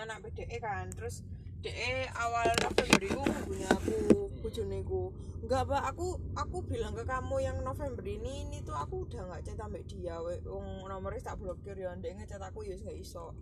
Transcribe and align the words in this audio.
anak 0.00 0.24
BDE 0.24 0.56
kan. 0.64 0.88
Terus 0.96 1.20
DE 1.60 2.08
awal 2.16 2.48
November 2.64 3.04
itu 3.04 3.20
hubungi 3.20 3.66
aku 3.68 3.96
bojone 4.40 4.80
ku 4.88 5.12
enggak 5.44 5.68
mbak 5.68 5.82
aku 5.92 6.16
aku 6.32 6.64
bilang 6.64 6.96
ke 6.96 7.04
kamu 7.04 7.36
yang 7.44 7.60
November 7.60 8.00
ini 8.00 8.48
ini 8.48 8.64
tuh 8.64 8.72
aku 8.72 9.04
udah 9.04 9.28
nggak 9.28 9.44
chat 9.44 9.56
sampai 9.60 9.84
dia. 9.84 10.16
Wong 10.48 10.88
nomornya 10.88 11.20
tak 11.20 11.36
blokir 11.36 11.76
ya 11.76 11.92
ndek 11.92 12.16
ngechat 12.16 12.40
aku 12.40 12.64
ya 12.64 12.80
nggak 12.80 12.96
iso. 12.96 13.36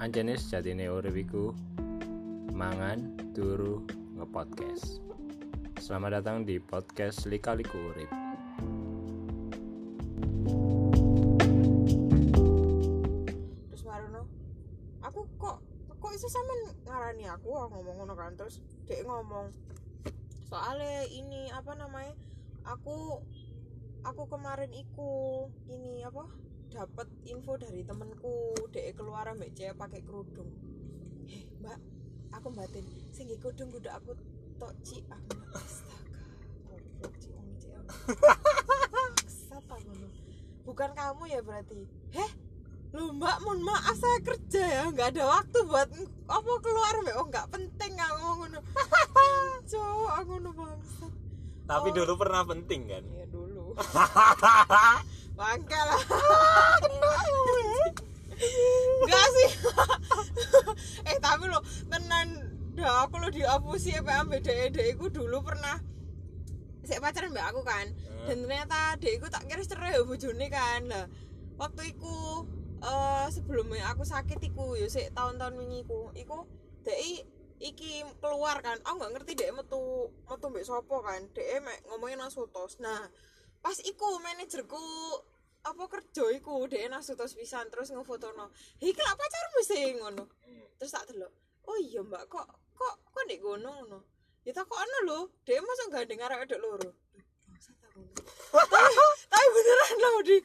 Anjane 0.00 0.40
sejatine 0.40 0.88
urip 0.88 1.12
iku 1.12 1.52
mangan 2.56 3.12
turu 3.36 3.84
ngepodcast. 4.16 5.04
Selamat 5.78 6.22
datang 6.22 6.48
di 6.48 6.56
podcast 6.62 7.28
Lika-liku 7.28 7.76
Urip. 7.92 8.27
Aku 15.18 15.26
kok 15.34 15.58
kok 15.98 16.14
iso 16.14 16.30
sampean 16.30 16.78
ngarani 16.86 17.26
aku 17.26 17.50
ngomong 17.50 17.98
ngono 17.98 18.14
kan 18.14 18.38
terus 18.38 18.62
DE 18.86 19.02
ngomong 19.02 19.50
soalnya 20.46 21.02
ini 21.10 21.50
apa 21.50 21.74
namanya 21.74 22.14
aku 22.62 23.18
aku 24.06 24.22
kemarin 24.30 24.70
iku 24.70 25.10
ini 25.66 26.06
apa 26.06 26.22
dapat 26.70 27.10
info 27.26 27.58
dari 27.58 27.82
temenku 27.82 28.54
DE 28.70 28.94
keluar 28.94 29.26
ambek 29.26 29.58
cewek 29.58 29.74
pakai 29.74 30.06
kerudung. 30.06 30.46
Heh 31.26 31.50
mbak 31.58 31.82
aku 32.30 32.54
batin 32.54 32.86
sing 33.10 33.26
nggih 33.26 33.42
kerudung 33.42 33.74
kudu 33.74 33.90
aku 33.90 34.14
tok 34.62 34.70
ci 34.86 35.02
astaga 35.50 37.10
ci 37.18 37.28
wong 37.34 37.58
ci 37.58 37.74
aku 37.74 37.90
bukan 40.70 40.90
kamu 40.94 41.22
ya 41.26 41.42
berarti? 41.42 41.90
Heh 42.14 42.30
lu 42.88 43.12
mbak 43.12 43.36
mun 43.44 43.60
maaf 43.60 43.92
saya 43.94 44.18
kerja 44.24 44.62
ya 44.64 44.82
nggak 44.88 45.12
ada 45.12 45.24
waktu 45.28 45.58
buat 45.64 45.88
apa 46.26 46.52
keluar 46.60 46.94
mbak. 47.04 47.14
Oh 47.20 47.26
nggak 47.28 47.46
penting 47.52 47.92
aku 47.94 48.16
ngono. 48.40 48.60
Cowok 49.70 50.12
aku 50.16 50.32
ngono 50.34 50.50
bangsat 50.52 51.12
Tapi 51.68 51.88
Oh. 51.92 51.94
dulu 51.94 52.12
pernah 52.16 52.42
penting 52.42 52.80
kan? 52.88 53.04
ya 53.12 53.24
dulu. 53.28 53.76
Bangke 55.38 55.76
lah. 55.78 56.00
Enggak 58.98 59.26
sih 59.34 59.48
eh 61.04 61.16
tapi 61.18 61.44
lo 61.46 61.60
tenan. 61.86 62.28
Dah 62.72 63.04
aku 63.04 63.18
lo 63.18 63.28
dihapusi 63.28 63.90
apa 63.92 64.22
ambek 64.22 64.46
dek 64.46 64.72
dekku 64.72 65.10
dulu 65.10 65.44
pernah. 65.44 65.76
Saya 66.82 67.04
pacaran 67.04 67.34
mbak 67.34 67.46
aku 67.52 67.60
kan. 67.62 67.86
Dan 68.24 68.48
ternyata 68.48 68.96
dekku 68.96 69.28
tak 69.28 69.44
kira 69.44 69.60
cerai 69.60 69.92
ya 69.92 70.02
bojone 70.02 70.46
kan. 70.48 70.88
Lah 70.88 71.04
waktu 71.58 71.92
iku 71.92 72.46
eh 72.82 73.26
sebelumnya 73.34 73.90
aku 73.90 74.06
sakit 74.06 74.38
iku 74.42 74.78
ya 74.78 74.86
sik 74.86 75.10
tahun-tahun 75.16 75.54
wingi 75.58 75.82
iku. 75.82 76.14
Iku 76.14 76.46
dek 76.86 76.98
iki 77.58 78.06
keluar 78.22 78.62
kan. 78.62 78.78
Aku 78.86 79.02
nggak 79.02 79.12
ngerti 79.18 79.32
dek 79.34 79.50
metu 79.56 80.12
metu 80.30 80.46
mbek 80.50 80.66
sopo 80.66 81.02
kan. 81.02 81.20
Dek 81.34 81.62
mek 81.64 81.78
ngomongin 81.90 82.18
nang 82.22 82.30
sotos 82.30 82.78
nah 82.78 83.02
pas 83.58 83.74
iku 83.82 84.22
manajerku 84.22 84.78
apa 85.66 85.84
kerja 85.90 86.24
iku 86.38 86.70
dek 86.70 86.86
nang 86.86 87.02
sotos 87.02 87.34
pisan 87.34 87.66
terus 87.68 87.90
ngefotono 87.90 88.54
iki 88.78 89.00
lak 89.02 89.18
pacarmu 89.18 89.60
sih? 89.66 89.84
Ngono. 89.98 90.24
Terus 90.78 90.94
tak 90.94 91.10
delok 91.10 91.32
oh 91.68 91.76
iya 91.76 92.00
mbak 92.00 92.32
kok 92.32 92.48
kok 92.72 92.94
kok 93.12 93.22
ndek 93.26 93.42
ngono 93.44 93.68
ngono? 93.68 93.98
Ya 94.46 94.56
tak 94.56 94.70
kok 94.70 94.80
ono 94.80 94.98
lho 95.04 95.18
dek 95.44 95.60
masuk 95.60 95.92
gak 95.92 96.08
dengar 96.08 96.32
wedok 96.32 96.60
loro. 96.62 96.90
Tapi, 98.52 99.04
tapi 99.28 99.46
beneran 99.52 99.92
lho 99.98 100.12
di. 100.24 100.36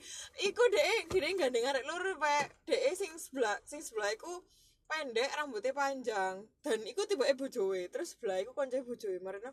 Iku 0.49 0.63
dek 0.71 1.11
gini 1.11 1.37
gak 1.39 1.51
dengar 1.53 1.75
loro 1.87 2.13
pak. 2.19 2.51
Dek 2.67 2.81
sing 2.97 3.11
sebelah 3.15 3.57
sing 3.63 3.79
sebelah 3.79 4.11
iku 4.13 4.43
pendek 4.89 5.29
rambutnya 5.35 5.71
panjang. 5.71 6.43
Dan 6.63 6.79
iku 6.83 7.07
tiba 7.07 7.27
ibu 7.29 7.47
bojowe 7.47 7.81
terus 7.89 8.17
sebelah 8.17 8.43
iku 8.43 8.51
konco 8.51 8.77
bojowe 8.83 9.17
marina 9.23 9.51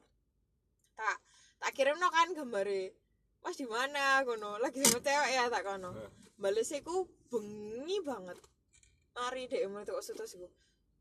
tak 0.99 1.17
tak 1.61 1.73
kirim 1.73 1.97
no 1.97 2.09
kan 2.11 2.33
gambare. 2.35 2.93
Mas 3.41 3.57
di 3.57 3.65
mana? 3.65 4.21
Kono. 4.29 4.61
Lagi 4.61 4.85
sama 4.85 5.01
cewek 5.01 5.31
ya 5.33 5.49
tak 5.49 5.65
kono. 5.65 5.97
Balas 6.37 6.71
iku 6.77 7.09
bengi 7.33 7.99
banget. 8.05 8.37
Mari 9.17 9.49
dek 9.49 9.65
mau 9.73 9.85
tuh 9.87 10.01
sutos 10.05 10.37
iku. 10.37 10.49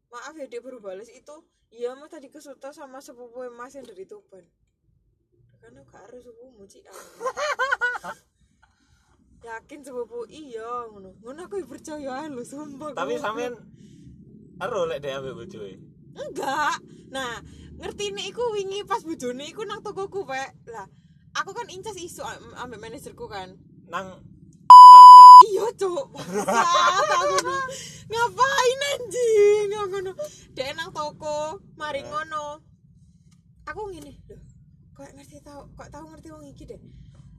Maaf 0.09 0.33
ya 0.39 0.49
dia 0.49 0.63
baru 0.63 0.81
balas 0.81 1.11
itu 1.11 1.45
iya 1.69 1.93
mas 1.93 2.09
tadi 2.09 2.33
kesuta 2.33 2.73
sama 2.73 2.97
sepupu 2.97 3.45
mas 3.53 3.77
yang 3.77 3.85
dari 3.85 4.09
Tuban 4.09 4.41
karena 5.59 5.81
gak 5.91 6.01
harus 6.07 6.23
sepupu 6.23 6.45
muci 6.55 6.79
yakin 9.39 9.79
sepupu? 9.81 10.27
Iya 10.27 10.91
ngono. 10.91 11.15
Ngono 11.23 11.39
aku 11.47 11.63
ya 11.63 11.65
percaya 11.67 12.27
lu 12.27 12.43
sumpah. 12.43 12.91
Tapi 12.91 13.15
sampean 13.15 13.55
ero 14.59 14.83
lek 14.83 14.99
dhek 14.99 15.15
ambek 15.15 15.35
bojoe. 15.35 15.79
enggak. 16.19 16.75
Nah 17.15 17.39
ngerti 17.79 18.11
nih 18.11 18.35
iku 18.35 18.43
wingi 18.51 18.83
pas 18.83 18.99
bojone 19.07 19.47
iku 19.47 19.63
nang 19.63 19.79
tokoku 19.79 20.27
pek 20.27 20.51
lah 20.67 20.83
aku 21.31 21.55
kan 21.55 21.71
incas 21.71 21.95
isu 21.95 22.19
am- 22.19 22.55
ambek 22.67 22.79
manajerku 22.83 23.31
kan. 23.31 23.55
Nang 23.87 24.19
iya 25.47 25.65
cok 25.71 26.05
ngapain 28.11 28.79
anjing? 28.91 29.67
Ngono. 29.71 30.11
Dek 30.51 30.75
nang 30.75 30.91
toko 30.91 31.63
mari 31.79 32.03
ngono. 32.03 32.59
Aku 33.71 33.87
ngene 33.87 34.11
loh 34.27 34.48
kok 34.99 35.15
ngerti 35.15 35.39
tau 35.39 35.71
kok 35.79 35.87
tahu 35.95 36.11
ngerti 36.11 36.27
wong 36.35 36.43
iki 36.51 36.67
deh. 36.67 36.79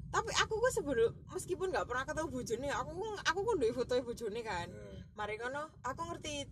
Tapi 0.08 0.32
aku 0.32 0.56
kok 0.56 0.72
sebelum 0.80 1.12
meskipun 1.28 1.68
nggak 1.68 1.84
pernah 1.84 2.08
ketemu 2.08 2.28
bojone 2.32 2.68
aku 2.72 2.90
aku 3.20 3.38
kan 3.44 3.56
duwe 3.60 3.72
foto 3.76 3.94
bojone 4.00 4.40
kan. 4.40 4.66
Mari 5.12 5.36
ngono 5.36 5.68
aku 5.84 6.00
ngerti 6.08 6.48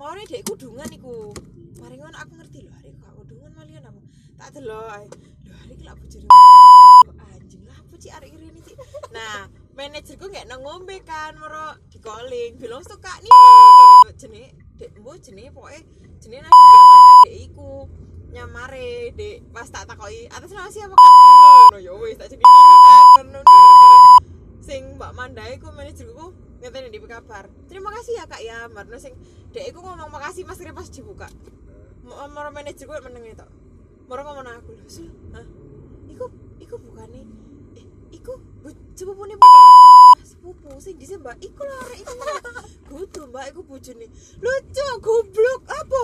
mau 0.00 0.16
nih 0.16 0.24
dek 0.24 0.48
kudungan 0.48 0.88
iku. 0.88 1.36
Mari 1.84 2.00
ngono 2.00 2.16
aku 2.16 2.40
ngerti 2.40 2.64
loh 2.64 2.72
hari 2.72 2.96
kok 2.96 3.12
kudungan 3.20 3.52
malian 3.52 3.84
aku. 3.84 4.00
Tak 4.40 4.48
delok 4.56 4.88
ae 4.96 5.04
lho 5.44 5.54
hari 5.60 5.72
ki 5.76 5.84
lak 5.84 5.96
bojone 6.00 6.28
anjing 7.36 7.62
lah 7.68 7.76
apa 7.76 7.94
sih 8.00 8.10
arek 8.16 8.32
ini 8.32 8.60
sih? 8.64 8.76
Nah 9.12 9.44
manajerku 9.76 10.24
nggak 10.24 10.48
nang 10.48 10.64
ngombe 10.64 10.96
kan 11.04 11.36
moro 11.36 11.76
di 11.92 12.00
calling 12.00 12.56
bilang 12.56 12.80
tuh 12.80 12.96
kak 12.96 13.20
nih 13.20 14.48
dek 14.80 14.88
bu 15.04 15.20
jenis 15.20 15.52
pokoknya 15.52 15.84
jenis 16.16 16.40
Nadia 16.40 16.80
kan 16.80 17.16
dek 17.28 17.36
iku 17.44 17.84
nyamare 18.34 19.14
dek 19.14 19.46
pas 19.54 19.68
tak 19.70 19.86
takoi 19.86 20.26
atas 20.26 20.50
nama 20.50 20.70
siapa? 20.70 20.94
No 21.72 21.78
ya 21.78 21.92
wis 21.94 22.18
tak 22.18 22.32
jadi 22.34 22.42
kan. 22.42 23.26
Nino 23.26 23.40
sing 24.66 24.98
mbak 24.98 25.14
Mandai 25.14 25.62
ku 25.62 25.70
manajerku 25.70 26.34
ngeteni 26.58 26.90
di 26.90 26.98
kabar. 27.06 27.46
Terima 27.70 27.94
kasih 27.94 28.18
ya 28.18 28.24
kak 28.26 28.42
ya. 28.42 28.66
Marno 28.66 28.98
sing 28.98 29.14
dek 29.54 29.70
iku 29.70 29.78
ngomong 29.78 30.10
makasih 30.10 30.42
mas 30.42 30.58
pas 30.58 30.88
dibuka. 30.90 31.28
Moro 32.06 32.50
manajerku 32.50 32.92
meneng 33.06 33.30
itu. 33.30 33.46
Moro 34.10 34.20
ngomong 34.26 34.46
aku 34.58 34.70
lho 34.74 34.86
hah? 35.34 35.46
Iku 36.10 36.26
iku 36.62 36.74
bukane 36.82 37.22
eh 37.78 37.86
iku 38.10 38.38
bu, 38.62 38.74
sepupune 38.98 39.34
putra 39.38 39.62
ah, 39.62 40.24
sepupu 40.26 40.68
sing 40.82 40.98
dise 40.98 41.14
mbak. 41.14 41.38
Iku 41.38 41.62
arek 41.62 41.98
iku 42.02 42.12
kudu 42.90 43.22
mbak 43.30 43.54
iku 43.54 43.60
bojone. 43.62 44.06
Lucu 44.42 44.86
goblok 44.98 45.62
apa 45.70 46.02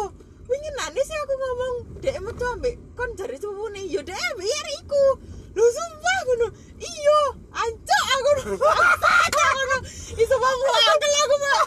wingi 0.48 0.70
nane 0.78 1.00
sih 1.02 1.16
aku 1.22 1.34
ngomong 1.38 1.74
dek 2.02 2.16
metu 2.22 2.44
ambek 2.54 2.74
kon 2.98 3.10
jare 3.18 3.36
sepupune 3.38 3.80
yo 3.86 4.00
dek 4.02 4.16
ambek 4.16 4.46
ya 4.46 4.58
arek 4.62 4.76
iku. 4.82 5.04
Lu 5.52 5.64
sumpah 5.68 6.18
ngono. 6.26 6.46
Iya 6.80 7.20
ancok 7.52 8.04
aku. 8.16 8.30
Ngono 9.56 9.76
iso 10.12 10.36
mau 10.36 10.52
angkel 10.52 11.12
aku 11.24 11.36
mah 11.40 11.60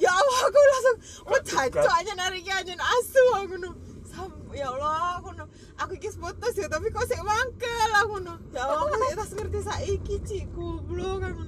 ya 0.00 0.10
Allah 0.10 0.38
aku 0.48 0.58
langsung 0.58 0.96
oh 1.28 1.40
jancok 1.44 1.92
aja 1.92 2.12
narik 2.16 2.46
aja 2.48 2.72
asu 2.74 3.22
aku 3.36 3.46
ngono 3.54 3.70
Sam- 4.08 4.48
ya 4.52 4.72
Allah 4.72 5.20
aku 5.20 5.28
ngono 5.32 5.44
aku 5.76 5.92
iki 6.00 6.08
putus 6.16 6.54
ya 6.56 6.66
tapi 6.72 6.88
kok 6.88 7.04
sik 7.08 7.20
mangkel 7.20 7.92
aku 8.00 8.14
ngono 8.20 8.34
ya 8.52 8.64
Allah 8.64 8.88
aku 8.88 9.16
tas 9.16 9.32
ngerti 9.36 9.60
saiki 9.60 10.16
cik. 10.24 10.44
Goblok 10.56 11.20
aku 11.24 11.42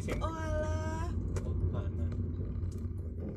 sing 0.00 0.16
oh 0.20 0.32
alah. 0.32 1.08
Mana? 1.72 2.06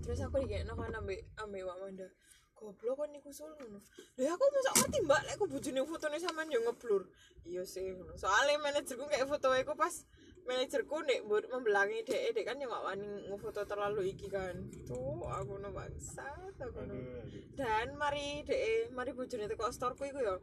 terus 0.04 0.20
aku 0.24 0.36
dikene 0.44 0.72
kan 0.72 0.94
ambek 0.96 1.28
ambek 1.40 1.62
Wak 1.68 1.78
Manda 1.80 2.08
goblok 2.64 2.96
kan 3.04 3.10
niku 3.12 3.30
ngono. 3.36 3.80
Lha 4.16 4.32
aku 4.32 4.46
masa 4.56 4.72
ngerti 4.80 5.00
mbak. 5.04 5.22
Lek 5.28 5.34
aku 5.36 5.46
bojone 5.52 5.80
fotone 5.84 6.18
sampean 6.24 6.48
yo 6.56 6.60
ngeblur. 6.64 7.04
Iya 7.44 7.64
sih 7.68 7.92
soalnya 8.16 8.56
manajerku 8.64 9.04
kayak 9.12 9.28
foto 9.28 9.52
aku 9.52 9.76
pas 9.76 9.94
manajerku 10.48 10.96
nek 11.04 11.20
membelangi 11.28 12.08
dek 12.08 12.32
dek 12.32 12.46
kan 12.48 12.62
yo 12.64 12.72
gak 12.72 12.84
wani 12.88 13.08
ngefoto 13.28 13.62
terlalu 13.68 14.16
iki 14.16 14.32
kan. 14.32 14.56
Tuh 14.88 15.28
aku 15.28 15.60
no 15.60 15.70
bangsat 15.76 16.56
aku 16.56 16.82
no. 16.88 16.96
Dan 17.60 18.00
mari 18.00 18.48
dek 18.48 18.96
mari 18.96 19.12
bojone 19.12 19.52
teko 19.52 19.68
storeku 19.68 20.08
iku 20.08 20.20
yo. 20.24 20.36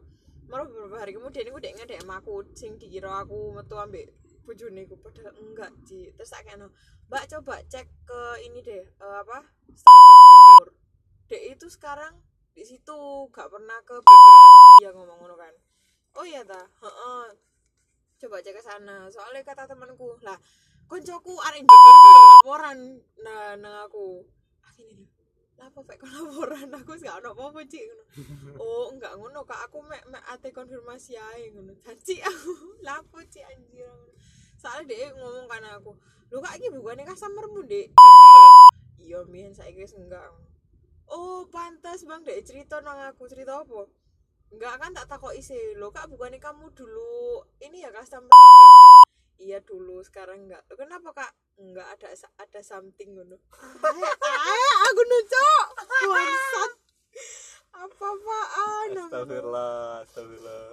Maro 0.51 0.67
beberapa 0.67 1.01
hari 1.01 1.17
kemudian 1.17 1.49
aku 1.49 1.59
dek 1.65 1.75
ngedek 1.81 2.05
aku 2.05 2.45
sing 2.53 2.77
dikira 2.77 3.25
aku 3.25 3.57
metu 3.57 3.81
ambek 3.81 4.13
bojone 4.51 4.83
ku 4.91 4.99
padahal 4.99 5.31
enggak 5.39 5.71
Ci 5.87 6.11
terus 6.19 6.35
tak 6.35 6.43
kena 6.43 6.67
mbak 7.07 7.25
coba 7.31 7.63
cek 7.71 7.87
ke 8.03 8.21
ini 8.51 8.59
deh 8.67 8.83
eh, 8.83 9.17
apa 9.23 9.47
Timur 9.71 10.67
dek 11.31 11.55
itu 11.55 11.67
sekarang 11.71 12.19
di 12.51 12.67
situ 12.67 12.99
gak 13.31 13.47
pernah 13.47 13.79
ke 13.87 13.95
lagi 13.95 14.83
ya 14.83 14.91
ngomong 14.91 15.23
ngono 15.23 15.39
kan. 15.39 15.55
Oh 16.19 16.27
iya 16.27 16.43
ta? 16.43 16.59
Heeh. 16.59 17.25
Coba 18.19 18.43
cek 18.43 18.59
ke 18.59 18.63
sana. 18.67 19.07
Soalnya 19.07 19.47
kata 19.47 19.71
temanku 19.71 20.19
lah 20.27 20.35
koncoku 20.91 21.39
arek 21.39 21.63
denger 21.63 21.95
ku 21.95 22.09
ya 22.11 22.23
laporan 22.35 22.79
nah 23.23 23.55
nang 23.55 23.87
aku. 23.87 24.27
Akhirnya 24.67 25.07
lapo 25.55 25.87
pek 25.87 26.03
laporan? 26.03 26.67
Aku 26.83 26.99
gak 26.99 27.23
ono 27.23 27.31
apa-apa 27.39 27.63
cik 27.63 27.87
oh 28.59 28.91
enggak 28.91 29.15
ngono 29.15 29.47
kak. 29.47 29.71
Aku 29.71 29.87
mek 29.87 30.03
mek 30.11 30.27
ate 30.27 30.51
konfirmasi 30.51 31.15
ae 31.15 31.55
ngono. 31.55 31.79
Janji 31.79 32.19
aku 32.19 32.53
lapo 32.87 33.23
cik 33.23 33.47
anjir 33.47 33.87
soalnya 34.61 34.93
dia 34.93 35.09
ngomong 35.17 35.49
kan 35.49 35.65
aku 35.73 35.97
lu 36.29 36.39
kak 36.45 36.61
iki 36.61 36.69
bukannya 36.69 37.09
customermu 37.09 37.65
dek? 37.65 37.97
Iya 39.01 39.25
mian 39.25 39.57
saya 39.57 39.73
wis 39.73 39.97
enggak 39.97 40.21
oh 41.11 41.47
pantas 41.51 42.07
bang 42.07 42.23
dek 42.23 42.43
cerita 42.47 42.79
nang 42.81 42.99
aku. 43.11 43.27
Cerita 43.31 43.61
apa? 43.63 43.87
Enggak 44.51 44.75
kan 44.83 44.91
tak 44.91 45.07
takut 45.07 45.31
isi 45.35 45.55
lo 45.79 45.95
kak 45.95 46.11
bukannya 46.11 46.43
kamu 46.43 46.75
dulu 46.75 47.47
ini 47.63 47.87
ya 47.87 47.95
customer 47.95 48.35
iya 49.39 49.63
dulu 49.63 50.03
sekarang 50.03 50.47
enggak. 50.47 50.67
Kenapa 50.75 51.15
kak? 51.15 51.33
Enggak 51.57 51.87
ada 51.97 52.09
ada 52.39 52.61
something 52.61 53.15
ngono. 53.15 53.39
Ah 53.55 54.79
aku 54.91 55.03
nucuk. 55.07 55.67
Bangsat. 56.11 56.73
Apa 57.71 58.07
apaan 58.13 58.91
Astagfirullah, 59.07 60.03
astagfirullah. 60.03 60.67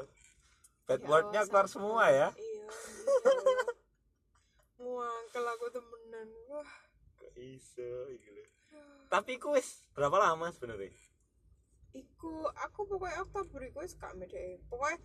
Bad 0.87 1.01
Ya 1.03 1.07
wordnya 1.07 1.41
keluar 1.45 1.67
semua 1.69 2.03
ya. 2.09 2.29
iya 2.33 2.67
muangkel 4.81 5.45
aku 5.45 5.67
temenan. 5.69 6.29
Wah. 6.49 6.71
Kok 7.19 7.33
iso 7.37 8.09
lho. 8.09 8.43
Tapi 9.07 9.31
ku 9.37 9.51
wis 9.51 9.87
berapa 9.91 10.15
lama 10.15 10.47
sebenarnya? 10.49 10.91
iku 11.91 12.29
aku 12.53 12.85
pokoknya 12.85 13.23
Oktober 13.23 13.61
iku 13.63 13.81
wis 13.81 13.95
gak 13.95 14.13
mede 14.13 14.61
pokoknya 14.67 14.99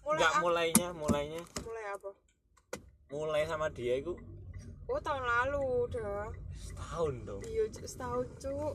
mulai 0.00 0.14
Enggak 0.14 0.30
ak- 0.30 0.40
mulainya, 0.40 0.88
mulainya. 0.92 1.42
Mulai 1.60 1.84
apa? 1.90 2.10
Mulai 3.08 3.42
sama 3.44 3.66
dia 3.68 3.94
itu 3.96 4.14
oh 4.86 4.96
tahun 4.98 5.20
lalu 5.20 5.60
udah 5.84 6.32
setahun 6.54 7.14
dong. 7.22 7.42
iya 7.44 7.64
setahun 7.68 8.24
cuk. 8.38 8.74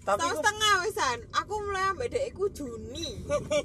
Tapi 0.00 0.20
setahun 0.20 0.32
ku 0.32 0.40
setengah 0.40 0.74
wesan. 0.82 1.18
Aku 1.34 1.54
mulai 1.62 1.84
ambek 1.86 2.08
dek 2.08 2.24
iku 2.28 2.44
Juni. 2.50 3.08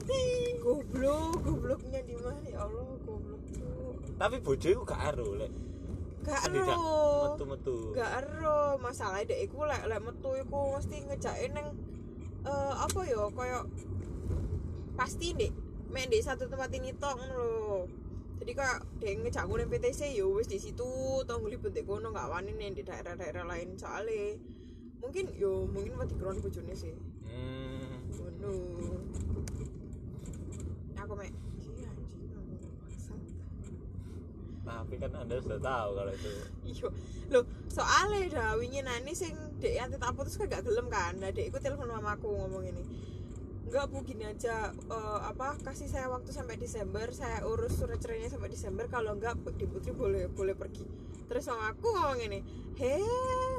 Goblok 0.63 1.35
gobloknya 1.39 1.99
di 1.99 2.15
mana? 2.15 2.39
Ya 2.43 2.59
Allah 2.59 2.95
goblok 3.01 3.43
cuk. 3.49 3.95
Tapi 4.15 4.35
bojo 4.39 4.67
iku 4.69 4.83
gak 4.83 5.01
ero 5.09 5.35
lek 5.35 5.51
gak 6.23 6.41
ero 6.49 6.79
metu-metu. 7.35 7.75
gak 7.91 8.11
ero 8.23 8.79
masalah 8.79 9.19
dek 9.27 9.39
iku 9.43 9.67
lek 9.67 9.83
lek 9.85 9.99
metu 9.99 10.31
iku 10.39 10.79
mesti 10.79 10.95
ngejake 11.03 11.51
neng 11.51 11.67
eh 12.43 12.73
apa 12.75 12.99
ya 13.07 13.27
kayak 13.31 13.63
pasti 14.95 15.35
dek. 15.35 15.51
Main 15.93 16.09
di 16.09 16.23
satu 16.25 16.49
tempat 16.49 16.73
ini 16.73 16.89
tok 16.97 17.15
ngono 17.19 17.35
lho. 17.37 17.79
Jadi 18.41 18.51
kayak 18.55 18.79
dek 18.99 19.13
ngejak 19.23 19.43
gue 19.45 19.67
PTC 19.69 20.01
ya 20.17 20.25
wis 20.25 20.49
di 20.49 20.59
situ 20.59 20.89
tau 21.27 21.37
ngeliput 21.39 21.71
dek 21.75 21.85
kono 21.85 22.09
gak 22.11 22.31
wani 22.31 22.51
nih 22.55 22.73
di 22.75 22.83
daerah-daerah 22.83 23.45
lain. 23.45 23.77
Soalnya 23.77 24.39
mungkin 25.03 25.31
yo 25.35 25.67
mungkin 25.67 25.99
mati 25.99 26.15
kron 26.15 26.39
bojone 26.39 26.73
sih. 26.75 26.95
Hmm. 27.27 28.07
ngono. 28.15 28.53
Aku 31.03 31.13
mek 31.19 31.31
iya 31.59 31.91
anjing 31.91 32.31
aku 32.31 32.53
bangsat. 32.79 33.21
Tapi 34.63 34.95
kan 34.95 35.11
Anda 35.11 35.35
sudah 35.43 35.59
tahu 35.59 35.89
kalau 35.99 36.11
itu. 36.15 36.29
iya. 36.63 36.87
Lho 37.31 37.39
soalnya 37.67 38.31
dah 38.31 38.51
wingi 38.55 38.79
nani 38.79 39.11
sing 39.11 39.35
dek 39.59 39.75
yang 39.75 39.91
tak 39.95 40.15
putus 40.15 40.39
kan 40.39 40.47
gak 40.47 40.63
gelem 40.63 40.87
kan? 40.87 41.19
Nah 41.19 41.29
dek 41.31 41.51
iku 41.51 41.59
telepon 41.59 41.91
mamaku 41.91 42.31
ngomong 42.31 42.63
ini 42.67 42.83
enggak 43.73 43.89
bu 43.89 44.05
gini 44.05 44.29
aja 44.29 44.69
eh, 44.69 45.19
apa 45.25 45.57
kasih 45.65 45.89
saya 45.89 46.05
waktu 46.05 46.29
sampai 46.29 46.61
Desember 46.61 47.09
saya 47.09 47.41
urus 47.41 47.73
surat 47.73 47.97
cerainya 47.97 48.29
sampai 48.29 48.53
Desember 48.53 48.85
kalau 48.85 49.17
enggak 49.17 49.33
di 49.57 49.65
putri 49.65 49.89
boleh 49.89 50.29
boleh 50.29 50.53
pergi. 50.53 50.85
Terus 51.25 51.41
sama 51.41 51.73
aku 51.73 51.89
ngomong 51.89 52.21
ini 52.21 52.45
he 52.77 53.01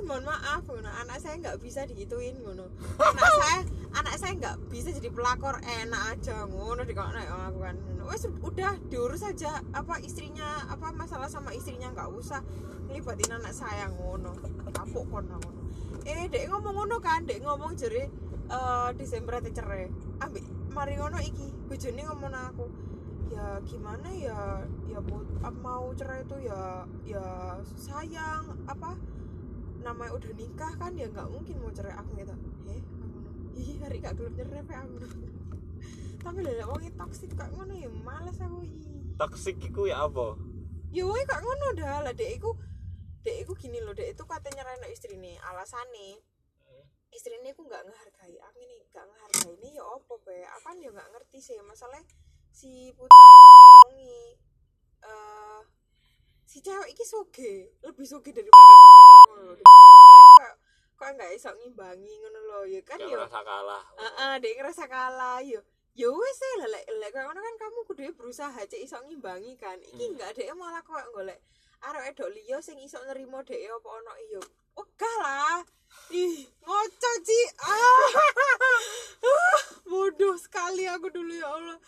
mohon 0.07 0.23
maaf 0.23 0.63
ngono 0.71 0.87
anak 0.87 1.19
saya 1.19 1.35
nggak 1.43 1.59
bisa 1.59 1.83
digituin 1.91 2.39
ngono. 2.47 2.71
Anak 3.03 3.31
saya 3.43 3.59
anak 3.99 4.15
saya 4.15 4.33
nggak 4.39 4.57
bisa 4.71 4.95
jadi 4.95 5.11
pelakor 5.11 5.59
enak 5.83 6.03
aja 6.15 6.47
ngono 6.47 6.87
di 6.87 6.95
kalau 6.95 7.11
aku 7.11 7.59
kan. 7.67 7.75
Wes 8.07 8.31
udah 8.31 8.79
diurus 8.87 9.27
aja 9.27 9.67
apa 9.75 9.99
istrinya 9.99 10.71
apa 10.71 10.95
masalah 10.95 11.27
sama 11.27 11.51
istrinya 11.59 11.91
nggak 11.91 12.15
usah 12.15 12.39
ngelibatin 12.87 13.35
anak 13.35 13.51
saya 13.51 13.91
ngono. 13.91 14.31
Kapok 14.71 15.11
kon 15.11 15.27
ngono. 15.27 15.51
Eh 16.07 16.31
dek 16.31 16.47
ngomong 16.55 16.87
ngono 16.87 17.03
kan 17.03 17.27
dek 17.27 17.43
ngomong 17.43 17.75
jadi 17.75 18.07
eh 18.51 18.89
Desember 18.99 19.41
ate 19.41 19.51
cerai. 19.55 19.89
Ambek 20.21 20.45
mari 20.73 20.99
ngono 20.99 21.19
iki 21.23 21.49
bojone 21.71 22.03
ngomong 22.05 22.35
aku 22.35 22.67
ya 23.33 23.61
gimana 23.65 24.09
ya? 24.13 24.65
Ya 24.91 25.01
mau 25.61 25.89
cerai 25.97 26.23
itu 26.25 26.37
ya 26.45 26.85
ya 27.09 27.27
sayang 27.77 28.45
apa? 28.69 28.97
Namanya 29.81 30.13
udah 30.17 30.33
nikah 30.37 30.73
kan 30.77 30.93
ya 30.97 31.09
nggak 31.09 31.29
mungkin 31.33 31.57
mau 31.61 31.73
cerai 31.73 31.97
aku 31.97 32.11
gitu. 32.21 32.35
Heh 32.69 32.81
aku 33.01 33.19
ih 33.55 33.79
hari 33.81 34.03
gak 34.03 34.19
gelem 34.19 34.35
cerai 34.35 34.67
pe 34.67 34.75
aku 34.75 34.95
tapi 36.25 36.41
lha 36.41 36.65
wong 36.65 36.81
toksik 36.97 37.37
kak 37.37 37.53
ngono 37.53 37.77
ya 37.77 37.91
males 38.03 38.41
aku 38.41 38.65
ih. 38.65 39.15
Toxic 39.15 39.57
iku 39.63 39.87
ya 39.87 40.09
apa? 40.09 40.35
ya 40.95 41.05
wong 41.07 41.23
kak 41.29 41.41
ngono 41.43 41.67
dah. 41.77 42.03
Lah 42.03 42.15
dek 42.17 42.31
iku 42.41 42.57
dek 43.23 43.47
iku 43.47 43.53
gini 43.57 43.79
loh 43.85 43.93
dek 43.93 44.17
itu 44.17 44.23
katanya 44.25 44.65
nyerahin 44.65 44.93
istri 44.93 45.15
nih 45.21 45.37
alasane. 45.43 46.19
istri 46.19 46.34
ini 47.15 47.55
aku 47.55 47.63
nggak 47.63 47.83
ngehargai 47.87 48.35
aku 48.43 48.59
ini 48.59 48.83
nggak 48.91 49.05
ngehargai 49.07 49.53
ini 49.55 49.69
ya 49.79 49.85
opo 49.87 50.19
be 50.27 50.43
aku 50.43 50.67
kan 50.67 50.77
ya 50.83 50.91
nggak 50.91 51.09
ngerti 51.15 51.39
sih 51.39 51.55
masalah 51.63 52.03
si 52.51 52.91
putri 52.91 53.15
itu 53.15 53.47
ngomongi 53.55 54.23
eh 55.05 55.61
si 56.45 56.59
cewek 56.59 56.91
iki 56.91 57.05
soge 57.07 57.55
lebih 57.83 58.07
soge 58.07 58.31
daripada 58.35 58.75
si 58.75 58.87
putra 58.91 59.19
Demi 59.55 59.77
si 59.79 59.89
putra 59.91 60.19
ini 60.19 60.31
kayak 60.35 60.55
kok 60.95 61.09
nggak 61.15 61.31
iso 61.35 61.51
ngimbangi 61.55 62.13
ngono 62.19 62.39
lho 62.43 62.61
ya 62.71 62.81
kan 62.87 62.99
ya 63.03 63.19
merasa 63.19 63.43
kalah. 63.43 63.83
Heeh, 63.99 64.33
dek 64.39 64.55
ngerasa 64.63 64.85
kalah 64.87 65.39
yo. 65.43 65.59
Ya 65.95 66.07
wis 66.07 66.35
sih 66.39 66.55
lah 66.63 66.69
lek 66.71 66.87
lek 66.87 67.11
ngono 67.15 67.39
kan 67.39 67.55
kamu 67.59 67.79
kudu 67.83 68.03
berusaha 68.15 68.59
cek 68.63 68.79
iso 68.79 68.99
ngimbangi 69.03 69.59
kan. 69.59 69.79
Iki 69.83 69.91
Hmm. 69.99 70.11
enggak 70.15 70.39
dek 70.39 70.55
malah 70.55 70.83
koyo 70.87 71.07
golek 71.11 71.43
arek 71.83 72.15
edok 72.15 72.31
liya 72.31 72.63
sing 72.63 72.79
iso 72.79 73.03
nerimo 73.03 73.43
dek 73.43 73.59
apa 73.59 73.89
ono 73.91 74.15
iyo. 74.31 74.41
Wegah 74.79 75.17
lah. 75.19 75.59
Ih, 76.13 76.45
ngoco 76.61 77.11
Ci. 77.25 77.41
Ah. 77.63 78.09
Ah, 79.25 79.61
Bodoh 79.91 80.37
sekali 80.37 80.85
aku 80.85 81.09
dulu 81.09 81.33
ya 81.33 81.49
Allah. 81.49 81.79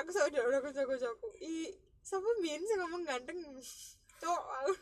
Aku 0.00 0.08
sampe 0.14 0.38
udah 0.38 0.62
kocok-kocokku. 0.62 1.28
Ih, 1.42 1.74
siapa 2.00 2.28
min 2.40 2.62
sih 2.62 2.76
ngomong 2.78 3.02
ganteng? 3.02 3.36
Cok, 4.22 4.42
aku. 4.62 4.72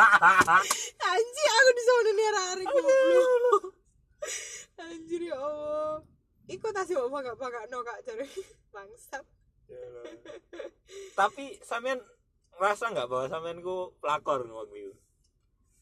Anjir, 1.10 1.48
aku 1.48 1.70
disuruh 1.72 2.12
nih 2.12 2.26
arek 2.28 2.66
goblok. 2.68 3.64
Anjir 4.76 5.22
ya 5.32 5.36
Allah. 5.40 6.04
Iku 6.50 6.66
tas 6.74 6.90
yo 6.90 7.06
bangga-bangga 7.06 7.70
no 7.70 7.80
kak 7.86 8.02
cari 8.02 8.26
bangsat. 8.74 9.24
Tapi 11.14 11.62
sampean 11.62 12.02
ngerasa 12.58 12.90
nggak 12.90 13.08
bahwa 13.08 13.26
sampean 13.30 13.62
ku 13.62 13.94
pelakor 14.02 14.42
waktu 14.44 14.89
itu? 14.89 14.89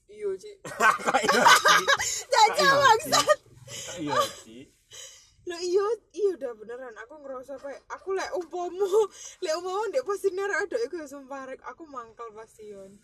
Iya. 0.08 0.28
Kok 1.04 1.20
iya 1.22 1.42
sih? 1.48 1.84
Caca 2.32 2.56
iya 2.56 2.72
bangsat. 2.74 3.38
sih? 3.68 4.04
Iya? 4.08 4.20
Lah 5.48 5.60
iya, 5.64 5.86
iya 6.12 6.28
udah 6.36 6.52
beneran 6.60 6.92
aku 7.00 7.14
ngerasa 7.24 7.56
kayak 7.56 7.80
aku 7.88 8.12
lek 8.12 8.28
umpama, 8.36 8.84
lek 9.40 9.54
umpama 9.56 9.80
ndek 9.88 10.04
pasti 10.04 10.28
nerek 10.36 10.60
aduk 10.68 10.80
iku 10.84 10.94
ya 11.00 11.08
sumpah 11.08 11.48
rek 11.48 11.60
aku 11.64 11.88
mangkel 11.88 12.28
pasti 12.36 12.68
yon. 12.68 13.00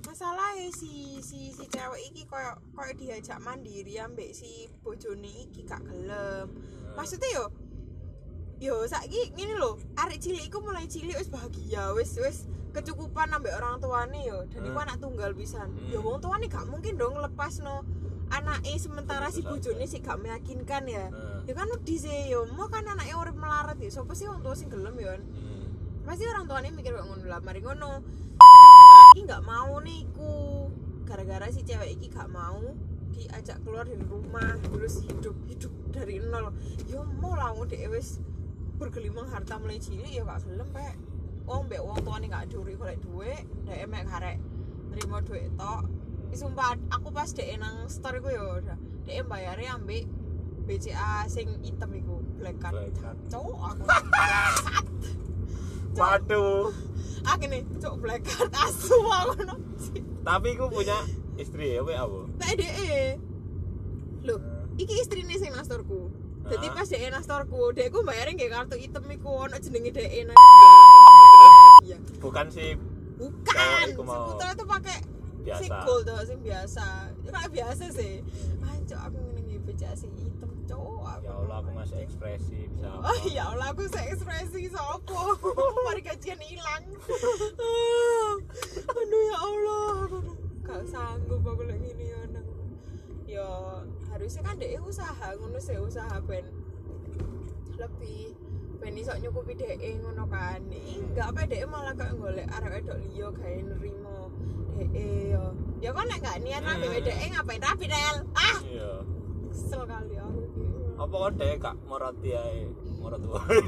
Masalahnya 0.00 0.72
si 0.72 1.20
si 1.20 1.52
si 1.52 1.64
cewek 1.68 2.00
iki 2.08 2.24
koyo 2.24 2.56
koyo 2.72 2.92
diajak 2.96 3.36
mandiri 3.44 4.00
ambek 4.00 4.32
si 4.32 4.64
bojone 4.80 5.28
iki 5.44 5.60
gak 5.68 5.84
gelem. 5.84 6.48
maksudnya 6.96 7.28
yo 7.36 7.44
yo 8.56 8.88
saiki 8.88 9.36
ngene 9.36 9.60
lho 9.60 9.76
arek 10.00 10.16
cilik 10.16 10.48
iku 10.48 10.64
mulai 10.64 10.88
cilik 10.88 11.16
wis 11.20 11.28
bahagia 11.28 11.92
wis 11.92 12.16
wis 12.16 12.48
kecukupan 12.72 13.32
ambek 13.32 13.56
orang 13.56 13.80
tuane 13.80 14.20
yo. 14.24 14.44
Dan 14.52 14.68
iku 14.68 14.76
Hmm. 14.80 14.84
anak 14.88 14.96
tunggal 15.00 15.30
pisan. 15.32 15.72
Hmm. 15.72 15.88
yo 15.92 16.04
wong 16.04 16.20
tuane 16.20 16.48
gak 16.48 16.68
mungkin 16.68 17.00
dong 17.00 17.16
lepas 17.16 17.64
no 17.64 17.84
anake 18.28 18.76
sementara 18.76 19.32
si 19.32 19.40
bojone 19.40 19.88
sih 19.88 20.04
gak 20.04 20.20
meyakinkan 20.20 20.84
ya. 20.84 21.08
Nah, 21.08 21.44
ya 21.48 21.52
kan 21.56 21.72
wedi 21.72 21.96
sih 21.96 22.28
yo. 22.28 22.44
Mau 22.52 22.68
kan 22.68 22.84
anaknya 22.84 23.16
urip 23.16 23.36
melarat 23.36 23.80
ya 23.80 23.88
sopo 23.88 24.12
sih 24.12 24.28
wong 24.28 24.44
tua 24.44 24.52
sing 24.52 24.68
gelem 24.68 24.92
yo 25.00 25.08
hmm. 25.16 26.04
pasti 26.04 26.22
orang 26.28 26.46
tuanya 26.46 26.70
mikir 26.70 26.94
kayak 26.94 27.06
ngono 27.08 27.24
lah 27.26 27.40
mari 27.40 27.60
ngono. 27.64 28.04
Iki 29.16 29.24
nggak 29.24 29.44
mau 29.44 29.80
nih 29.80 30.04
iku. 30.04 30.34
Gara-gara 31.06 31.48
si 31.54 31.62
cewek 31.62 31.96
iki 31.96 32.10
gak 32.10 32.28
mau 32.28 32.60
diajak 33.14 33.62
keluar 33.64 33.88
dari 33.88 34.04
rumah 34.04 34.58
terus 34.68 35.00
hidup 35.00 35.32
hidup 35.48 35.72
dari 35.94 36.20
nol. 36.20 36.52
Yo 36.90 37.08
mau 37.08 37.32
lah 37.32 37.56
wong 37.56 37.70
dek 37.70 37.88
wis 37.88 38.20
bergelimang 38.76 39.28
harta 39.32 39.56
mulai 39.56 39.80
cilik 39.80 40.08
ya 40.08 40.22
gak 40.24 40.44
gelem 40.44 40.68
pe 40.72 40.86
wong 41.48 41.66
mbek 41.66 41.80
wong 41.80 41.98
tuane 42.04 42.26
gak 42.28 42.48
duri 42.52 42.76
golek 42.76 43.00
duit 43.00 43.42
dek 43.64 43.78
emek 43.88 44.04
karek 44.08 44.36
nerima 44.92 45.18
duit 45.24 45.48
tok. 45.56 45.82
Sumpah 46.36 46.76
aku 46.92 47.08
pas 47.10 47.32
dek 47.32 47.48
nang 47.56 47.88
store 47.88 48.20
iku 48.20 48.28
yo 48.32 48.44
udah 48.60 48.78
dek 49.08 49.24
bayare 49.24 49.64
ambek 49.72 50.04
BCA 50.66 51.30
sing 51.30 51.48
item 51.62 51.90
iku 51.96 52.20
black 52.36 52.58
card. 52.60 52.92
Cowok 53.32 53.60
aku. 53.72 53.84
Waduh. 55.96 56.68
Ah 57.24 57.40
gini 57.40 57.64
cok 57.80 57.94
black 57.98 58.22
card 58.22 58.52
asu 58.52 59.00
aku 59.00 59.42
no 59.48 59.56
tapi 60.26 60.58
ku 60.58 60.66
punya 60.66 60.98
istri 61.38 61.78
ya 61.78 61.86
apa? 61.86 62.26
Tak 62.42 62.58
DE 62.58 63.14
lho 64.26 64.42
iki 64.74 64.98
istrine 64.98 65.38
sing 65.38 65.54
nastorku 65.54 66.05
jadi 66.46 66.64
Ah. 66.64 66.72
pas 66.72 66.86
DE 66.86 67.06
nastorku 67.08 67.70
DE 67.70 67.88
ku 67.88 68.00
bayarin 68.00 68.34
kayak 68.34 68.52
kartu 68.54 68.74
hitam 68.76 69.02
iku 69.06 69.44
ono 69.44 69.56
jenenge 69.56 69.90
DE 69.90 70.24
nah 70.24 70.34
iya. 71.82 71.96
Bukan 72.16 72.48
sih 72.48 72.74
bukan 73.16 73.84
si 73.84 73.92
putra 73.96 74.46
itu 74.52 74.64
pakai 74.64 74.98
Biasa. 75.40 75.58
si 75.58 75.64
gold 75.70 76.02
tuh 76.04 76.20
sing 76.22 76.38
biasa. 76.40 76.84
Ya 77.22 77.28
kayak 77.30 77.50
biasa 77.50 77.84
sih. 77.90 78.14
Anjok 78.60 79.00
aku 79.00 79.18
ngene 79.32 79.54
BCA 79.62 79.92
sing 79.94 80.10
hitam 80.16 80.50
cowok 80.64 81.22
ya 81.22 81.30
Allah 81.32 81.56
aku 81.58 81.70
masih 81.72 81.96
ekspresi 82.02 82.68
bisa 82.68 82.86
apa? 82.88 83.04
Oh 83.04 83.16
ya 83.24 83.42
Allah 83.48 83.66
aku 83.70 83.82
saya 83.86 84.10
ekspresi 84.10 84.68
sopo? 84.68 85.36
Mari 85.86 86.00
kajian 86.02 86.40
hilang 86.40 86.82
kan 94.56 94.64
dia 94.64 94.80
usaha 94.80 95.28
ngono 95.36 95.58
sih 95.60 95.76
usaha 95.76 96.16
ben 96.24 96.48
lebih 97.76 98.32
ben 98.80 98.96
iso 98.96 99.12
nyukupi 99.20 99.52
dhek 99.52 99.76
ngono 100.00 100.24
kan. 100.32 100.64
Enggak 100.72 101.28
apa 101.28 101.40
dhek 101.44 101.68
malah 101.68 101.92
kayak 101.92 102.16
golek 102.16 102.48
arek 102.48 102.70
wedok 102.80 102.96
liya 103.04 103.28
gawe 103.28 103.52
nerimo 103.68 104.18
dhek 104.72 104.92
ya 105.28 105.44
ya 105.76 105.90
kan 105.92 106.08
nek 106.08 106.18
gak 106.24 106.36
niat 106.40 106.62
rapi 106.64 106.86
Hmm. 106.88 107.04
dhek 107.04 107.16
ngapain? 107.36 107.60
Rapi 107.60 107.84
Del. 107.84 108.16
Ah! 108.32 108.58
Iya. 108.64 108.92
Kesel 109.52 109.82
kali 109.84 110.14
aku. 110.16 110.40
Apa 110.96 111.14
kok 111.14 111.32
deh 111.36 111.52
kak 111.60 111.74
moroti 111.84 112.30
ae 112.32 112.60
moroti 112.96 113.26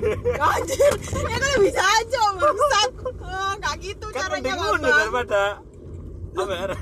Anjir, 0.49 0.93
ya 1.13 1.37
kan 1.37 1.57
bisa 1.61 1.85
aja 1.85 2.23
bangsat. 2.33 2.91
Oh, 3.21 3.51
enggak 3.61 3.75
gitu 3.77 4.07
kan 4.09 4.21
caranya 4.25 4.53
Bang. 4.57 4.81
daripada 4.81 5.43
ya 6.47 6.77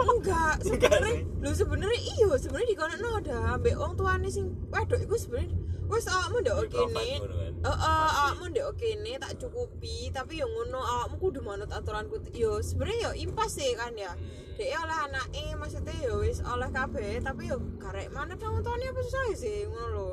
Enggak, 0.00 0.54
sebenarnya 0.66 1.22
lu 1.40 1.50
sebenarnya 1.54 2.00
iya, 2.00 2.28
sebenarnya 2.36 2.68
di 2.68 2.76
kono 2.76 3.08
ada 3.16 3.36
ambek 3.54 3.74
wong 3.78 3.94
tuane 3.94 4.28
sing 4.28 4.50
wedok 4.68 5.00
iku 5.00 5.16
sebenarnya 5.16 5.70
wis 5.90 6.06
awakmu 6.06 6.38
ndek 6.40 6.54
oke 6.54 6.80
ne. 6.94 7.08
kan. 7.18 7.20
Heeh, 7.66 8.08
awakmu 8.14 8.44
ndek 8.54 8.66
oke 8.70 8.88
ne 9.02 9.12
tak 9.18 9.34
cukupi, 9.42 10.14
tapi 10.14 10.38
yo 10.38 10.46
ngono 10.46 10.78
awakmu 10.78 11.16
kudu 11.18 11.42
manut 11.42 11.70
aturanku. 11.74 12.22
Yo 12.30 12.62
sebenarnya 12.62 13.10
yo 13.10 13.26
impas 13.26 13.58
sih 13.58 13.74
kan 13.74 13.92
ya. 13.98 14.14
Hmm. 14.14 14.54
Dek 14.54 14.70
oleh 14.70 14.98
anake 15.10 15.44
maksudnya 15.58 15.94
yo 16.06 16.22
wis 16.22 16.38
oleh 16.46 16.70
kabeh, 16.70 17.18
tapi 17.20 17.50
yo 17.50 17.58
karek 17.82 18.08
mana 18.14 18.38
wong 18.38 18.62
tuane 18.62 18.86
apa 18.86 19.00
susah 19.02 19.24
sih 19.34 19.66
ngono 19.66 19.88
lho. 19.90 20.10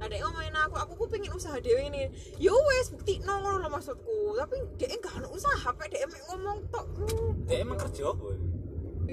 Nah, 0.00 0.08
dek 0.08 0.20
ngomongin 0.24 0.56
aku, 0.56 0.74
aku 0.80 0.92
ku 0.96 1.04
pengen 1.12 1.36
usaha 1.36 1.60
dhewe 1.60 1.92
ini. 1.92 2.08
Yo 2.40 2.56
wis 2.56 2.88
bukti 2.88 3.20
ngono 3.20 3.60
lho 3.60 3.68
maksudku. 3.68 4.32
Tapi 4.40 4.56
dek 4.80 4.96
enggak 4.96 5.20
ada 5.20 5.28
usaha, 5.28 5.68
pek 5.76 5.92
dek 5.92 6.08
mek 6.08 6.22
ngomong 6.32 6.58
tok. 6.72 6.86
Hmm. 6.96 7.36
dia 7.44 7.60
emang 7.60 7.76
kerja 7.76 8.14
apa 8.16 8.50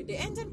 DN 0.08 0.32
kan 0.40 0.48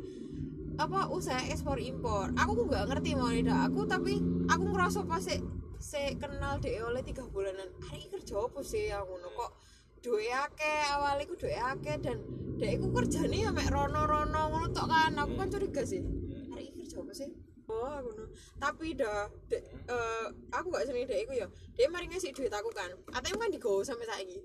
apa 0.74 1.06
usaha 1.14 1.38
ekspor 1.46 1.78
impor 1.78 2.34
aku 2.34 2.66
nggak 2.66 2.90
ngerti 2.90 3.14
mau 3.14 3.30
tidak 3.30 3.70
aku 3.70 3.80
tapi 3.86 4.18
aku 4.50 4.64
ngerasa 4.74 5.06
pas 5.06 5.22
se, 5.22 5.38
se 5.78 6.18
kenal 6.18 6.58
DE 6.58 6.82
oleh 6.82 7.06
tiga 7.06 7.22
bulanan 7.30 7.70
hari 7.86 8.02
ini 8.02 8.08
kerja 8.10 8.42
apa 8.42 8.60
sih 8.66 8.90
aku 8.90 9.14
no 9.22 9.30
kok 9.30 9.54
duwe 10.02 10.26
akeh 10.34 10.80
awalnya 10.90 11.30
ku 11.30 11.38
duwe 11.38 11.54
akeh 11.54 12.02
dan 12.02 12.18
DE 12.58 12.74
ku 12.82 12.90
kerjane 12.90 13.46
ya 13.46 13.54
mek 13.54 13.70
rono 13.70 14.02
rono 14.02 14.42
ngono 14.50 14.66
tok 14.74 14.90
kan 14.90 15.14
aku 15.14 15.32
kan 15.38 15.48
curiga 15.54 15.82
sih 15.86 16.02
hari 16.50 16.74
ini 16.74 16.82
kerja 16.82 16.98
apa 16.98 17.12
sih 17.14 17.30
oh 17.70 17.88
aku 17.96 18.10
no 18.12 18.24
tapi 18.60 18.92
dah 18.96 19.28
de, 19.48 19.58
eh, 19.64 20.26
aku 20.52 20.66
gak 20.72 20.84
seneng 20.88 21.08
DE 21.08 21.24
ku 21.28 21.32
ya. 21.32 21.46
Dia 21.74 21.88
mari 21.88 22.06
ngasih 22.08 22.32
duit 22.32 22.52
aku 22.52 22.70
kan. 22.72 22.90
ATM 23.12 23.36
kan 23.40 23.50
digowo 23.50 23.80
sampai 23.80 24.08
saiki. 24.08 24.40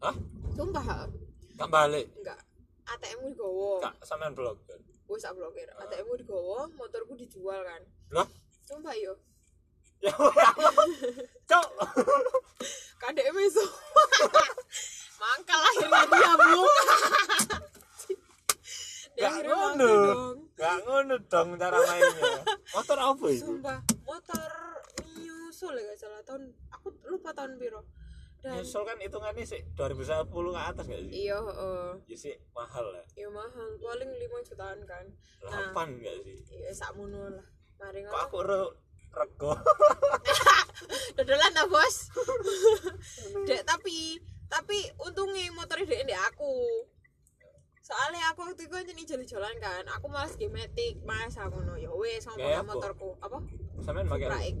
Hah? 0.00 0.16
sumpah 0.56 1.08
Gak 1.56 1.70
balik? 1.70 2.08
Enggak. 2.20 2.40
ATM 2.90 3.32
digowo 3.32 3.80
Kak 3.80 3.96
sampean 4.02 4.34
blok 4.34 4.58
kan 4.68 4.80
wis 5.10 5.26
tak 5.26 5.34
blokir. 5.34 5.66
ATM 5.74 6.06
ku 6.06 6.14
digowo 6.14 6.70
motorku 6.78 7.18
dijual 7.18 7.58
kan. 7.66 7.82
Lah? 8.14 8.26
Sumpah 8.62 8.94
yo. 8.94 9.18
Ya 10.00 10.14
Cok. 11.50 11.68
Kadek 13.02 13.28
meso. 13.34 13.60
Mangkal 15.20 15.60
akhirnya 15.60 16.02
dia 16.08 16.32
bu. 16.38 16.62
Dia 19.18 19.26
Gak 19.26 19.30
akhirnya 19.36 19.52
mangkal 19.52 19.76
ngono. 19.76 19.92
dong 20.06 20.39
Gak 20.60 20.76
ngono 20.84 21.16
dong 21.24 21.48
cara 21.56 21.78
mainnya. 21.80 22.44
Motor 22.76 22.98
apa 23.00 23.24
itu? 23.32 23.48
sumpah 23.48 23.80
motor 24.04 24.50
Soul 25.50 25.76
ya 25.76 25.82
gak 25.92 25.98
salah. 25.98 26.20
Tahun 26.24 26.42
aku 26.68 26.88
lupa 27.08 27.32
tahun 27.32 27.56
piro. 27.56 27.80
Dan 28.40 28.56
Nyusul 28.56 28.88
kan 28.88 28.96
hitungannya 28.96 29.44
sih 29.44 29.60
2010 29.76 30.32
ke 30.32 30.60
atas 30.60 30.84
gak 30.88 31.00
sih? 31.04 31.12
iya 31.12 31.36
heeh. 31.36 31.88
Ya 32.08 32.16
sih 32.16 32.34
mahal 32.56 32.88
lah. 32.92 33.04
Iya 33.12 33.28
mahal. 33.28 33.68
Paling 33.76 34.10
5 34.12 34.48
jutaan 34.48 34.80
kan. 34.84 35.04
Nah. 35.44 35.72
8 35.72 36.00
gak 36.00 36.16
sih? 36.24 36.36
iya 36.56 36.72
sakmono 36.72 37.28
lah. 37.28 37.46
Mari 37.80 38.04
Kok 38.04 38.12
ngono 38.12 38.24
aku 38.24 38.36
re 38.44 38.58
rego? 39.16 39.52
Dodolan 41.16 41.52
ta 41.52 41.64
bos. 41.68 41.96
Dek 43.48 43.64
tapi 43.68 44.16
tapi 44.50 44.78
untungnya 44.98 45.52
motornya 45.54 46.02
dek 46.02 46.20
aku 46.34 46.84
soalnya 47.90 48.22
aku 48.30 48.46
waktu 48.46 48.62
itu 48.70 48.74
kan 48.78 48.86
jadi 48.86 49.02
jalan 49.26 49.54
kan 49.58 49.82
aku 49.90 50.06
malas 50.06 50.38
gemetik 50.38 51.02
mas 51.02 51.34
aku 51.34 51.58
no 51.66 51.74
ya 51.74 51.90
wes 51.90 52.22
sama 52.22 52.38
Kayak 52.38 52.62
motorku. 52.70 53.18
Apa? 53.18 53.42
Sampean 53.82 54.06
pakai? 54.06 54.54
X 54.54 54.56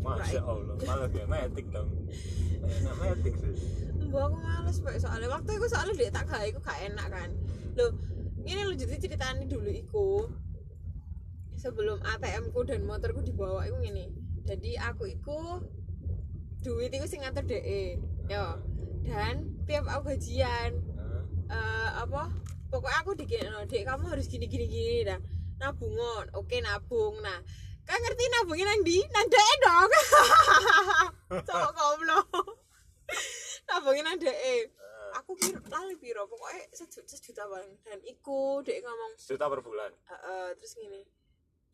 Masya 0.00 0.40
Allah 0.40 0.74
Malah 0.80 1.08
kayak 1.12 1.28
metik 1.28 1.66
dong. 1.74 1.90
Enak 2.64 2.94
metik 2.94 3.34
sih. 3.36 3.52
Mbak 4.06 4.22
aku 4.22 4.36
males 4.38 4.78
pak 4.80 4.96
soalnya 5.02 5.28
waktu 5.28 5.50
itu 5.58 5.66
soalnya 5.66 5.94
dia 5.98 6.10
tak 6.14 6.24
gak 6.30 6.46
iku 6.46 6.58
gak 6.62 6.78
enak 6.88 7.06
kan. 7.10 7.30
Lo 7.74 7.84
ini 8.46 8.60
lo 8.64 8.72
jadi 8.78 8.96
ceritanya 8.96 9.44
dulu 9.44 9.70
iku 9.70 10.08
sebelum 11.58 12.00
ATM 12.00 12.54
ku 12.54 12.64
dan 12.64 12.86
motorku 12.88 13.20
dibawa 13.20 13.68
iku 13.68 13.76
gini 13.84 14.08
jadi 14.48 14.80
aku 14.88 15.12
iku 15.12 15.60
duit 16.64 16.88
iku 16.88 17.04
sing 17.04 17.20
ngatur 17.26 17.44
DE 17.44 18.00
yo. 18.30 18.62
Dan 19.04 19.58
tiap 19.66 19.84
aku 19.90 20.14
gajian 20.16 20.89
Eh 21.50 21.90
apa? 21.98 22.22
Pokoknya 22.70 22.98
aku 23.02 23.10
dikira 23.18 23.50
no, 23.50 23.66
dek 23.66 23.82
kamu 23.82 24.06
harus 24.06 24.30
gini 24.30 24.46
gini 24.46 24.66
gini 24.70 25.02
dah. 25.02 25.18
Nabungon 25.58 26.30
oke 26.38 26.56
nabung. 26.62 27.18
Nah 27.18 27.42
kan 27.82 27.98
ngerti 27.98 28.24
nabungin 28.30 28.66
nang 28.70 28.80
di 28.86 29.02
nang 29.10 29.26
DE 29.26 29.52
dong. 29.58 29.90
Cowok 31.48 31.70
goblok. 31.74 32.26
Nabungin 33.68 34.06
nang 34.06 34.18
DE 34.22 34.70
Ah, 35.10 35.18
aku 35.18 35.34
kira 35.34 35.58
lali 35.66 35.98
piro 35.98 36.22
pokoknya 36.30 36.70
sejuta, 36.70 37.10
sejuta 37.10 37.42
bang 37.50 37.66
dan 37.82 37.98
iku 38.06 38.62
dek 38.62 38.78
ngomong 38.78 39.18
Sejuta 39.18 39.50
per 39.50 39.58
bulan. 39.58 39.90
"Eh, 39.90 40.14
eh," 40.14 40.48
terus 40.54 40.78
gini 40.78 41.02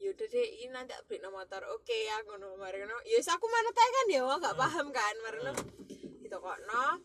yaudah 0.01 0.29
deh 0.29 0.49
ini 0.65 0.73
nanti 0.73 0.97
beli 1.05 1.21
nomor 1.21 1.45
motor. 1.45 1.61
Oke 1.77 2.09
ya 2.09 2.17
ngono 2.25 2.57
mari 2.57 2.81
ngono. 2.81 2.97
Ya 3.05 3.21
wis 3.21 3.29
aku 3.29 3.45
mana 3.49 3.69
kan 3.77 4.09
ya 4.09 4.25
gak 4.25 4.57
paham 4.57 4.89
kan 4.89 5.15
mari 5.21 5.37
ngono. 5.45 5.53
Gitu 6.25 6.37
kok 6.37 6.59
no 6.65 7.01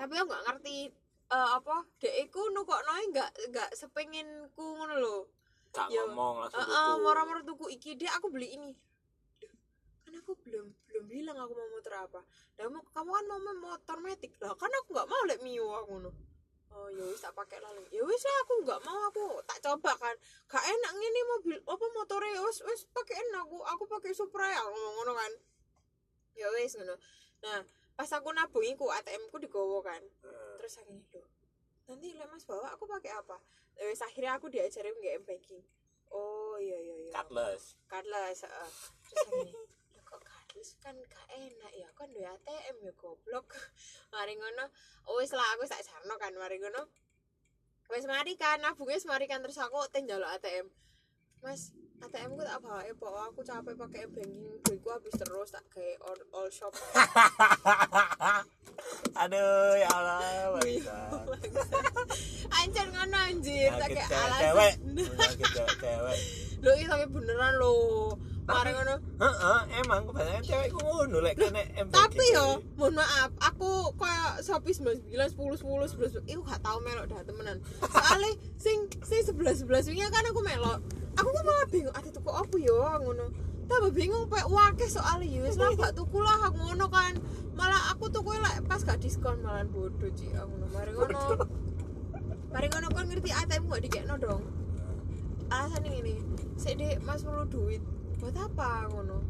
tapi 0.00 0.16
aku 0.16 0.32
gak 0.32 0.44
ngerti 0.48 0.88
eh, 1.30 1.48
apa? 1.56 1.76
Dek 2.02 2.14
iku 2.28 2.50
nukokno 2.50 2.90
nggak 3.14 3.30
nggak 3.50 3.70
sepenginku 3.78 4.66
ngono 4.76 4.94
lho. 4.98 5.16
Gak 5.70 5.86
Yo. 5.86 6.02
ngomong 6.10 6.42
langsung 6.42 6.66
Heeh, 6.66 6.90
tuku. 6.98 7.02
moro-moro 7.06 7.40
tuku 7.46 7.66
iki 7.70 7.90
deh 7.94 8.10
aku 8.10 8.26
beli 8.34 8.58
ini. 8.58 8.72
Kan 10.02 10.18
aku 10.18 10.34
belum 10.42 10.66
belum 10.90 11.04
bilang 11.06 11.38
aku 11.38 11.54
mau 11.54 11.68
motor 11.70 11.94
apa. 11.94 12.20
Dan 12.58 12.74
kamu 12.74 13.10
kan 13.14 13.24
mau 13.30 13.54
motor 13.54 13.96
metik. 14.02 14.34
Lah 14.42 14.58
kan 14.58 14.70
aku 14.82 14.90
nggak 14.90 15.06
mau 15.06 15.22
lek 15.30 15.38
mio 15.46 15.70
aku 15.78 15.94
no 16.02 16.10
oh 16.70 16.86
ya 16.94 17.02
wis 17.02 17.18
tak 17.18 17.34
pakai 17.34 17.58
lalu 17.58 17.82
ya 17.90 18.02
wis 18.06 18.22
lah 18.22 18.36
aku 18.46 18.52
nggak 18.62 18.80
mau 18.86 19.00
aku 19.10 19.42
tak 19.46 19.58
coba 19.62 19.90
kan. 19.98 20.14
Gak 20.46 20.62
enak 20.62 20.92
ngene 20.94 21.20
mobil 21.26 21.58
apa 21.66 21.86
motornya 21.94 22.40
wis 22.46 22.62
wis 22.62 22.86
pakai 22.94 23.18
enak 23.26 23.42
aku 23.42 23.58
aku 23.66 23.82
pakai 23.90 24.14
supra 24.14 24.46
ya 24.46 24.62
ngomong 24.62 24.94
ngono 25.02 25.12
kan. 25.18 25.32
Ya 26.38 26.46
wis 26.54 26.78
ngono. 26.78 26.94
Nah 27.42 27.60
pas 28.00 28.16
aku 28.16 28.32
nabung 28.32 28.64
iku 28.64 28.88
ATM 28.88 29.28
ku 29.28 29.36
digowo 29.36 29.84
kan. 29.84 30.00
Heeh. 30.00 30.56
terus 30.56 30.80
gini 30.80 31.04
loh 31.20 31.28
nanti 31.84 32.16
lek 32.16 32.32
mas 32.32 32.48
bawa 32.48 32.72
aku 32.72 32.88
pakai 32.88 33.12
apa? 33.12 33.36
Wis 33.76 34.00
akhirnya 34.00 34.40
aku 34.40 34.48
diajarin 34.48 34.96
nggak 34.96 35.20
banking. 35.28 35.60
Oh 36.08 36.56
iya 36.56 36.80
iya 36.80 36.96
iya. 36.96 37.12
Cutlass 37.12 37.76
cardless 37.92 38.48
heeh. 38.48 38.70
terus 39.04 39.52
"Lah 39.92 40.02
kok 40.08 40.20
cardless? 40.24 40.70
Kan 40.80 40.96
gak 40.96 41.26
enak. 41.28 41.72
Ya 41.76 41.92
kan 41.92 42.08
duwe 42.08 42.24
ATM 42.24 42.76
ya 42.88 42.92
goblok. 42.96 43.52
Mari 44.16 44.32
ngono. 44.40 44.64
Oh, 45.04 45.20
wis 45.20 45.36
lah 45.36 45.44
aku 45.52 45.68
sak 45.68 45.84
jarno 45.84 46.16
kan 46.16 46.32
mari 46.40 46.56
ngono. 46.56 46.88
Wis 47.92 48.08
mari 48.08 48.32
kan 48.40 48.64
nabungnya 48.64 48.96
wis 48.96 49.04
mari 49.04 49.28
kan. 49.28 49.44
Terus 49.44 49.60
aku 49.60 49.76
teh 49.92 50.00
njaluk 50.00 50.40
ATM 50.40 50.72
mas 51.44 51.72
ATM 52.00 52.32
ku 52.32 52.40
tak 52.40 52.56
bawa 52.64 52.80
po 52.96 53.12
aku 53.12 53.44
capek 53.44 53.76
pakai 53.76 54.08
banking 54.08 54.32
duitku 54.64 54.88
habis 54.88 55.12
terus 55.20 55.52
tak 55.52 55.60
kayak 55.68 56.00
all, 56.00 56.16
all 56.32 56.48
shop. 56.48 56.72
Aduh 59.20 59.76
ya 59.76 59.88
Allah 59.92 60.56
anjir 62.60 62.88
ngono 62.88 63.18
anjir. 63.20 63.68
Tak 63.76 63.84
Sakit 63.84 63.96
kayak 64.00 64.08
cewek-cewek 64.08 64.72
alasan. 64.80 65.12
Sakit 65.12 65.48
cewek-cewek 65.52 66.16
lo 66.60 66.70
ini 66.80 66.88
tapi 66.88 67.04
beneran 67.12 67.52
lo 67.60 67.72
mari 68.48 68.72
ngono. 68.74 68.96
Heeh, 69.20 69.60
emang 69.84 70.00
kebanyakan 70.08 70.40
cewek 70.42 70.72
ku 70.72 70.80
ngono 70.80 71.20
lek 71.20 71.36
kene 71.36 71.68
MBG. 71.84 71.92
tapi 71.92 72.24
yo 72.32 72.64
mohon 72.80 72.96
maaf 72.96 73.28
aku 73.44 73.92
kayak 74.00 74.40
sapi 74.40 74.72
99 74.72 75.36
10 75.36 75.36
10 75.36 76.24
11 76.24 76.32
iku 76.32 76.40
gak 76.48 76.64
tau 76.64 76.80
melok 76.80 77.12
dah 77.12 77.20
temenan. 77.28 77.60
Soalnya 77.84 78.32
sing 78.56 78.88
sing 79.04 79.20
11 79.20 79.68
11 79.68 79.92
wingi 79.92 80.08
kan 80.08 80.24
aku 80.32 80.40
melok 80.40 80.80
aku 81.16 81.28
kok 81.30 81.44
malah 81.46 81.66
bingung 81.70 81.94
ati 81.94 82.08
tuku 82.12 82.30
apa 82.30 82.56
yo 82.58 82.76
ngono. 83.02 83.26
Tambah 83.70 83.92
bingung 83.94 84.26
pek 84.26 84.46
wakeh 84.50 84.90
soalnya 84.90 85.26
yo 85.30 85.46
wis 85.46 85.54
lah 85.54 85.70
gak 85.78 85.94
tuku 85.94 86.18
lah 86.18 86.50
aku 86.50 86.58
ngono 86.58 86.86
kan. 86.90 87.14
Malah 87.54 87.94
aku 87.94 88.10
tuku 88.10 88.34
lek 88.34 88.66
pas 88.66 88.82
gak 88.82 88.98
diskon 88.98 89.38
malah 89.42 89.62
bodoh 89.66 90.10
Ci 90.14 90.30
aku 90.34 90.50
ngono. 90.50 90.66
Mari 90.74 90.90
ngono. 90.94 91.20
Mari 92.50 92.66
ngono 92.66 92.88
kan 92.90 93.04
ngerti 93.06 93.30
ATM 93.30 93.62
gak 93.70 93.82
dikekno 93.86 94.14
dong? 94.18 94.42
Alasan 95.50 95.86
ini 95.86 96.18
sik 96.58 96.78
dek 96.78 96.98
mas 97.06 97.22
perlu 97.22 97.46
duit. 97.46 97.82
Buat 98.18 98.36
apa? 98.38 98.90
Ngono. 98.90 99.22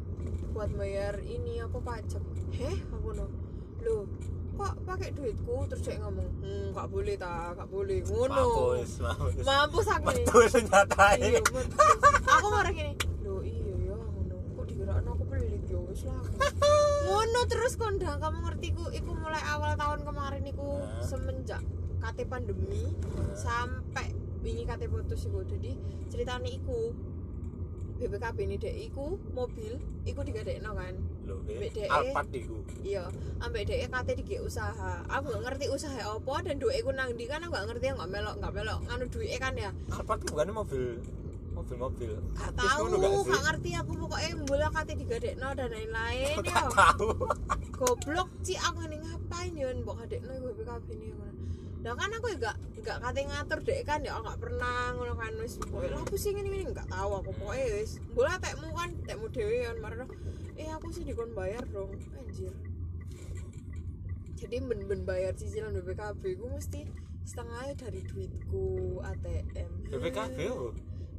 Buat 0.56 0.72
bayar 0.75 1.20
ini 1.22 1.60
apa 1.60 1.78
pajak? 1.78 2.25
Heh 2.56 2.76
aku 2.90 3.12
ngono. 3.12 3.26
Loh 3.84 4.04
kok 4.61 4.75
pakai 4.85 5.09
duitku? 5.17 5.57
Terus 5.73 5.83
dia 5.88 5.97
ngomong 6.05 6.29
hmm 6.45 6.67
gak 6.76 6.88
boleh 6.93 7.14
ta 7.17 7.57
gak 7.57 7.69
boleh. 7.73 7.97
Ngono. 8.05 8.29
Mampus, 8.37 8.90
mampus. 9.00 9.45
mampus 9.49 9.87
aku 9.88 10.07
nih 10.12 10.25
Betul 10.29 10.45
senjata 10.52 11.07
iya 11.17 11.40
ini. 11.40 11.40
aku 12.29 12.47
marah 12.52 12.73
gini 12.73 12.93
loh 13.25 13.40
iya 13.40 13.75
ya 13.88 13.95
ngono. 13.97 14.37
Kok 14.61 14.64
dikira 14.69 14.95
aku 15.00 15.25
pelit 15.25 15.64
ya 15.64 15.81
wis 15.88 16.02
lah. 16.05 16.21
Ngono 17.09 17.40
terus 17.49 17.75
kondang. 17.81 18.21
Kamu 18.21 18.38
ngerti 18.45 18.69
ku? 18.76 18.85
Iku 18.93 19.11
mulai 19.17 19.40
awal 19.49 19.75
tahun 19.81 20.05
kemarin 20.05 20.45
iku 20.45 20.85
Hah? 20.85 21.02
semenjak 21.02 21.64
kate 22.00 22.25
pandemi 22.29 22.93
sampai 23.33 24.12
wingi 24.45 24.69
kate 24.69 24.87
putus 24.87 25.25
iku. 25.25 25.40
Jadi 25.43 25.73
ceritanya 26.12 26.49
iku 26.52 26.93
BPKB 28.00 28.38
ini 28.49 28.57
dek 28.57 28.76
iku 28.93 29.21
mobil 29.37 29.76
iku 30.09 30.25
digadekno 30.25 30.73
kan 30.73 30.97
Lho, 31.30 31.38
Dek. 31.46 31.87
Alphard 31.87 32.34
iku. 32.34 32.58
iya 32.82 33.06
ambek 33.38 33.62
dek 33.70 33.87
kate 33.94 34.12
dige 34.18 34.37
usaha. 34.42 35.06
Aku 35.06 35.30
gak 35.30 35.42
ngerti 35.46 35.70
usaha 35.70 36.00
apa 36.02 36.34
dan 36.42 36.58
duit 36.58 36.82
iku 36.82 36.90
nang 36.90 37.14
ndi 37.14 37.30
kan 37.30 37.38
aku 37.46 37.54
gak 37.54 37.66
ngerti 37.70 37.87
gak 37.94 38.10
melok 38.10 38.34
gak 38.42 38.52
melok 38.52 38.78
nganu 38.90 39.04
duit 39.06 39.30
kan 39.38 39.54
ya. 39.54 39.70
Alphard 39.94 40.20
ku 40.26 40.34
bukannya 40.34 40.52
mobil 40.58 40.84
mobil-mobil. 41.50 42.12
gak 42.34 42.52
tahu 42.56 42.82
gak 42.88 43.12
gak 43.30 43.42
ngerti 43.52 43.70
aku 43.76 43.92
pokoknya 44.00 44.30
mula 44.49 44.68
kate 44.72 44.92
digadekno 44.96 45.49
dan 45.52 45.68
lain-lain 45.70 46.37
ya 46.40 46.62
tahu. 46.72 47.08
goblok 47.76 48.28
ci 48.40 48.54
aku 48.56 48.80
ini 48.88 48.96
ngapain 49.04 49.52
ya 49.52 49.68
mbok 49.76 49.94
gadekno 50.04 50.30
iku 50.34 50.46
BPKB 50.56 50.88
ini 50.96 51.08
Lah 51.80 51.96
kan 51.96 52.12
aku 52.12 52.26
ya 52.28 52.37
gak 52.37 52.56
gak 52.84 52.99
kate 53.00 53.20
ngatur 53.25 53.58
dek 53.64 53.80
kan 53.88 54.00
ya 54.04 54.20
gak 54.20 54.37
pernah 54.40 54.92
ngono 54.96 55.12
kan 55.16 55.32
wis 55.40 55.56
pokoke 55.60 55.88
lha 55.88 55.96
aku 56.00 56.16
sih 56.16 56.32
ngene 56.37 56.49
ngene 56.52 56.72
gak 56.76 56.88
tahu 56.92 57.10
aku 57.20 57.30
pokoke 57.37 57.64
wis. 57.76 57.96
Bola 58.12 58.37
tekmu 58.37 58.68
kan 58.76 58.90
tekmu 59.08 59.26
dhewe 59.32 59.64
kan 59.64 59.76
marno 59.80 60.04
eh 60.61 60.69
aku 60.76 60.93
sih 60.93 61.02
dikon 61.09 61.33
bayar 61.33 61.64
dong. 61.73 61.97
Anjir. 62.21 62.52
Jadi 64.37 64.57
ben-ben 64.64 65.05
bayar 65.05 65.33
cicilan 65.37 65.73
BPKB 65.76 66.23
ku 66.40 66.49
mesti 66.52 66.88
setengahnya 67.25 67.76
dari 67.76 68.00
duitku 68.05 68.99
ATM 69.05 69.71
BPKB 69.93 70.38
oh. 70.49 70.73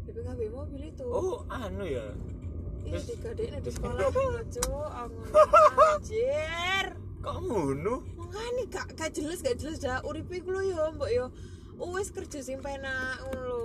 BPKB 0.06 0.40
mobil 0.50 0.82
itu. 0.90 1.06
Oh, 1.06 1.46
anu 1.50 1.86
ya. 1.86 2.10
iya 2.82 2.98
Wis. 2.98 3.06
digadekno 3.14 3.58
di 3.62 3.72
sekolah 3.74 4.10
cuk. 4.50 4.90
Aku 4.90 5.22
anjir. 5.98 6.86
Kok 7.22 7.38
ngono? 7.46 8.02
makanya 8.18 8.64
gak, 8.74 8.88
gak 8.98 9.12
jelas 9.14 9.46
gak 9.46 9.58
jelas. 9.62 9.78
Dah 9.78 10.02
uripe 10.02 10.42
ku 10.42 10.50
lho 10.50 10.62
ya 10.66 10.90
mbok 10.90 11.10
yo 11.14 11.30
wis 11.82 12.14
kerja 12.14 12.46
sing 12.46 12.62
penak 12.62 13.18
ngono 13.26 13.62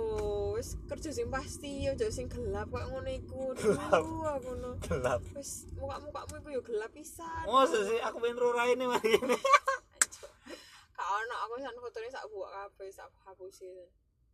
wis 0.57 0.73
kerja 0.83 1.09
sing 1.11 1.27
pasti 1.27 1.85
aja 1.85 2.07
sing 2.07 2.25
gelap 2.25 2.65
kok 2.67 2.81
ngono 2.83 3.05
iku 3.07 3.53
Gelap. 3.57 3.93
Aku 3.95 4.11
ngono 4.19 4.69
Gelap. 4.79 5.21
wis 5.31 5.69
muka-mukamu 5.73 6.33
iku 6.35 6.49
yo 6.51 6.61
gelap 6.61 6.91
pisan 6.91 7.45
Masa 7.45 7.77
sih 7.79 7.99
aku 7.99 8.17
pengen 8.17 8.35
ro 8.35 8.49
raine 8.51 8.83
mari 8.83 9.13
ngene. 9.15 9.37
gak 10.91 11.09
ono 11.15 11.35
aku 11.39 11.53
san 11.57 11.77
fotone 11.77 12.07
sak 12.07 12.25
buak 12.27 12.49
kabeh 12.51 12.89
sak 12.89 13.09
hapusin 13.21 13.85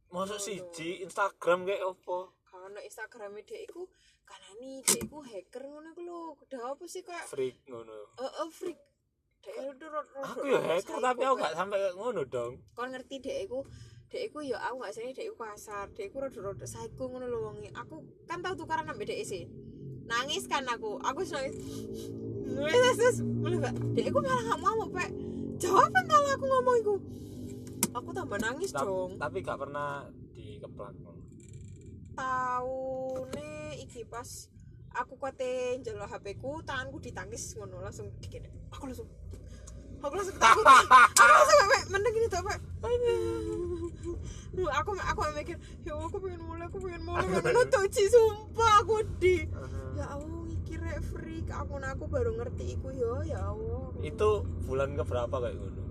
Masa 0.07 0.37
siji 0.37 1.01
Instagram 1.01 1.65
kayak 1.65 1.83
opo? 1.83 2.31
karena 2.45 2.79
Instagram 2.79 3.33
dia 3.41 3.59
iku 3.59 3.89
kanani 4.23 4.79
dia 4.79 5.01
iku 5.01 5.19
hacker 5.19 5.63
ngono 5.65 5.89
iku 5.89 6.01
lho 6.01 6.19
udah 6.39 6.61
apa 6.69 6.83
sih 6.85 7.01
kayak 7.01 7.25
Freak 7.25 7.59
ngono. 7.65 8.13
eh 8.15 8.23
eh, 8.23 8.49
freak 8.49 8.79
ro- 9.81 10.07
Aku 10.23 10.45
ya 10.45 10.61
hacker 10.63 10.97
tapi 10.97 11.21
aku 11.21 11.35
gak 11.35 11.51
sampai 11.53 11.91
ngono 11.91 12.23
dong. 12.23 12.61
kon 12.71 12.87
ngerti 12.87 13.19
dek 13.19 13.37
iku 13.43 13.59
dek 14.13 14.29
iku 14.29 14.45
ya 14.45 14.61
aku 14.61 14.85
gak 14.85 14.93
sini 14.93 15.09
dek 15.09 15.25
iku 15.25 15.41
kasar. 15.41 15.89
Dek 15.97 16.13
iku 16.13 16.21
rada-rada 16.21 16.69
psycho 16.69 17.03
ngono 17.09 17.25
lho 17.25 17.39
wonge 17.49 17.73
aku 17.73 18.05
kan 18.29 18.45
tau 18.45 18.53
tukaran 18.53 18.85
ambek 18.85 19.09
dek 19.09 19.25
sih. 19.25 19.49
Nangis 20.05 20.45
kan 20.45 20.61
aku. 20.69 21.01
Aku 21.01 21.25
nangis. 21.25 21.57
Wis 22.53 23.17
mulai 23.25 23.57
gak? 23.57 23.75
Dek 23.97 24.05
iku 24.13 24.21
malah 24.21 24.43
gak 24.53 24.61
mau 24.61 24.85
pek 24.93 25.09
jawaban 25.57 26.05
kalau 26.05 26.29
aku 26.37 26.45
ngomong 26.45 26.75
iku? 26.77 26.95
Aku 27.97 28.09
tambah 28.13 28.37
nangis 28.37 28.69
Ta- 28.69 28.85
dong. 28.85 29.17
Tapi 29.17 29.41
gak 29.41 29.57
pernah 29.57 30.05
dikeplak. 30.37 30.93
Tahu 32.13 32.77
nih 33.33 33.81
iki 33.81 34.05
pas 34.05 34.29
aku 34.93 35.17
kate 35.17 35.81
njaluk 35.81 36.05
HP 36.05 36.37
ku 36.37 36.61
tanganku 36.61 37.01
ditangkis 37.01 37.57
ngono 37.57 37.81
langsung 37.81 38.13
dikene. 38.21 38.53
Aku 38.69 38.85
langsung 38.85 39.09
aku 40.03 40.13
langsung 40.19 40.35
takut 40.35 40.65
aku 40.67 41.23
langsung 41.23 41.57
kayak 41.71 41.85
mending 41.87 42.15
ini 42.19 42.27
tuh 42.27 42.39
apa 42.43 42.53
aku 44.83 44.91
aku 44.99 45.19
mikir 45.37 45.57
ya 45.87 45.93
aku 45.95 46.17
pengen 46.19 46.41
mulai 46.43 46.65
aku 46.67 46.77
pengen 46.83 47.01
mulai. 47.07 47.25
Ngono 47.33 47.61
tuh 47.69 47.85
Ci, 47.89 48.03
sumpah 48.09 48.71
aku 48.83 48.95
di. 49.17 49.45
Ya 49.93 50.05
Allah 50.09 50.43
iki 50.49 50.73
rek 50.77 50.99
freak. 51.07 51.47
Aku 51.49 51.77
aku 51.79 52.03
baru 52.09 52.31
ngerti 52.37 52.77
iku 52.77 52.89
yo. 52.93 53.21
Ya 53.23 53.39
Allah 53.39 53.93
Itu 54.01 54.43
bulan 54.65 54.97
ke 54.97 55.03
berapa 55.05 55.31
kayak 55.31 55.55
ngono? 55.57 55.81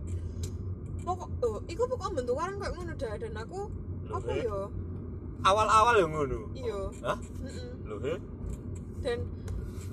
pokok 1.02 1.30
oh 1.42 1.58
iku 1.66 1.82
pokok 1.90 2.14
bentukan 2.14 2.52
kayak 2.62 2.72
ngono 2.78 2.92
dah. 2.94 3.14
Dan 3.18 3.34
aku 3.34 3.60
apa 4.12 4.30
eh? 4.34 4.44
yo? 4.46 4.60
Awal-awal 5.42 5.94
ya 5.98 6.06
ngono. 6.06 6.40
iya. 6.54 6.80
Hah? 7.02 7.18
Loh, 7.86 7.98
he? 8.02 8.14
dan 9.02 9.18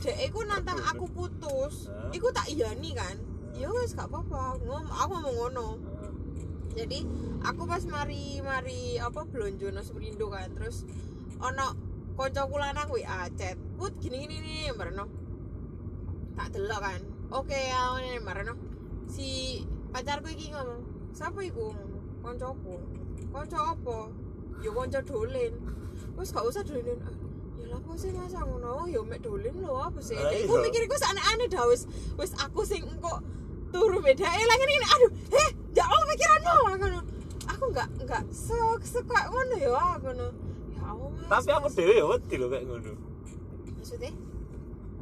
dek 0.06 0.18
iku 0.30 0.46
nantang 0.46 0.78
aku 0.86 1.10
putus. 1.10 1.90
Iku 2.14 2.30
tak 2.30 2.46
iyani 2.54 2.94
kan 2.94 3.18
ya 3.56 3.68
wes 3.74 3.98
gak 3.98 4.10
apa-apa. 4.12 4.60
Ngom 4.62 4.86
aku 4.90 5.14
ngomong 5.18 5.36
ngono. 5.38 5.68
Jadi 6.78 7.04
aku 7.42 7.66
pas 7.66 7.84
mari 7.90 8.40
mari 8.46 9.02
apa 9.02 9.26
belanja 9.26 9.74
nang 9.74 9.84
Superindo 9.84 10.30
kan 10.30 10.54
terus 10.54 10.86
ono 11.42 11.74
kancaku 12.20 12.60
lanang 12.60 12.92
WA 12.92 13.32
chat 13.40 13.56
put 13.80 13.96
gini 14.04 14.28
gini 14.28 14.38
nih 14.44 14.76
marno 14.76 15.08
tak 16.38 16.54
delok 16.56 16.80
kan. 16.84 17.02
Oke 17.30 17.58
ya 17.58 17.98
ini 18.00 18.22
si 19.10 19.60
pacarku 19.90 20.30
iki 20.30 20.54
ngomong 20.54 21.12
siapa 21.14 21.42
iku? 21.42 21.74
Koncoku. 22.22 22.78
Konco 23.34 23.58
apa? 23.58 24.00
Ya 24.62 24.70
konco 24.74 25.00
dolen 25.04 25.54
wes 26.16 26.32
gak 26.32 26.46
usah 26.46 26.64
dolen 26.64 27.00
Apa 27.70 27.92
sih 27.98 28.10
masa 28.16 28.40
ngono 28.44 28.86
ya 28.90 29.02
mek 29.06 29.20
dolen 29.22 29.56
lho 29.62 29.74
apa 29.78 30.00
sih? 30.02 30.18
Lah 30.18 30.34
iku 30.34 30.58
iya. 30.58 30.64
mikir 30.66 30.82
iku 30.90 30.96
aneh-aneh 30.98 31.48
dah 31.52 31.64
wis 31.70 31.84
wis 32.18 32.32
aku 32.38 32.66
sing 32.66 32.84
engko 32.86 33.22
turu 33.70 34.02
beda. 34.02 34.26
Eh 34.26 34.46
lagi 34.46 34.64
ini 34.66 34.88
aduh 34.88 35.12
eh 35.38 35.50
jauh 35.78 36.04
pikiranmu. 36.14 36.54
Ngono. 36.80 37.00
Aku 37.50 37.64
nggak 37.74 37.88
nggak 38.06 38.24
se 38.34 38.56
suka 38.86 39.20
ngono 39.30 39.56
ya 39.58 39.70
aku 39.74 40.10
ngono. 40.10 40.28
Ya 40.74 40.82
Allah 40.90 41.10
Tapi 41.30 41.50
aku 41.54 41.68
dhewe 41.74 41.94
ya 41.98 42.06
wedi 42.06 42.36
lho 42.38 42.48
kayak 42.50 42.66
ngono. 42.66 42.92
maksudnya? 43.78 44.12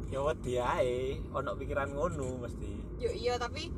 Ya 0.08 0.20
wedi 0.24 0.52
ae, 0.56 1.20
ono 1.36 1.50
pikiran 1.56 1.92
ngono 1.92 2.40
mesti. 2.40 2.70
yo 2.98 3.10
iya 3.14 3.38
tapi 3.38 3.70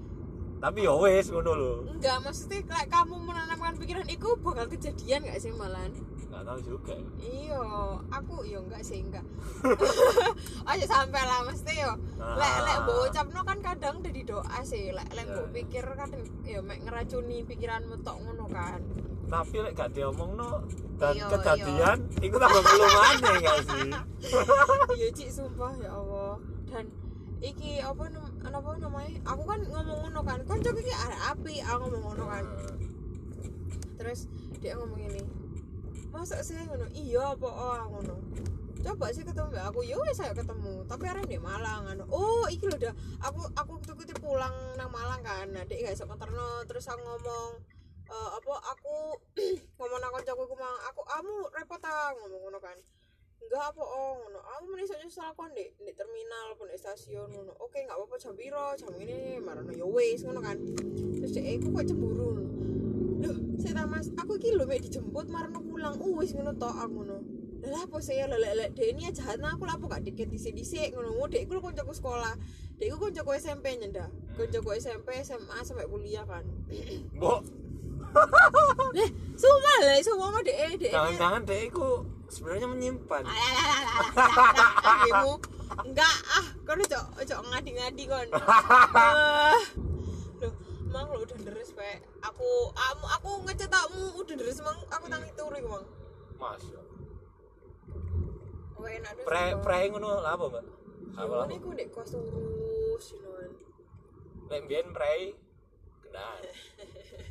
Tapi 0.60 0.84
ya 0.84 0.92
wis 0.92 1.26
ngono 1.28 1.52
lho. 1.52 1.72
enggak 1.88 2.20
maksudnya 2.20 2.60
kayak 2.62 2.88
kamu 2.88 3.16
menanamkan 3.18 3.74
pikiran 3.74 4.04
itu 4.06 4.28
bakal 4.38 4.68
kejadian 4.68 5.24
gak 5.24 5.40
sih 5.40 5.52
malan 5.52 5.88
Gak 6.30 6.46
tahu 6.46 6.60
juga. 6.62 6.94
iya 7.18 7.58
aku 8.08 8.44
yo 8.44 8.62
enggak 8.62 8.84
sih 8.84 9.00
enggak. 9.00 9.24
Aja 10.70 10.86
sampai 10.86 11.22
lah 11.22 11.42
mesti 11.42 11.74
yo 11.74 11.92
lek 12.14 12.56
lek 12.62 12.76
mbok 12.78 13.08
ucapno 13.08 13.40
kan 13.40 13.58
kadang 13.58 13.96
dari 13.98 14.22
doa 14.22 14.58
sih. 14.62 14.92
Lek 14.92 15.08
lek 15.10 15.26
mbok 15.26 15.48
pikir 15.50 15.84
kan 15.90 16.12
yo 16.44 16.60
mek 16.60 16.84
ngeracuni 16.84 17.42
pikiranmu 17.42 17.98
tok 18.00 18.20
ngono 18.20 18.46
kan. 18.46 18.78
Tapi 19.26 19.56
lek 19.58 19.72
gak 19.74 19.90
diomongno 19.90 20.60
dan 20.96 21.14
Iya, 21.16 21.26
kejadian 21.30 21.98
iku 22.20 22.36
tambah 22.36 22.60
belum 22.60 22.92
aneh 23.00 23.34
gak 23.40 23.58
sih? 23.64 23.90
iya 25.00 25.08
cik 25.10 25.30
sumpah 25.32 25.72
ya 25.78 25.90
Allah. 25.90 26.36
Dan 26.68 26.84
iki 27.40 27.80
apa 27.80 28.04
apa 28.44 28.68
namanya? 28.76 29.18
Aku 29.24 29.42
kan 29.48 29.60
ngomong 29.64 29.98
ngono 30.08 30.20
kan. 30.24 30.38
Kan 30.44 30.58
coba 30.60 30.78
iki 30.80 30.94
api 31.32 31.54
aku 31.64 31.82
ngomong 31.88 32.02
ngono 32.12 32.24
kan. 32.28 32.44
Terus 34.00 34.28
dia 34.60 34.76
ngomong 34.76 35.00
ini 35.00 35.22
masa 36.10 36.44
sih 36.44 36.56
ngono? 36.68 36.86
Iya 36.92 37.34
apa 37.36 37.48
oh 37.48 37.80
ngono. 37.96 38.16
Coba 38.80 39.12
sih 39.12 39.24
ketemu 39.24 39.52
mbak 39.52 39.64
aku 39.72 39.80
yo 39.84 39.96
wes 40.04 40.16
saya 40.16 40.32
ketemu. 40.36 40.84
Tapi 40.84 41.04
arek 41.08 41.26
di 41.28 41.36
Malang 41.40 41.88
anu. 41.88 42.04
Oh 42.12 42.44
iki 42.48 42.68
lho 42.68 42.76
dah 42.76 42.94
aku 43.24 43.48
aku 43.56 43.72
tuh 43.84 43.96
pulang 44.20 44.52
nang 44.76 44.88
Malang 44.92 45.20
kan. 45.24 45.48
Nah 45.52 45.64
dia 45.64 45.92
iso 45.92 46.04
konterno 46.04 46.64
terus 46.68 46.88
aku 46.88 47.00
ngomong 47.00 47.50
eh, 48.10 48.30
apa 48.36 48.52
aku 48.74 48.96
ngomong 49.78 49.98
nang 50.02 50.12
kancaku 50.12 50.42
iku 50.44 50.56
mang 50.58 50.76
aku 50.90 51.00
kamu 51.06 51.34
repot 51.54 51.80
ta 51.80 52.12
ngomong 52.18 52.40
ngono 52.42 52.58
kan 52.58 52.76
enggak 53.40 53.62
apa 53.72 53.82
oh 53.82 54.12
ngono 54.20 54.40
aku 54.44 54.64
meni 54.70 54.84
iso 54.84 54.94
nyusul 55.00 55.24
aku 55.24 55.42
ndek 55.50 55.68
ndek 55.80 55.94
terminal 55.96 56.52
pun 56.54 56.68
ndek 56.68 56.80
stasiun 56.80 57.28
ngono 57.32 57.52
oke 57.56 57.78
enggak 57.80 57.96
apa-apa 57.96 58.16
jam 58.20 58.34
piro 58.36 58.66
jam 58.76 58.92
ini 59.00 59.40
marono 59.40 59.72
ya 59.72 59.86
wis 59.88 60.20
ngono 60.22 60.40
kan 60.44 60.56
terus 61.16 61.32
dek 61.32 61.44
aku 61.58 61.68
kok 61.72 61.84
cemburu 61.88 62.26
ngono 62.36 62.50
Loh, 63.20 63.36
saya 63.60 63.76
tak 63.76 63.86
mas, 63.92 64.08
aku 64.16 64.40
iki 64.40 64.56
lho 64.56 64.64
mek 64.64 64.80
dijemput 64.80 65.28
marono 65.28 65.60
pulang. 65.60 65.92
Uh, 66.00 66.24
wis 66.24 66.32
ngono 66.32 66.56
tok 66.56 66.72
aku 66.72 67.04
ngono. 67.04 67.20
Lah 67.60 67.84
apa 67.84 68.00
saya 68.00 68.24
lelek 68.24 68.52
lek 68.56 68.70
dek 68.72 68.96
ini 68.96 69.12
jahat 69.12 69.36
nah 69.36 69.52
aku 69.52 69.68
lah 69.68 69.76
apa 69.76 69.84
gak 69.92 70.08
dikit 70.08 70.32
dhisik-dhisik 70.32 70.96
ngono. 70.96 71.12
Mu 71.12 71.28
dek 71.28 71.44
lho 71.44 71.60
kancaku 71.60 71.92
sekolah. 71.92 72.32
Dek 72.80 72.88
iku 72.88 73.12
kancaku 73.12 73.36
SMP 73.36 73.76
nyenda. 73.76 74.08
Kancaku 74.40 74.72
SMP, 74.80 75.20
SMA 75.20 75.60
sampai 75.60 75.84
kuliah 75.84 76.24
kan. 76.24 76.48
Mbok, 77.12 77.44
Leh, 78.96 79.10
sumpah 79.38 79.76
lah 79.86 79.96
iso 80.02 80.12
ngomong 80.18 80.42
dek 80.42 80.82
dek. 80.82 80.92
jangan-jangan 80.92 81.40
dek 81.46 81.60
iku 81.70 82.02
sebenarnya 82.30 82.66
menyimpan. 82.70 83.22
Enggak 85.86 86.16
ah, 86.34 86.46
kau 86.66 86.74
udah 86.74 87.04
ojo 87.22 87.34
ngadi-ngadi 87.54 88.02
kon. 88.10 88.28
Loh, 88.34 89.62
mang 90.92 91.06
lo 91.14 91.22
udah 91.22 91.38
deres 91.46 91.70
pe. 91.70 92.02
Aku 92.26 92.74
aku, 92.74 93.06
aku 93.06 93.30
ngecetakmu 93.46 94.18
udah 94.18 94.34
deres 94.34 94.58
mang 94.62 94.78
aku 94.90 95.06
tangi 95.06 95.30
turu 95.38 95.54
iku 95.54 95.68
mang. 95.78 95.86
Mas. 96.38 96.64
Oh 98.80 98.88
enak 98.88 99.12
deh. 99.14 99.24
Pre 99.24 99.44
pre 99.62 99.78
ngono 99.92 100.18
lah 100.18 100.34
apa, 100.34 100.44
Mbak? 100.50 100.64
Apa? 101.14 101.36
Ini 101.46 101.56
aku 101.62 101.68
ndek 101.74 101.88
kos 101.94 102.10
terus, 102.16 103.06
know. 103.22 103.38
Lek 104.50 104.86
pre 104.90 105.14
gendaan. 106.02 106.42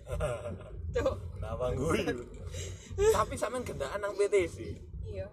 Tuh, 0.89 1.13
Kenapa 1.36 1.65
guyu? 1.71 2.25
Tapi 3.15 3.34
sampean 3.36 3.63
gendaan 3.63 3.99
nang 3.99 4.13
PTC. 4.13 4.75
iya. 5.06 5.28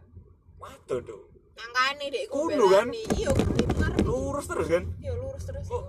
Waduh 0.57 1.01
dong. 1.01 1.25
Angkane 1.57 2.09
dek 2.09 2.29
iku 2.29 2.47
Kudu, 2.47 2.65
kan? 2.69 2.87
Iya. 2.93 3.31
Lurus 4.05 4.47
terus 4.47 4.69
kan? 4.69 4.85
Iya, 5.01 5.13
lurus 5.15 5.45
terus. 5.45 5.65
Kok? 5.67 5.85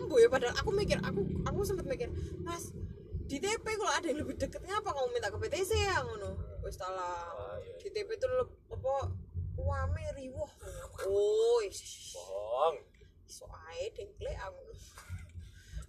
Embo 0.00 0.16
ya 0.16 0.26
padahal 0.26 0.56
aku 0.56 0.70
mikir, 0.72 0.96
aku 1.04 1.20
aku 1.44 1.60
sempat 1.60 1.84
mikir, 1.84 2.08
Mas, 2.40 2.72
di 3.28 3.36
TP 3.36 3.62
kalau 3.76 3.92
ada 3.92 4.06
yang 4.08 4.18
lebih 4.18 4.34
deket 4.34 4.64
ngapa 4.64 4.90
kamu 4.90 5.08
minta 5.12 5.28
ke 5.28 5.38
PTC 5.38 5.70
ya 5.76 6.00
ngono. 6.00 6.34
Wis 6.64 6.74
Ah, 6.76 6.88
salah. 6.88 7.60
iya. 7.60 7.76
Di 7.78 7.88
TP 7.92 8.08
itu 8.10 8.26
apa 8.72 8.94
wame 9.54 10.04
riwuh. 10.16 10.50
Oh, 11.00 11.60
Bohong. 11.62 12.76
iso 13.24 13.44
ae 13.70 13.88
dengkle 13.92 14.32
aku. 14.34 14.62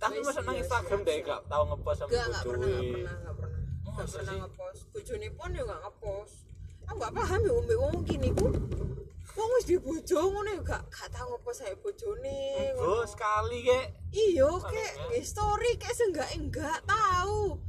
Tapi 0.02 0.18
Wis, 0.18 0.26
masa 0.26 0.40
nang 0.42 0.56
iya, 0.58 0.64
Instagram 0.66 1.00
deh 1.06 1.16
gak 1.22 1.42
tau 1.46 1.64
ngepost 1.70 1.98
sama 2.02 2.10
Enggak, 2.10 2.26
enggak 2.26 2.44
pernah, 2.44 2.66
bojoe. 2.66 2.90
pernah, 2.90 3.16
enggak 3.22 3.36
pernah. 3.38 3.60
Masa 3.92 4.18
pernah 4.18 4.36
ngepost. 4.42 4.82
Bojone 4.90 5.28
pun 5.38 5.50
ya 5.54 5.62
enggak 5.62 5.82
ngepost. 5.86 6.36
Aku 6.82 6.96
enggak 6.98 7.14
paham 7.14 7.40
ya 7.46 7.54
umbe 7.54 7.76
wong 7.78 7.98
kini 8.02 8.30
ku. 8.34 8.48
Wong 9.32 9.50
wis 9.56 9.66
di 9.70 9.76
ngono 9.78 10.50
ya 10.50 10.62
gak 10.66 10.84
gak 10.90 11.08
tau 11.14 11.26
ngepost 11.30 11.58
saya 11.62 11.76
bojone 11.78 12.40
ngono. 12.76 13.06
sekali 13.06 13.58
kek. 13.62 13.86
Iya, 14.10 14.50
ya. 14.50 14.90
nge 15.14 15.22
story 15.22 15.72
kayak 15.78 15.96
seenggak 15.96 16.30
enggak 16.34 16.80
tahu. 16.90 17.62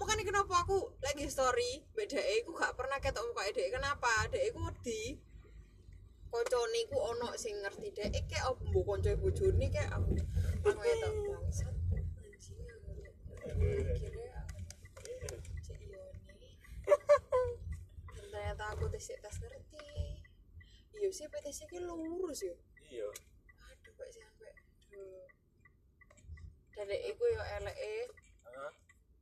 Makanya 0.00 0.24
kenapa 0.24 0.64
aku 0.64 0.94
lagi 1.04 1.28
story 1.28 1.84
beda 1.92 2.16
aku 2.16 2.56
gak 2.56 2.72
pernah 2.72 2.96
ketok 3.02 3.20
muka 3.26 3.44
dek 3.52 3.68
kenapa 3.68 4.08
dek 4.32 4.48
aku 4.48 4.64
wedi 4.64 5.20
koncone 6.30 6.80
ku 6.88 6.96
ono 6.96 7.28
sing 7.36 7.58
ngerti 7.60 7.90
dek 7.92 8.14
kayak 8.30 8.48
apa 8.48 8.62
mbok 8.70 8.82
konco 8.86 9.10
bojone 9.20 9.66
kayak 9.68 9.90
aku 9.92 10.14
aku 10.62 10.80
tak 10.80 11.12
bangsat 11.26 11.74
anjing 11.90 12.08
kira 12.16 12.38
cek 12.40 12.56
iya 12.56 12.74
nih 12.80 13.12
Dan 13.44 13.56
ternyata 18.30 18.64
aku 18.74 18.84
tes 18.90 19.06
tes 19.14 19.36
ngerti 19.40 19.86
iya 20.98 21.08
sih 21.14 21.26
PTC 21.30 21.58
ki 21.70 21.78
lurus 21.86 22.42
ya 22.42 22.56
Iya. 22.90 23.06
aduh 23.70 23.92
kok 23.94 24.08
sampai 24.10 24.50
aduh 24.90 25.26
dari 26.74 26.96
iku 27.14 27.22
yo 27.30 27.42
eleke 27.60 28.10
Hah? 28.50 28.72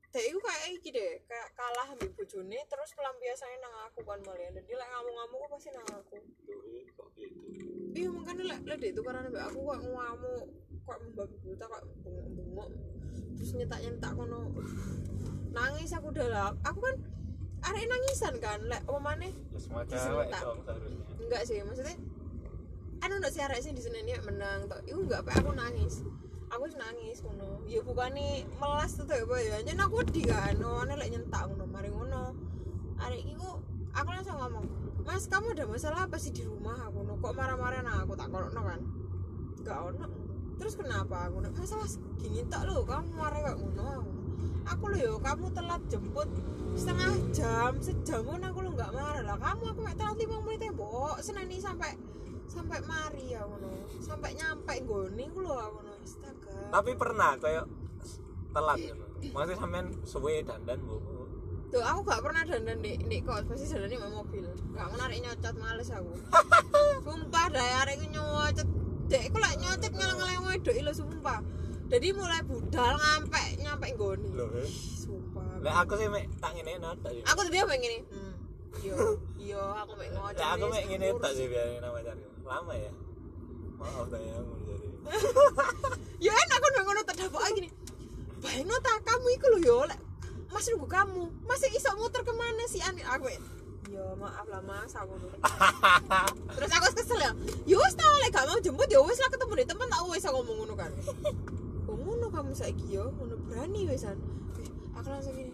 Dek 0.08 0.24
iku 0.24 0.40
kayak 0.40 0.72
iki 0.72 0.88
deh, 0.88 1.20
kayak 1.28 1.52
kalah 1.52 1.84
ambil 1.92 2.08
bojone 2.16 2.58
terus 2.64 2.96
pelampiasannya 2.96 3.60
nang 3.60 3.92
aku 3.92 4.00
kan 4.08 4.16
malah. 4.24 4.48
Dan 4.56 4.64
dia 4.64 4.80
lek 4.80 4.88
ngamuk-ngamuk 4.88 5.36
kok 5.44 5.50
pasti 5.52 5.68
nang 5.68 5.84
aku. 5.84 6.16
Gitu. 6.48 7.04
Iya 7.92 8.08
makanya 8.08 8.44
lek 8.56 8.60
lek 8.64 8.78
dek 8.80 8.92
tukaran 8.96 9.28
ambek 9.28 9.44
aku 9.52 9.60
kok 9.68 9.80
ngamuk, 9.84 10.44
kok 10.88 10.98
membabi 11.04 11.36
buta 11.44 11.64
kok 11.68 11.82
bengok-bengok. 12.00 12.68
Terus 13.38 13.54
nyetak-nyetak 13.54 14.12
kono. 14.18 14.50
Nangis 15.54 15.94
aku 15.94 16.10
udah 16.10 16.26
lah. 16.28 16.50
Aku 16.66 16.78
kan 16.82 16.96
arek 17.58 17.86
nangisan 17.90 18.34
kan, 18.38 18.58
lek 18.70 18.82
apa 18.86 18.98
maneh 19.02 19.34
Ya 19.50 19.58
semua 19.58 19.82
cewek 19.82 20.30
enggak 21.18 21.42
sih 21.42 21.58
maksudnya 21.66 21.96
anu 23.02 23.18
ndak 23.18 23.32
sih 23.34 23.42
arek 23.42 23.58
sing 23.60 23.74
di 23.74 23.82
sini 23.82 24.14
menang 24.22 24.66
tok. 24.70 24.82
Iku 24.86 25.06
enggak 25.06 25.26
apa 25.26 25.42
aku 25.42 25.50
nangis. 25.54 26.02
Aku 26.48 26.64
nangis 26.74 27.20
ngono. 27.22 27.62
Ya 27.68 27.82
bukane 27.82 28.46
melas 28.58 28.96
tuh 28.96 29.06
ya 29.06 29.22
apa 29.22 29.36
ya. 29.38 29.56
Jen 29.66 29.78
aku 29.82 30.02
di 30.08 30.22
kan 30.26 30.58
ono 30.58 30.92
lek 30.94 31.10
nyentak 31.10 31.42
ngono 31.50 31.64
mari 31.66 31.90
ngono. 31.90 32.34
Arek 32.98 33.22
iku 33.26 33.62
aku 33.94 34.08
langsung 34.10 34.38
ngomong 34.38 34.66
mas 35.06 35.24
kamu 35.24 35.56
ada 35.56 35.64
masalah 35.64 36.00
apa 36.04 36.16
sih 36.20 36.30
di 36.30 36.42
rumah? 36.44 36.90
Aku 36.90 37.02
kok 37.06 37.34
marah-marah 37.34 37.80
nah 37.82 38.02
aku? 38.02 38.14
Tak 38.14 38.30
kono 38.30 38.60
kan? 38.62 38.80
Enggak 39.58 39.78
ono 39.82 40.27
terus 40.58 40.74
kenapa? 40.74 41.30
Aku 41.30 41.38
ngono 41.38 41.48
masalah 41.54 41.88
gini 42.18 42.42
tak 42.50 42.66
lo 42.66 42.82
kamu 42.82 43.08
marah 43.14 43.40
kok 43.46 43.56
ngono? 43.62 43.86
Aku 43.88 44.18
aku 44.68 44.84
lo 44.92 44.96
yo 45.00 45.12
kamu 45.22 45.46
telat 45.56 45.82
jemput 45.88 46.28
setengah 46.76 47.14
jam 47.32 47.72
sejam 47.80 48.20
pun 48.26 48.42
aku 48.44 48.58
lo 48.66 48.70
nggak 48.76 48.92
marah. 48.92 49.22
Lah 49.24 49.38
kamu 49.38 49.64
aku 49.72 49.80
mek 49.80 49.96
telat 49.96 50.16
lima 50.18 50.36
menit 50.44 50.68
ya 50.68 50.70
mbok. 50.74 51.16
Seneni 51.24 51.56
sampai 51.56 51.96
sampai 52.50 52.78
mari 52.84 53.32
ya 53.32 53.46
ngono. 53.46 53.86
Sampai 54.02 54.36
nyampe 54.36 54.74
nggone 54.84 55.24
aku 55.30 55.38
lo 55.40 55.54
aku 55.56 55.78
ngono. 55.80 55.92
Astaga. 56.02 56.56
Tapi 56.74 56.90
pernah 56.98 57.30
kayak 57.40 57.64
telat 58.52 58.78
gitu. 58.82 59.04
Maksudnya 59.34 59.56
sampean 59.58 59.86
suwe 60.04 60.42
dandan 60.44 60.80
bu. 60.84 60.96
tuh 61.68 61.84
aku 61.84 62.00
gak 62.08 62.24
pernah 62.24 62.48
dandan 62.48 62.80
di 62.80 62.96
di 62.96 63.20
kos 63.20 63.44
pasti 63.44 63.68
dandan 63.68 63.92
di 63.92 64.00
mobil. 64.00 64.44
Gak 64.72 64.88
menarik 64.88 65.20
nyocot 65.20 65.54
males 65.60 65.88
aku. 65.92 66.12
Sumpah 67.04 67.52
hari 67.52 68.00
ini 68.00 68.16
nyocot 68.16 68.77
dek 69.08 69.22
aku 69.32 69.38
lagi 69.40 69.56
nyocot 69.64 69.92
ngeleng-ngeleng 69.96 70.42
wedok 70.44 70.74
ilo 70.76 70.92
sumpah 70.92 71.40
jadi 71.88 72.08
mulai 72.12 72.44
budal 72.44 72.92
ngampe 73.00 73.44
nyampe 73.64 73.86
nggone 73.96 74.26
Loh, 74.36 74.48
eh. 74.60 74.68
sumpah 74.68 75.64
Lah 75.64 75.82
aku 75.82 75.96
sih 75.96 76.08
mek 76.12 76.28
tak 76.36 76.52
ngene 76.52 76.76
sih. 76.76 77.24
aku 77.24 77.40
tadi 77.48 77.56
apa 77.56 77.72
yang 77.72 77.82
gini 77.88 77.98
hmm. 78.04 78.32
iya 78.84 78.94
iya 79.48 79.62
aku 79.80 79.92
mek 79.96 80.08
ngocok 80.12 80.40
Lah 80.44 80.48
aku 80.54 80.64
mek 80.68 80.84
ngene 80.92 81.06
tak 81.16 81.32
sih 81.32 81.44
biar 81.48 81.66
nama 81.80 81.98
cari. 82.04 82.22
Lama 82.44 82.72
ya. 82.76 82.92
Maaf 83.80 84.06
sayang 84.12 84.46
jadi. 84.68 84.88
ya 86.28 86.32
enak 86.34 86.58
kan 86.60 86.72
ngono 86.84 87.00
tak 87.08 87.16
dapat 87.16 87.40
lagi 87.40 87.60
nih 87.64 87.72
bayang 88.38 88.70
tak 88.84 89.02
kamu 89.02 89.26
iku 89.34 89.46
lho 89.56 89.58
yo 89.64 89.78
lek 89.88 90.00
masih 90.52 90.76
nunggu 90.76 90.88
kamu 90.88 91.24
masih 91.44 91.68
iso 91.74 91.90
muter 91.98 92.22
ke 92.22 92.32
mana 92.32 92.64
sih 92.70 92.80
ani 92.84 93.02
aku 93.02 93.28
ya 93.88 93.98
ya 93.98 94.04
maaf 94.20 94.46
lah 94.52 94.62
mas 94.64 94.92
aku 94.92 95.14
terus 96.56 96.70
aku 96.76 96.86
kesel 96.92 97.20
ya 97.20 97.32
ya 97.64 97.76
wis 97.80 97.94
tau 97.96 98.14
lek 98.20 98.30
gak 98.32 98.44
mau 98.44 98.60
jemput 98.60 98.88
ya 98.92 99.00
wis 99.00 99.18
lah 99.20 99.30
ketemu 99.32 99.52
di 99.56 99.64
tempat 99.64 99.86
tak 99.88 100.02
wis 100.08 100.24
aku 100.28 100.36
ngomong 100.44 100.56
ngono 100.64 100.74
kan 100.76 100.92
ngono 101.88 102.26
kamu 102.32 102.52
saiki 102.52 102.86
yo 102.92 103.08
ngono 103.16 103.34
berani 103.48 103.88
wisan 103.88 104.16
aku 104.92 105.08
langsung 105.08 105.34
gini 105.36 105.52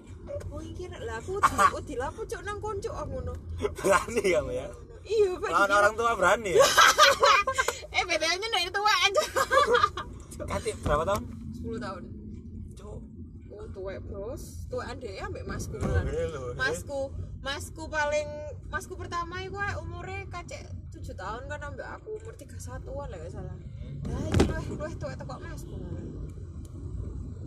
oh 0.50 0.60
iki 0.62 0.90
rek 0.90 1.02
lah 1.06 1.22
aku 1.22 1.38
di 1.38 1.54
oh 1.74 1.82
dilapo 1.82 2.20
cuk 2.26 2.40
nang 2.42 2.58
konco 2.58 2.90
aku 2.90 3.22
ngono 3.22 3.34
Berani 3.78 4.22
kamu 4.22 4.50
ya. 4.54 4.66
iya 5.04 5.30
pak 5.36 5.50
Lawan 5.52 5.70
orang 5.70 5.94
tua 5.94 6.12
berani 6.16 6.50
ya. 6.56 6.64
eh 8.00 8.02
bedanya 8.08 8.46
nih 8.50 8.62
itu 8.66 8.80
aja 8.82 9.22
Kasih 10.50 10.74
berapa 10.82 11.04
tahun? 11.06 11.22
10 11.62 11.78
tahun 11.78 12.02
Cuk. 12.74 12.98
Oh, 13.54 13.66
tuwek 13.70 14.02
bos, 14.10 14.66
tuwekan 14.66 14.98
dhewe 14.98 15.22
ambek 15.22 15.46
masku 15.46 15.78
malah. 15.78 16.02
Lho, 16.02 16.42
eh. 16.50 16.58
Masku, 16.58 17.00
masku 17.44 17.84
paling 17.92 18.24
masku 18.72 18.96
pertama 18.96 19.44
ae 19.44 19.52
umure 19.84 20.24
kacek 20.32 20.64
7 20.96 21.12
tahun 21.12 21.44
kan 21.44 21.60
ambek 21.60 21.84
aku 21.84 22.16
umur 22.16 22.32
31-an 22.40 23.08
lah 23.12 23.18
gak 23.20 23.32
salah. 23.36 23.56
Lah 24.08 24.24
iki 24.32 24.42
luwih 24.48 24.68
luwih 24.80 24.94
tuwek 24.96 25.16
teko 25.20 25.36
masku. 25.36 25.76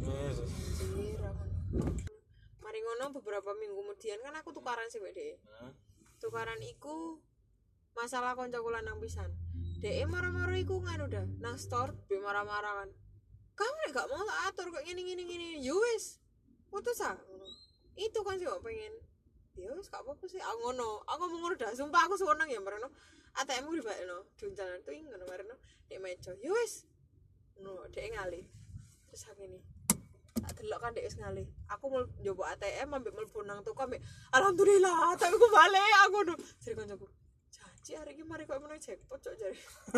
Anjir. 0.05 1.17
Mari 2.61 2.79
ngono 2.85 3.09
beberapa 3.17 3.49
minggu 3.57 3.73
kemudian 3.73 4.21
kan 4.21 4.37
aku 4.37 4.53
tukaran 4.53 4.85
sih. 4.93 5.01
Hah? 5.01 5.73
Tukaran 6.21 6.61
iku 6.61 7.17
masalah 7.97 8.37
koncoku 8.37 8.69
lanang 8.69 9.01
pisan. 9.01 9.33
Dhewe 9.81 10.05
marah-marah 10.05 10.61
iku 10.61 10.77
nganu 10.77 11.09
dah, 11.09 11.25
nang 11.41 11.57
store 11.57 11.97
be 12.05 12.21
marah-marah 12.21 12.85
kan. 12.85 12.89
Kamu 13.57 13.89
gak 13.89 14.05
mau 14.13 14.21
tak 14.21 14.53
atur 14.53 14.69
kok 14.69 14.85
ngene 14.85 15.01
ngene 15.01 15.23
ngene. 15.25 15.47
Ya 15.65 15.73
wis. 15.73 16.21
Putus 16.69 17.01
ah. 17.01 17.17
Itu 17.97 18.21
kan 18.21 18.37
sih 18.37 18.45
kok 18.45 18.61
pengen. 18.61 18.93
Ya 19.57 19.73
wis 19.73 19.89
gak 19.89 20.05
apa-apa 20.05 20.25
sih. 20.29 20.37
Aku 20.37 20.57
ngono. 20.69 21.01
Aku 21.09 21.25
ngomong 21.25 21.41
ngono 21.41 21.55
dah. 21.57 21.71
Sumpah 21.73 22.05
aku 22.05 22.15
seneng 22.15 22.49
ya 22.49 22.61
mareno. 22.61 22.93
ATM 23.37 23.67
ku 23.67 23.73
dibakno. 23.73 24.17
Dunjalan 24.37 24.79
tuh 24.85 24.93
ngono 24.93 25.25
mareno. 25.25 25.55
Nek 25.89 25.99
meja. 25.99 26.31
Ya 26.37 26.53
wis. 26.53 26.85
Ngono, 27.57 27.89
dhek 27.89 28.13
ngalih. 28.13 28.45
Terus 29.09 29.23
aku 29.33 29.41
ini. 29.49 29.59
tak 30.47 30.63
delok 30.63 30.79
kan 30.79 30.95
dek 30.95 31.03
wis 31.03 31.17
ngalih 31.19 31.47
aku 31.67 31.85
mau 31.91 32.01
nyoba 32.23 32.55
ATM 32.55 32.87
ambek 32.95 33.11
mlebu 33.11 33.39
nang 33.43 33.59
toko 33.67 33.83
ambek 33.83 33.99
alhamdulillah 34.31 35.11
ATM 35.11 35.33
ku 35.35 35.47
balik 35.51 35.83
aku 36.07 36.17
ngono 36.23 36.33
jadi 36.63 36.73
kancaku 36.79 37.07
janji 37.51 37.91
hari 37.99 38.11
ini 38.15 38.23
mari 38.23 38.43
kok 38.47 38.63
menang 38.63 38.79
jackpot 38.79 39.19
cok 39.19 39.35
jare 39.35 39.57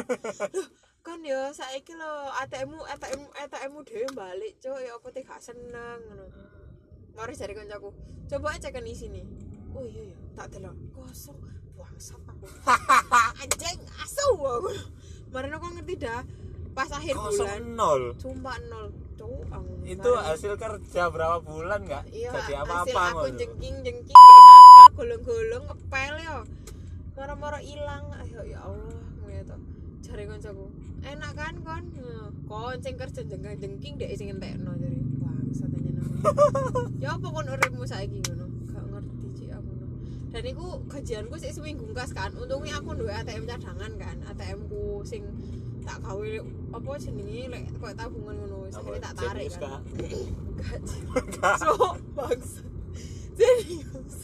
Loh, 0.57 0.67
kan 1.05 1.21
ya 1.21 1.53
saiki 1.53 1.93
lo 1.93 2.33
ATM 2.41 2.73
mu 2.73 2.81
ATM 2.81 3.21
ATM 3.29 3.69
mu 3.69 3.81
dhewe 3.85 4.09
balik 4.17 4.57
cok 4.57 4.79
ya 4.81 4.97
apa 4.97 5.07
teh 5.13 5.21
gak 5.21 5.37
seneng 5.37 5.99
ngono 6.09 6.25
mari 7.13 7.33
jare 7.37 7.53
kancaku 7.53 7.93
coba 8.25 8.57
aja 8.57 8.73
kan 8.73 8.85
sini 8.89 9.21
oh 9.79 9.87
iya 9.87 10.03
ya 10.11 10.17
tak 10.35 10.47
delok 10.51 10.75
kosong 10.91 11.39
bangsat 11.79 12.21
aku 12.27 12.45
anjing 13.39 13.79
asu 14.03 14.27
aku. 14.35 14.71
Mari 15.31 15.47
kok 15.47 15.71
ngerti 15.79 15.95
dah 15.95 16.21
pas 16.75 16.89
akhir 16.91 17.15
bulan. 17.15 17.31
kosong 17.31 17.51
nol. 17.79 18.01
Sumpah 18.19 18.57
nol 18.67 18.91
cowok 19.15 19.51
aku 19.51 19.71
itu 19.83 20.11
hasil 20.15 20.53
kerja 20.59 21.11
berapa 21.11 21.39
bulan 21.43 21.79
nggak? 21.87 22.03
Iya 22.11 22.29
jadi 22.35 22.53
hasil 22.59 22.67
apa-apa 22.67 22.99
aku 22.99 23.19
ngono. 23.27 23.39
jengking 23.39 23.75
jengking 23.83 24.15
kayak 24.15 24.91
golong-golong 24.95 25.63
ngepel 25.67 26.13
ya 26.19 26.37
moro-moro 27.15 27.59
hilang 27.59 28.05
ayo 28.23 28.41
ya 28.47 28.59
Allah 28.63 28.95
ngono 29.19 29.43
to 29.43 29.57
jare 30.03 30.23
kancaku 30.23 30.65
enak 31.03 31.31
kan 31.35 31.55
kon? 31.63 31.83
Nah, 31.99 32.31
kon 32.47 32.77
sing 32.83 32.95
kerja 32.95 33.21
jengking 33.27 33.59
jengking 33.59 33.93
dek 33.99 34.11
sing 34.15 34.27
entekno 34.31 34.71
jare 34.79 34.99
bangsa 35.19 35.67
tanya 35.67 35.91
ya 37.03 37.15
apa 37.15 37.27
kon 37.27 37.47
uripmu 37.47 37.83
saiki 37.83 38.23
ngono 38.23 38.48
dan 40.29 40.43
iku 40.45 40.85
gajianku 40.85 41.35
sik 41.41 41.53
seminggu 41.57 41.89
kas 41.97 42.13
kan. 42.13 42.29
Untungnya 42.37 42.77
aku 42.77 42.93
duwe 42.93 43.09
ATM 43.09 43.49
cadangan 43.49 43.91
kan. 43.97 44.17
ATM 44.29 44.69
ku 44.69 45.01
sing 45.01 45.25
tak 45.81 46.05
gawe 46.05 46.29
apa 46.69 46.89
jenenge 47.01 47.49
lek 47.49 47.63
koyo 47.81 47.93
tabungan 47.97 48.35
ngono 48.45 48.55
wis 48.69 48.77
tak 49.01 49.13
tarik 49.17 49.49
kan. 49.57 49.81
Cik. 49.97 51.03
so 51.61 51.97
bangsa. 52.13 52.61
Serius. 53.33 54.17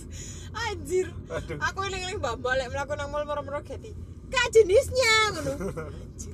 Anjir. 0.55 1.09
Aduh. 1.27 1.57
aku 1.57 1.79
eling-eling 1.89 2.21
mbak 2.21 2.37
lek 2.37 2.69
melakukan 2.69 2.97
nang 3.01 3.09
mall 3.09 3.25
moro-moro 3.25 3.65
geti 3.65 3.97
kak 4.29 4.47
jenisnya 4.53 5.13
ngono. 5.33 5.53
Sih 6.21 6.33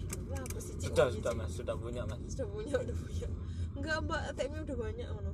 sudah 0.82 1.08
Iya, 1.08 1.16
sudah 1.16 1.32
mas. 1.38 1.50
Sudah 1.56 1.76
punya 1.80 2.04
mas. 2.04 2.20
Sudah 2.28 2.48
punya 2.52 2.76
udah 2.76 2.96
punya. 3.00 3.28
Enggak 3.80 3.98
mbak 4.04 4.22
ATM 4.36 4.68
udah 4.68 4.78
banyak 4.78 5.08
ngono 5.16 5.32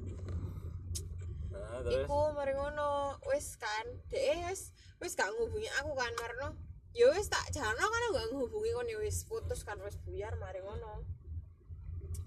nah, 1.78 1.86
terus? 1.86 2.06
Iku 2.10 2.20
mari 2.34 2.54
ngono. 2.58 3.22
Wis 3.30 3.48
kan 3.62 3.86
dek 4.10 4.50
wis 4.50 4.74
wis 4.98 5.14
gak 5.14 5.30
ngubungi 5.38 5.70
aku 5.78 5.94
kan 5.94 6.14
marno. 6.18 6.58
Ya 6.98 7.14
wis 7.14 7.30
tak 7.30 7.46
jano 7.54 7.78
kan 7.78 8.02
aku 8.10 8.14
gak 8.18 8.30
ngubungi 8.34 8.72
kon 8.74 8.90
wis 9.06 9.22
putus 9.30 9.62
kan 9.62 9.78
wis 9.86 9.98
buyar 10.02 10.34
mari 10.42 10.66
ngono. 10.66 11.06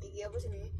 Iki 0.00 0.20
apa 0.26 0.38
sih 0.38 0.70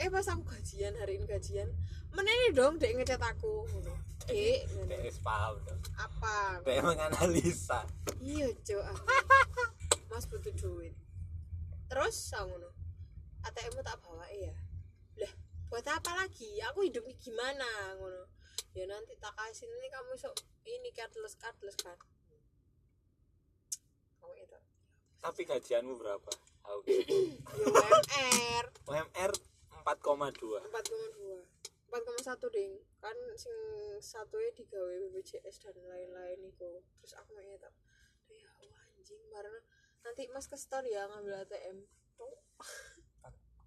eh 0.00 0.08
pas 0.08 0.24
aku 0.32 0.48
gajian 0.48 0.96
hari 0.96 1.20
ini 1.20 1.28
gajian 1.28 1.68
menene 2.16 2.56
dong 2.56 2.80
dek 2.80 2.96
ngecat 2.96 3.20
aku 3.20 3.68
ngono. 3.68 3.94
Dek 4.28 4.68
ngono. 4.76 4.92
DS 4.96 5.18
paham 5.20 5.56
dong. 5.64 5.80
Apa? 5.96 6.64
DS 6.64 6.84
menganalisa 6.84 7.80
iya 8.20 8.48
cok 8.52 8.84
mas 10.12 10.24
butuh 10.28 10.52
duit. 10.56 10.96
Terus 11.88 12.16
aku 12.36 12.48
ngono. 12.48 12.70
ATM 13.40 13.80
tak 13.80 13.96
bawa 14.04 14.28
ya 14.36 14.52
buat 15.70 15.86
apa 15.86 16.10
lagi? 16.18 16.58
Aku 16.74 16.82
hidup 16.82 17.06
ini 17.06 17.14
gimana? 17.22 17.94
Ngono. 17.94 18.26
Ya 18.74 18.90
nanti 18.90 19.14
tak 19.22 19.30
kasih 19.38 19.70
ini 19.70 19.86
kamu 19.86 20.18
sok 20.18 20.34
ini 20.66 20.90
cardless 20.90 21.38
cardless 21.38 21.78
kan? 21.78 21.94
Kamu 24.18 24.34
itu. 24.34 24.58
Tapi 25.22 25.40
gajianmu 25.46 25.94
berapa? 25.94 26.30
Ya 26.86 27.02
UMR 27.66 28.66
UMR 28.86 29.32
4,2 29.34 29.80
empat 29.80 29.96
koma 30.04 30.28
dua. 30.34 30.60
empat 31.86 32.02
koma 32.02 32.20
satu 32.22 32.46
ding. 32.50 32.78
Kan 32.98 33.16
sing 33.38 33.54
satu 34.02 34.38
digawe 34.58 34.94
BPJS 35.06 35.66
dan 35.66 35.78
lain-lain 35.86 36.50
itu 36.50 36.70
terus 37.02 37.14
aku 37.14 37.34
mau 37.34 37.42
itu 37.42 37.70
ya 38.30 38.46
Allah 38.58 38.80
anjing 38.90 39.22
karena 39.30 39.60
nanti 40.06 40.22
mas 40.30 40.46
ke 40.46 40.54
store 40.54 40.86
ya 40.86 41.06
ngambil 41.10 41.42
ATM 41.46 41.82
Tuh. 42.14 42.38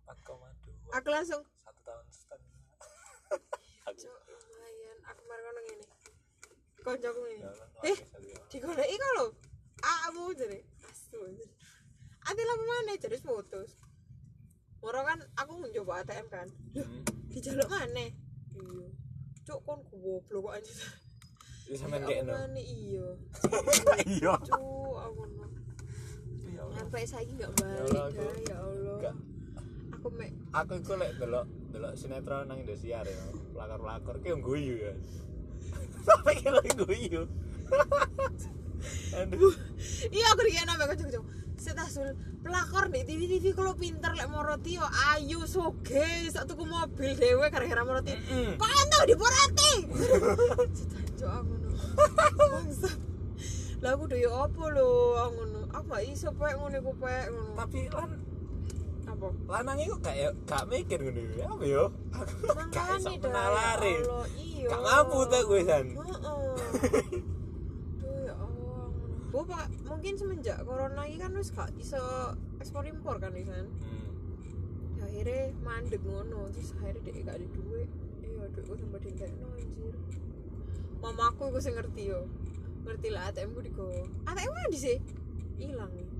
4,2 0.07 0.72
aku 0.91 1.07
langsung 1.07 1.41
satu 1.59 1.79
tahun 1.81 2.05
setengah. 2.09 2.51
Cok 4.03 4.19
lumayan 4.27 4.97
aku 5.03 5.19
kemarin 5.21 5.43
ngono 5.43 5.59
ngene. 5.61 5.85
Koncoku 6.79 7.19
ngene. 7.21 7.41
Jalan 7.41 7.67
eh 7.83 7.97
ya. 8.21 8.37
digoleki 8.49 8.95
kok 8.95 9.11
lho. 9.13 9.25
Amu 9.83 10.31
jare. 10.33 10.59
Asu 10.81 11.19
ati 12.23 12.41
lama 12.41 12.63
mana 12.63 12.93
jadi 12.95 13.17
putus. 13.19 13.75
Moro 14.79 14.99
kan 15.01 15.19
aku 15.35 15.51
mencoba 15.57 16.01
ATM 16.01 16.27
kan. 16.27 16.47
Hmm. 16.73 17.01
dijaluk 17.29 17.67
mana 17.67 18.05
iya. 18.53 18.87
Cok 19.43 19.59
kon 19.63 19.79
goblok 19.89 20.41
kok 20.45 20.53
anjir. 20.55 20.77
Ini 21.63 21.75
sampean 21.79 22.03
Aku 22.03 22.11
gekno. 22.11 22.31
mana 22.31 22.61
iya. 22.61 23.07
Iya. 24.19 24.33
cok 24.37 24.59
aku 24.99 25.21
no 25.29 25.45
Ya 26.53 26.61
Allah. 26.61 26.75
sampai 26.77 27.01
saiki 27.03 27.33
nggak 27.33 27.49
Ya 27.49 27.57
balik 27.57 27.81
Allah, 27.81 28.03
aku- 28.05 28.13
dah 28.13 28.35
ya 28.45 28.57
Allah. 28.61 28.97
Aku 30.03 30.11
mek 30.19 30.35
Aku 30.51 30.83
iku 30.83 30.99
lek 30.99 31.15
delok 31.15 31.47
delok 31.71 31.95
sinetron 31.95 32.51
nang 32.51 32.59
Indosiar 32.59 33.07
ya. 33.07 33.23
Pelakor-pelakor 33.55 34.19
ki 34.19 34.35
yang 34.35 34.43
guyu 34.43 34.75
ya. 34.75 34.93
Sampai 36.05 36.43
ki 36.43 36.51
lagi 36.51 36.75
guyu. 36.75 37.23
Aduh. 39.15 39.55
iya 40.15 40.25
aku 40.35 40.43
dikira 40.43 40.67
nambah 40.67 40.91
kocok 40.91 41.07
kocok 41.07 41.23
setasul 41.55 42.19
pelakor 42.43 42.91
di 42.91 43.07
TV 43.07 43.31
TV 43.31 43.55
kalau 43.55 43.71
pinter 43.79 44.11
lek 44.11 44.27
moroti 44.27 44.75
yo 44.75 44.83
ayu 45.15 45.47
soge 45.47 46.27
sak 46.27 46.51
tuku 46.51 46.67
mobil 46.67 47.15
dewe 47.15 47.47
gara-gara 47.47 47.87
moroti 47.87 48.19
Mm-mm. 48.19 48.59
kok 48.59 48.67
ento 48.67 48.99
di 49.07 49.15
cok 51.23 51.31
aku 51.31 51.53
no 51.63 51.71
bangsa 52.51 52.91
lah 53.79 53.95
aku 53.95 54.03
udah 54.11 54.19
ya 54.19 54.31
apa 54.43 54.63
lo 54.75 54.91
aku 55.71 55.87
gak 55.87 56.03
iso 56.03 56.35
pek 56.35 56.59
ngono 56.59 56.75
iku 56.83 56.91
pek 56.99 57.31
ngono 57.31 57.55
Tapi 57.55 57.79
lan 57.95 58.11
apa 59.13 59.27
lanang 59.45 59.77
iku 59.77 59.95
gak 60.01 60.15
ya 60.17 60.29
gak 60.49 60.65
mikir 60.65 60.97
ngono 61.05 61.21
ya. 61.37 61.45
Apa 61.45 61.63
yo? 61.69 61.83
Aku 62.09 62.33
gak 62.73 62.87
iso 62.97 63.11
menalare. 63.21 63.93
ya 63.93 64.01
Allah, 64.09 64.27
iya. 64.33 64.67
Gak 64.73 64.81
mampu 64.81 65.19
ta 65.29 65.39
gue 65.45 65.61
san. 65.61 65.85
Ya. 68.03 68.35
Bu, 69.33 69.39
Pak, 69.49 69.65
mungkin 69.89 70.13
semenjak 70.13 70.61
corona 70.65 71.05
ini 71.05 71.17
kan 71.21 71.33
wis 71.37 71.53
gak 71.53 71.69
iso 71.77 72.01
ekspor 72.61 72.85
impor 72.85 73.17
kan 73.17 73.33
Isan. 73.37 73.69
Hmm. 73.69 74.05
Ya, 74.97 75.03
akhirnya 75.09 75.41
mandek 75.65 76.01
ngono, 76.05 76.49
terus 76.53 76.73
akhirnya 76.77 77.01
dia 77.01 77.21
gak 77.25 77.37
ada 77.41 77.47
duit. 77.53 77.89
Iya, 78.21 78.43
duitku 78.53 78.73
tambah 78.77 79.01
dintekno 79.01 79.47
anjir. 79.57 79.95
Mamaku 81.01 81.49
iku 81.49 81.59
sing 81.61 81.73
ngerti 81.77 82.13
yo. 82.13 82.29
Ngerti 82.85 83.07
lah 83.09 83.33
ATM 83.33 83.57
ku 83.57 83.61
digo. 83.65 83.89
ATM 84.29 84.51
mana 84.53 84.69
di 84.69 84.79
sih? 84.79 84.97
Hilang 85.57 85.91
nih. 85.97 86.12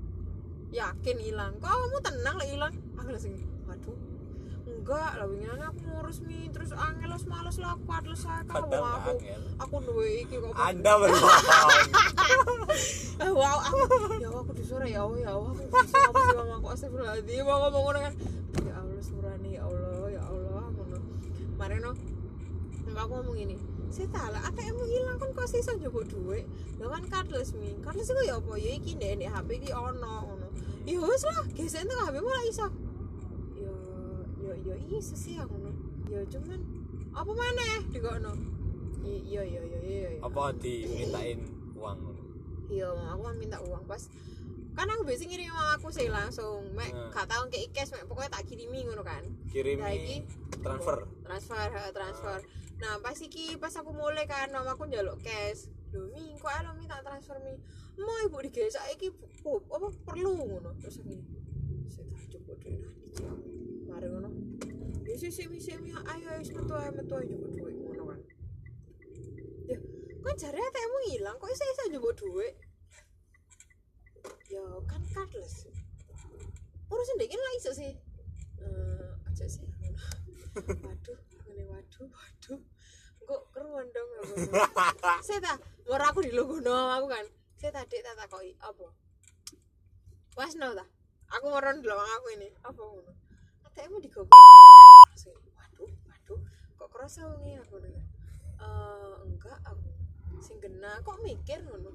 Yakin 0.74 1.16
hilang. 1.22 1.54
Kok 1.62 1.70
kamu 1.70 1.98
tenang 2.02 2.34
lah 2.34 2.46
hilang? 2.50 2.72
Aku 2.98 3.08
langsung, 3.14 3.38
waduh. 3.70 3.96
Enggak, 4.64 5.12
lah 5.22 5.26
winginan 5.30 5.60
aku 5.70 5.80
ngurus 5.86 6.18
mi 6.26 6.50
terus 6.50 6.74
angelos 6.74 7.24
males 7.30 7.56
lah 7.62 7.78
aku 7.78 7.84
atles 7.88 8.20
saya 8.20 8.42
gak 8.48 8.64
aku 8.64 9.16
angel. 9.16 9.42
aku 9.60 9.74
duwe 9.86 10.24
iki 10.24 10.40
kok 10.40 10.52
Anda 10.56 10.92
berbohong. 10.98 11.80
Eh, 13.14 13.30
wow, 13.30 13.58
aku, 13.62 13.76
ya 14.18 14.28
aku 14.34 14.52
disuruh 14.58 14.88
ya 14.90 15.06
Allah, 15.06 15.18
ya 15.22 15.30
Allah, 15.30 15.52
aku 15.54 15.62
bisa 15.70 15.98
apa 16.02 16.18
sih 16.18 16.34
mama 16.34 16.54
aku 16.58 16.68
astagfirullahaladzim, 16.74 17.44
mau 17.46 17.58
ngomong 17.62 17.82
ngono 17.86 17.98
kan, 18.02 18.14
ya 18.66 18.74
Allah 18.74 19.02
surani, 19.06 19.50
ya 19.54 19.62
Allah, 19.62 20.06
ya 20.10 20.22
Allah, 20.26 20.64
ngono. 20.74 20.98
Mari 21.54 21.76
no, 21.78 21.92
aku 22.98 23.12
ngomong 23.14 23.36
ini, 23.38 23.56
saya 23.94 24.10
tahu 24.10 24.28
lah, 24.34 24.42
ATM 24.50 24.76
hilang 24.90 25.18
kan 25.22 25.30
kok 25.30 25.46
sisa 25.46 25.78
coba 25.78 26.02
duit, 26.10 26.44
lo 26.82 26.90
kan 26.90 27.06
cardless 27.06 27.54
mi, 27.54 27.78
cardless 27.86 28.10
itu 28.10 28.22
ya 28.26 28.42
apa, 28.42 28.52
ya 28.58 28.70
iki 28.74 28.98
di 28.98 29.26
HP 29.30 29.48
iki 29.62 29.70
ono. 29.70 30.43
Ya 30.84 31.00
wes 31.00 31.22
lah, 31.24 31.40
gesek 31.50 31.82
itu 31.82 31.94
HP 31.94 32.14
mu 32.16 32.28
lah 32.28 32.44
iso. 32.44 32.66
Ya, 33.56 33.72
ya, 34.38 34.52
ya 34.62 34.74
iso 34.90 35.14
sih 35.14 35.34
aku 35.34 35.54
ngono. 35.54 35.72
Ya 36.06 36.20
cuman, 36.26 36.60
apa 37.10 37.32
mana 37.32 37.62
ya, 37.64 37.80
di 37.88 37.98
kono. 37.98 38.32
Iya, 39.00 39.20
iya, 39.22 39.42
iya, 39.42 39.60
iya, 39.62 39.80
iya. 39.82 40.10
Apa 40.20 40.52
dimintain 40.54 41.40
uang? 41.74 41.98
iya 42.66 42.88
mama 42.88 43.12
aku 43.12 43.22
kan 43.22 43.36
minta 43.36 43.58
uang 43.60 43.84
pas 43.84 44.00
kan 44.72 44.88
aku 44.88 45.04
biasa 45.04 45.28
ngirim 45.28 45.52
mama 45.52 45.76
aku 45.76 45.92
sih 45.92 46.08
langsung 46.08 46.64
mek 46.72 46.90
Hmm. 46.90 47.12
gak 47.12 47.28
tau 47.28 47.44
kayak 47.46 47.70
cash 47.70 47.92
mek 47.92 48.08
pokoknya 48.08 48.32
tak 48.32 48.48
kirimi 48.48 48.80
ngono 48.82 49.04
kan 49.04 49.20
Nah, 49.20 49.52
Kirimi 49.52 49.84
iki- 49.84 50.24
transfer. 50.58 51.04
transfer 51.22 51.68
ha, 51.68 51.92
transfer 51.92 52.40
nah 52.74 52.96
pas 52.98 53.14
iki 53.14 53.60
pas 53.60 53.70
aku 53.70 53.92
mulai 53.92 54.24
kan 54.24 54.48
mama 54.48 54.72
aku 54.72 54.88
njaluk 54.88 55.20
cash 55.20 55.68
lho 55.92 56.08
mi 56.08 56.32
kok 56.34 56.50
alo 56.50 56.72
mi 56.72 56.88
tak 56.88 57.04
transfer 57.04 57.36
mi 57.38 57.52
mau 57.98 58.18
ibu 58.26 58.38
digesek 58.42 58.84
iki 58.98 59.08
apa 59.44 59.88
perlu 60.06 60.34
ngono. 60.40 60.70
Terus 60.82 60.98
gini 61.02 61.22
saya 61.86 62.06
tak 62.10 62.24
cukup 62.34 62.56
duit 62.62 62.78
nanti 62.82 63.06
mari 63.86 64.06
ngono. 64.10 64.30
Ya 65.04 65.14
sih 65.20 65.30
sih 65.30 65.46
sih 65.60 65.74
mi 65.78 65.94
ayo 65.94 66.26
ayo 66.34 66.40
metu 66.42 66.74
ayo 66.74 66.90
metu 66.96 67.14
ayo 67.14 67.26
cukup 67.38 67.50
duit 67.54 67.76
ngono 67.78 68.02
kan. 68.10 68.20
Ya 69.70 69.76
kan 70.24 70.34
jare 70.40 70.58
ATM 70.58 70.94
hilang 71.12 71.36
kok 71.38 71.50
iso 71.52 71.64
iso 71.64 71.82
njupuk 71.92 72.12
duit? 72.18 72.54
Ya 74.50 74.64
kan 74.90 75.02
cardless. 75.14 75.68
Urusan 76.90 77.16
dek 77.20 77.30
lah 77.32 77.52
iso 77.60 77.70
sih. 77.76 77.92
Eh 78.58 79.10
aja 79.30 79.46
sih. 79.46 79.66
Waduh 80.56 81.18
ngene 81.46 81.64
waduh 81.70 82.06
waduh. 82.10 82.60
Kok 83.24 83.42
keruan 83.56 83.88
dong 83.88 84.10
aku 84.20 84.36
saya 85.24 85.40
tak 85.40 85.56
mau 85.88 85.96
aku 85.96 86.20
di 86.28 86.36
logo 86.36 86.60
aku 86.60 87.08
kan 87.08 87.24
saya 87.64 87.80
tadi 87.80 87.96
tak 88.04 88.12
takoki 88.20 88.52
apa? 88.60 88.92
Was 90.36 90.52
no 90.60 90.76
ta? 90.76 90.84
Aku 91.32 91.48
mau 91.48 91.64
ron 91.64 91.80
delok 91.80 91.96
aku 91.96 92.36
ini. 92.36 92.52
Apa 92.60 92.76
ngono? 92.76 93.08
Digobek 94.04 94.36
Saya, 95.16 95.32
waduh 95.56 95.88
waduh. 96.04 96.40
Kok 96.76 96.88
kerasa 96.92 97.24
wengi 97.24 97.56
aku 97.56 97.80
nih 97.80 97.96
eh 98.60 99.12
enggak 99.24 99.56
aku 99.64 99.88
sing 100.44 100.60
kena. 100.60 101.00
Kok 101.08 101.24
mikir 101.24 101.64
ngono? 101.64 101.88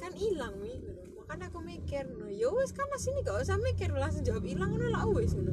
Kan 0.00 0.16
hilang 0.16 0.56
mi 0.64 0.80
ngono. 0.80 1.20
Makanya 1.20 1.52
aku 1.52 1.60
mikir 1.60 2.08
ngono. 2.08 2.32
Ya 2.32 2.48
wes 2.48 2.72
kan 2.72 2.88
sini 2.96 3.20
gak 3.20 3.44
usah 3.44 3.60
mikir 3.60 3.92
langsung 3.92 4.24
jawab 4.24 4.48
hilang 4.48 4.72
ngono 4.72 4.88
lah 4.88 5.04
wes 5.12 5.36
ngono. 5.36 5.52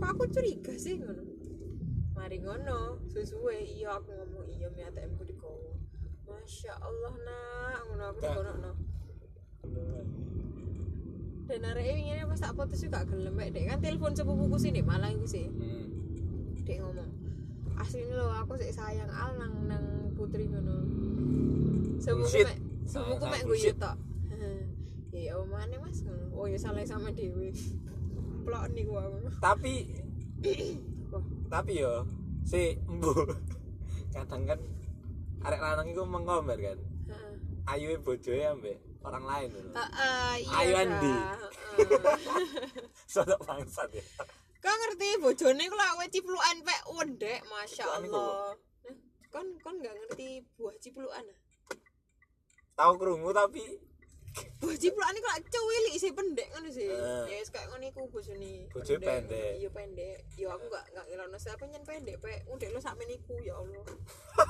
Kok 0.00 0.08
aku 0.16 0.24
curiga 0.32 0.72
sih 0.80 0.96
ngono? 0.96 1.28
Mari 2.16 2.40
ngono 2.40 3.04
sesuai 3.12 3.68
iya 3.68 4.00
aku 4.00 4.16
ngomong 4.16 4.48
iya 4.48 4.72
mi 4.72 4.80
ATM 4.80 5.12
ku 5.20 5.28
digowo 5.28 5.37
Masya 6.28 6.72
Allah 6.78 7.14
nak. 7.24 7.78
Ngono 7.88 8.04
aku 8.12 8.18
Kak. 8.20 8.28
digono 8.30 8.52
no 8.60 8.72
dan 11.48 11.64
hari 11.64 11.96
ini 11.96 12.12
ini 12.12 12.28
pas 12.28 12.44
tak 12.44 12.52
foto 12.52 12.76
juga 12.76 13.08
gelem 13.08 13.40
dek. 13.40 13.64
Kan 13.72 13.80
telepon 13.80 14.12
sepupuku 14.12 14.56
sini 14.60 14.84
malah 14.84 15.08
itu 15.08 15.24
sih. 15.24 15.48
Hmm. 15.48 15.88
dek 16.68 16.84
ngomong 16.84 17.08
aslinya 17.80 18.20
lo 18.20 18.28
aku 18.36 18.60
sih 18.60 18.68
sayang 18.68 19.08
al 19.08 19.32
nang 19.40 19.54
nang 19.64 19.84
putri 20.12 20.44
ngono. 20.44 20.76
Sepupu 21.96 22.28
Bullshit. 22.28 22.44
mek 22.44 22.58
sepupuku 22.84 23.24
Sangat 23.24 23.32
mek 23.32 23.42
gue 23.42 23.48
bullshit. 23.48 23.76
tok. 23.80 23.96
Ya 25.18 25.34
mana 25.40 25.76
mas. 25.82 26.04
Oh 26.36 26.44
ya 26.46 26.60
salah 26.60 26.84
sama 26.84 27.10
dewi 27.10 27.50
plok 28.44 28.64
nih 28.76 28.84
gua 28.86 29.08
Tapi 29.40 29.88
tapi 31.52 31.72
yo 31.80 32.04
si 32.44 32.76
embu 32.86 33.10
kadang 34.12 34.44
kan 34.44 34.60
arek 35.44 35.60
lanang 35.62 35.88
iku 35.92 36.02
mengomber 36.08 36.58
kan. 36.58 36.78
heeh. 37.10 37.34
Ayu 37.68 38.00
bojoe 38.00 38.42
ambek 38.48 38.78
orang 39.04 39.24
lain 39.24 39.48
lho. 39.54 39.72
Heeh, 39.76 40.32
iya 40.42 40.56
Ayu 40.58 40.72
Andi. 40.74 41.14
Sodok 43.12 43.40
bangsat 43.46 43.90
ya. 43.94 44.04
Kau 44.58 44.74
ngerti 44.74 45.08
bojone 45.22 45.64
ku 45.70 45.76
lak 45.78 45.96
wis 46.02 46.10
ciplukan 46.10 46.56
pek 46.66 46.82
wendek, 46.90 47.40
Masya 47.46 47.84
Allah. 47.86 48.58
Kon 49.30 49.46
kon 49.62 49.76
nggak 49.78 49.94
ngerti 49.94 50.42
buah 50.58 50.74
ciplukan 50.82 51.22
ah? 51.22 51.38
Tahu 52.78 52.92
krungu 52.98 53.30
tapi 53.30 53.87
Ciplukan 54.78 55.18
iku 55.18 55.26
lak 55.26 55.42
cuwilik 55.50 55.94
sih 55.98 56.10
pendek 56.14 56.48
ngono 56.54 56.68
sih. 56.70 56.86
Eh. 56.90 57.24
Ya 57.26 57.36
wis 57.42 57.50
kayak 57.50 57.66
ngono 57.70 57.84
iku 57.90 58.00
bojone. 58.10 58.70
Bojone 58.70 59.02
pendek. 59.02 59.52
Iya 59.58 59.68
pendek. 59.74 60.18
Ya 60.38 60.46
aku 60.54 60.64
nggak 60.70 60.84
nggak 60.94 61.06
ngelokno 61.10 61.38
siapa 61.38 61.62
nyen 61.66 61.82
pendek 61.82 62.16
pek. 62.22 62.46
Udah 62.46 62.68
lo 62.70 62.78
sakmen 62.78 63.10
iku 63.10 63.34
ya 63.42 63.54
Allah. 63.58 63.84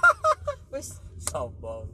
Wis 0.75 1.01
sombong. 1.17 1.89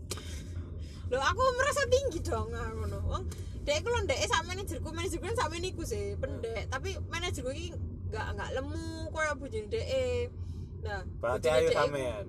Loh 1.12 1.22
aku 1.22 1.42
merasa 1.60 1.82
tinggi 1.86 2.18
dong 2.24 2.50
ah, 2.54 2.70
ngono. 2.74 2.98
Wong 3.06 3.24
dek 3.64 3.80
iku 3.80 3.88
lho 3.92 4.00
ndek 4.04 4.18
sak 4.28 4.44
manajerku, 4.44 4.88
manajerku 4.92 5.24
kan 5.24 5.36
sak 5.38 5.48
iku 5.56 5.82
sih 5.88 6.18
pendek, 6.20 6.68
tapi 6.68 7.00
manajerku 7.08 7.48
iki 7.54 7.72
enggak 8.12 8.26
enggak 8.36 8.50
lemu 8.60 9.08
koyo 9.14 9.32
bojone 9.38 9.68
dek. 9.70 9.86
Nah, 10.84 11.00
Berarti 11.22 11.48
dek 11.48 11.62
iku- 11.70 11.76
sampean. 11.76 12.26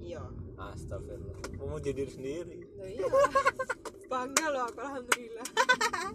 Iya. 0.00 0.22
Astagfirullah. 0.54 1.38
Mau 1.58 1.82
jadi 1.82 2.06
diri 2.06 2.12
sendiri. 2.12 2.60
Loh 2.84 2.92
iya. 2.92 3.08
Bangga 4.12 4.46
loh 4.52 4.62
aku 4.68 4.78
alhamdulillah. 4.84 5.48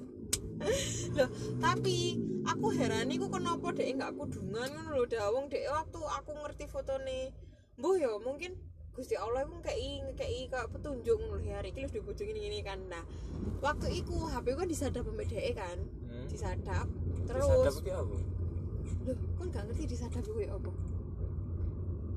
loh, 1.18 1.30
tapi 1.58 1.98
aku 2.46 2.68
heran 2.78 3.10
iku 3.10 3.26
kenapa 3.34 3.74
dek 3.74 3.90
enggak 3.90 4.14
kudungan 4.14 4.70
ngono 4.70 4.90
lho 4.94 5.06
dawung 5.10 5.50
dek 5.50 5.66
waktu 5.66 6.00
aku 6.00 6.32
ngerti 6.46 6.66
fotone. 6.70 7.34
Mbah 7.82 7.96
ya 7.98 8.12
mungkin 8.22 8.54
Gusti 8.94 9.16
Allah 9.18 9.48
iku 9.48 9.58
ngekei 9.64 10.04
ngekei 10.06 10.42
kayak 10.52 10.70
petunjuk 10.70 11.18
ngono 11.18 11.42
lho 11.42 11.50
hari 11.58 11.74
iki 11.74 11.90
wis 11.90 11.94
dibojo 11.98 12.22
ngene 12.22 12.62
kan. 12.62 12.80
Nah, 12.86 13.02
waktu 13.66 13.90
iku 13.98 14.30
HP 14.30 14.54
ku 14.54 14.64
disadap 14.70 15.10
mbek 15.10 15.26
dek 15.26 15.58
kan. 15.58 15.78
Hmm. 16.06 16.30
Disadap. 16.30 16.86
Terus 17.26 17.46
Terus, 17.50 17.78
ada 17.82 18.06
apa? 18.06 18.18
loh, 19.10 19.18
kon 19.38 19.50
gak 19.50 19.66
ngerti 19.66 19.90
disadap 19.90 20.22
kuwi 20.22 20.46
apa? 20.46 20.70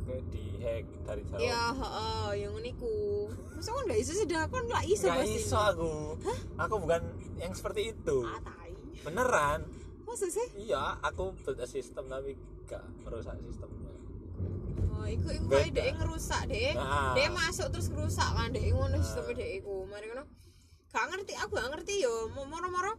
Kayak 0.02 0.24
di 0.28 0.44
hack 0.58 0.84
dari 1.04 1.22
jauh. 1.24 1.40
Ya, 1.40 1.62
heeh, 1.70 2.26
yang 2.36 2.50
ngono 2.52 2.68
iku. 2.68 2.94
Masa 3.54 3.70
kon 3.70 3.86
gak 3.86 3.96
iso 3.96 4.12
sih 4.12 4.26
dah 4.26 4.44
kon 4.46 4.66
lah 4.66 4.82
iso 4.82 5.06
Gak 5.06 5.18
pasti. 5.20 5.38
iso 5.38 5.58
aku. 5.58 5.92
Aku 6.58 6.74
bukan 6.76 7.02
yang 7.36 7.52
seperti 7.52 7.90
itu. 7.90 8.16
Ah, 8.22 8.40
tai. 8.40 8.74
Beneran. 9.00 9.62
Masa 10.02 10.26
sih? 10.26 10.46
Iya, 10.58 10.98
aku 11.00 11.32
build 11.38 11.56
a 11.56 11.66
system 11.66 12.06
tapi 12.06 12.34
gak 12.64 12.82
merusak 13.00 13.38
sistemnya. 13.40 13.94
Oh, 14.92 15.06
iku 15.06 15.28
iku 15.30 15.46
kayak 15.48 15.70
dhek 15.72 15.94
ngerusak 15.96 16.42
dhek. 16.46 16.74
Nah. 16.74 17.14
Dhek 17.14 17.30
masuk 17.30 17.66
terus 17.70 17.86
ngerusak 17.88 18.28
kan 18.28 18.50
dhek 18.50 18.66
ngono 18.68 18.98
sistemnya 18.98 19.34
dhek 19.38 19.50
iku. 19.62 19.86
Mari 19.86 20.06
ngono. 20.08 20.24
Gak 20.90 21.04
ngerti 21.08 21.32
aku 21.34 21.52
gak 21.54 21.70
ngerti 21.70 21.94
yo. 22.02 22.26
Mo- 22.28 22.44
Moro-moro 22.44 22.92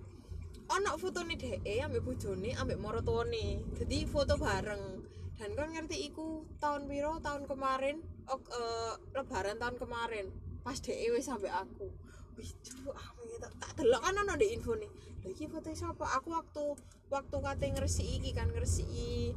ono 0.65 0.95
fotone 0.95 1.35
dhek 1.35 1.59
ambek 1.83 2.01
bojone 2.01 2.55
ambek 2.55 2.79
moro 2.79 3.03
tuane. 3.03 3.59
Jadi 3.75 4.07
foto 4.07 4.39
bareng. 4.39 5.02
Dan 5.43 5.59
kan 5.59 5.75
ngerti 5.75 6.07
iku 6.07 6.47
tahun 6.63 6.87
piro 6.87 7.19
tahun 7.19 7.43
kemarin 7.43 7.99
ok, 8.31 8.47
eh, 8.47 8.95
lebaran 9.11 9.59
tahun 9.59 9.75
kemarin 9.75 10.31
pas 10.63 10.79
dhek 10.79 11.11
wis 11.11 11.27
sampe 11.27 11.51
aku. 11.51 11.91
Wih, 12.39 12.47
cuk, 12.63 12.95
aku 12.95 13.21
gitu. 13.27 13.43
tak 13.59 13.75
delok 13.75 13.99
kan 14.07 14.15
ono 14.23 14.39
di 14.39 14.55
info 14.55 14.71
nih. 14.79 14.87
Lha 15.19 15.27
iki 15.35 15.51
foto 15.51 15.67
siapa? 15.75 16.15
Aku 16.15 16.31
waktu 16.31 16.63
waktu 17.11 17.35
kate 17.43 17.67
ngresiki 17.75 18.23
iki 18.23 18.31
kan 18.31 18.55
ngresiki 18.55 19.35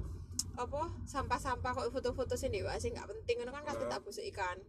apa 0.55 0.95
sampah-sampah 1.11 1.75
kok 1.75 1.90
foto-foto 1.90 2.38
sing 2.38 2.55
dewa 2.55 2.79
sing 2.79 2.95
gak 2.95 3.11
penting 3.11 3.42
kan 3.42 3.66
kate 3.66 3.85
tak 3.90 3.99
busuk 4.07 4.23
ikan. 4.31 4.62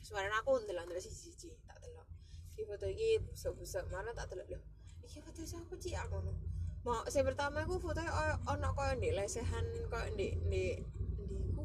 Semarang 0.00 0.32
aku 0.40 0.64
ndelok-ndelok 0.64 1.04
siji-siji 1.04 1.52
tak 1.68 1.76
delok. 1.84 2.08
Iki 2.56 2.64
foto 2.64 2.88
iki 2.88 3.20
busuk-busuk 3.20 3.84
mana 3.92 4.16
tak 4.16 4.32
delok 4.32 4.56
lho. 4.56 4.60
Iki 5.04 5.20
foto 5.20 5.44
siapa 5.44 5.76
Ci 5.76 5.92
aku 5.92 6.16
ngono. 6.24 6.57
Mau 6.88 7.04
saya 7.04 7.20
pertama 7.20 7.68
aku 7.68 7.76
foto 7.76 8.00
ono 8.48 8.68
koyo 8.72 8.96
ndek 8.96 9.12
lesehan 9.12 9.60
koyo 9.92 10.08
ndek 10.16 10.32
ndek 10.48 10.76
ndek 11.20 11.36
iku 11.44 11.62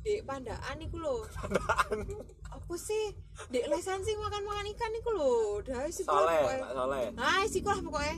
ndek 0.00 0.20
pandaan 0.24 0.80
iku 0.80 0.96
lho. 1.04 1.28
Apa 2.56 2.74
sih? 2.80 3.12
Ndek 3.52 3.68
lesehan 3.68 4.00
sing 4.00 4.16
makan-makan 4.16 4.72
ikan 4.72 4.96
iku 4.96 5.10
lho. 5.12 5.60
Dah 5.68 5.84
sih 5.92 6.08
Soleh, 6.08 6.64
Soleh. 6.72 7.12
Nah, 7.12 7.44
isi 7.44 7.60
lah 7.60 7.76
pokoknya. 7.76 8.16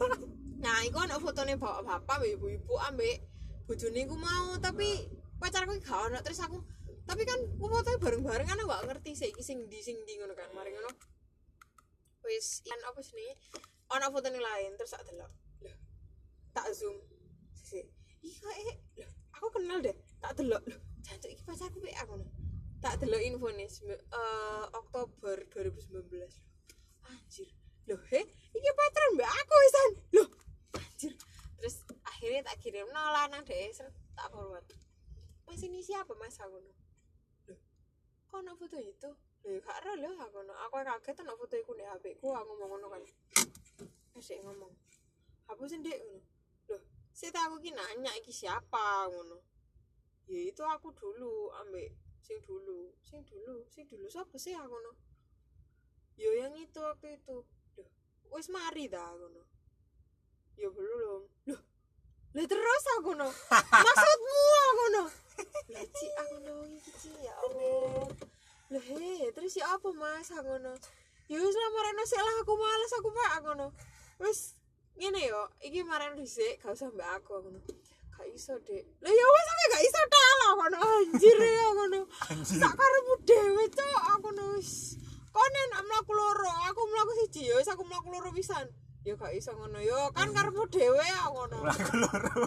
nah, 0.66 0.82
iku 0.82 0.98
ana 1.06 1.22
fotone 1.22 1.54
bapak-bapak 1.54 2.26
ibu-ibu 2.26 2.74
ambek 2.90 3.22
bojone 3.70 4.02
iku 4.02 4.18
mau, 4.18 4.58
tapi 4.58 5.06
pacarku 5.38 5.78
gak 5.86 6.02
ono 6.02 6.18
terus 6.26 6.42
aku 6.42 6.58
tapi 7.06 7.22
kan 7.22 7.38
ku 7.62 7.66
fotonya 7.70 7.98
bareng-bareng 8.02 8.46
kan 8.46 8.58
aku 8.58 8.74
gak 8.74 8.84
ngerti 8.90 9.10
sih 9.14 9.30
sing 9.38 9.70
di 9.70 9.78
sing 9.78 10.02
di 10.02 10.18
ngono 10.18 10.34
kan. 10.34 10.50
Mari 10.50 10.74
ngono. 10.74 10.90
Wis 12.26 12.66
kan 12.66 12.82
apa 12.90 12.98
sih 13.06 13.38
Ana 13.92 14.08
fotone 14.08 14.40
lain 14.40 14.72
terus 14.80 14.96
tak 14.96 15.04
delok. 15.04 15.28
Loh. 15.60 15.76
Tak 16.56 16.66
zoom. 16.72 16.96
Iki 18.22 18.38
kok 18.38 18.54
eh 18.54 18.76
loh, 19.02 19.10
aku 19.34 19.46
kenal 19.58 19.78
deh. 19.82 19.96
Tak 20.22 20.32
delok. 20.38 20.62
Loh, 20.64 20.80
jancuk 21.02 21.30
iki 21.34 21.42
pacarku 21.42 21.78
pek 21.82 21.98
aku. 22.00 22.14
ngono. 22.16 22.26
Tak 22.78 23.02
delok 23.02 23.20
info 23.20 23.48
nih 23.50 23.68
eh 23.90 24.64
Oktober 24.72 25.36
2019. 25.50 26.08
Anjir. 27.02 27.48
Loh, 27.90 28.00
he, 28.14 28.20
iki 28.54 28.70
pacaran 28.78 29.10
mbak 29.18 29.26
aku 29.28 29.54
wisan. 29.58 29.90
Loh, 30.14 30.28
anjir. 30.78 31.12
Terus 31.58 31.76
akhirnya 32.06 32.40
tak 32.46 32.56
kirim 32.62 32.86
no 32.94 33.02
lanang 33.10 33.42
deh, 33.42 33.74
tak 34.14 34.28
forward. 34.30 34.66
Mas 35.46 35.60
ini 35.66 35.82
siapa 35.82 36.14
mas 36.14 36.38
aku 36.38 36.62
no? 36.62 36.72
Loh, 37.50 37.60
kok 38.30 38.38
ada 38.40 38.54
foto 38.54 38.78
itu? 38.78 39.10
Loh, 39.42 39.58
gak 39.66 39.76
ada 39.82 39.92
loh 39.98 40.14
aku 40.22 40.38
no. 40.46 40.54
Aku 40.70 40.78
kaget 40.78 41.26
ada 41.26 41.34
foto 41.34 41.54
itu 41.58 41.72
di 41.74 41.82
HP 41.82 42.04
ku, 42.22 42.30
aku 42.30 42.54
ngomong 42.54 42.78
ngono 42.78 42.86
kan. 42.86 43.02
Dia 44.12 44.36
ngomong, 44.44 44.72
hapusin 45.48 45.80
dek 45.80 45.96
ngono. 45.96 46.20
Loh, 46.68 46.82
saya 47.16 47.32
tahu 47.32 47.56
aku 47.56 47.64
ki 47.64 47.70
nanya 47.72 48.12
iki 48.20 48.28
siapa 48.28 49.08
ngono. 49.08 49.40
Ya 50.28 50.52
itu 50.52 50.60
aku 50.60 50.92
dulu 50.92 51.48
ambek 51.64 51.96
sing 52.20 52.38
dulu, 52.44 52.92
sing 53.00 53.24
dulu, 53.24 53.64
sing 53.72 53.88
dulu 53.88 54.06
siapa 54.12 54.36
sih 54.36 54.52
aku 54.52 54.76
no? 54.78 54.92
Yo 56.20 56.28
yang 56.36 56.52
itu 56.60 56.76
waktu 56.76 57.16
itu. 57.16 57.40
Loh, 57.80 57.88
wis 58.36 58.52
mari 58.52 58.86
dah 58.86 59.16
ngono. 59.16 59.42
Ya 60.60 60.68
belum. 60.68 61.22
Loh. 61.48 61.62
Lah 62.36 62.46
terus 62.46 62.84
aku 63.00 63.16
no. 63.16 63.28
Maksudmu 63.88 64.44
aku 64.68 64.84
no. 64.92 65.04
Lah 65.72 65.84
Ci, 65.88 66.06
aku 66.20 66.36
no 66.44 66.54
iki 66.68 67.12
ya 67.24 67.32
Allah. 67.48 68.06
Lah 68.76 68.84
he, 68.92 69.32
terus 69.32 69.56
ya 69.56 69.72
apa 69.72 69.88
Mas 69.96 70.28
aku 70.28 70.60
no. 70.60 70.76
Ya 71.32 71.40
wis 71.40 71.56
lah 71.56 71.70
lah 71.72 72.34
aku 72.44 72.52
males 72.60 72.92
aku 72.92 73.08
pak 73.08 73.30
aku 73.40 73.50
no. 73.56 73.68
Wis 74.20 74.56
ngene 74.98 75.20
yo, 75.24 75.48
iki 75.64 75.80
mareno 75.86 76.16
dhisik 76.18 76.60
gak 76.60 76.76
usah 76.76 76.88
mbak 76.92 77.08
aku 77.20 77.40
aku 77.40 77.48
no. 77.54 77.60
Gak 78.12 78.28
iso, 78.28 78.54
Dek. 78.60 78.84
Lah 79.00 79.12
ya 79.12 79.24
wis 79.24 79.44
sampe 79.48 79.64
gak 79.72 79.84
iso 79.88 80.00
ta 80.06 80.20
lah 80.20 80.48
aku 80.52 80.64
no. 80.68 80.76
Anjir 80.80 81.38
ya 81.40 81.64
aku 81.72 81.84
no. 81.88 82.00
Sak 82.44 82.72
karepmu 82.76 83.14
dhewe 83.24 83.64
cok 83.72 84.02
aku 84.18 84.28
no 84.36 84.44
wis. 84.58 85.00
Konen 85.32 85.68
mlaku 85.88 86.12
loro, 86.12 86.52
aku 86.68 86.80
mlaku 86.92 87.12
siji 87.24 87.48
ya 87.48 87.56
wis 87.56 87.68
aku 87.72 87.82
mlaku 87.88 88.12
loro 88.12 88.30
pisan. 88.36 88.68
Ya 89.02 89.16
gak 89.18 89.32
iso 89.34 89.56
ngono 89.56 89.80
yo, 89.82 90.12
kan 90.14 90.28
karepmu 90.30 90.68
dhewe 90.68 91.06
aku 91.24 91.32
ngono. 91.40 91.58
Lagu 91.66 91.94
loro. 91.96 92.46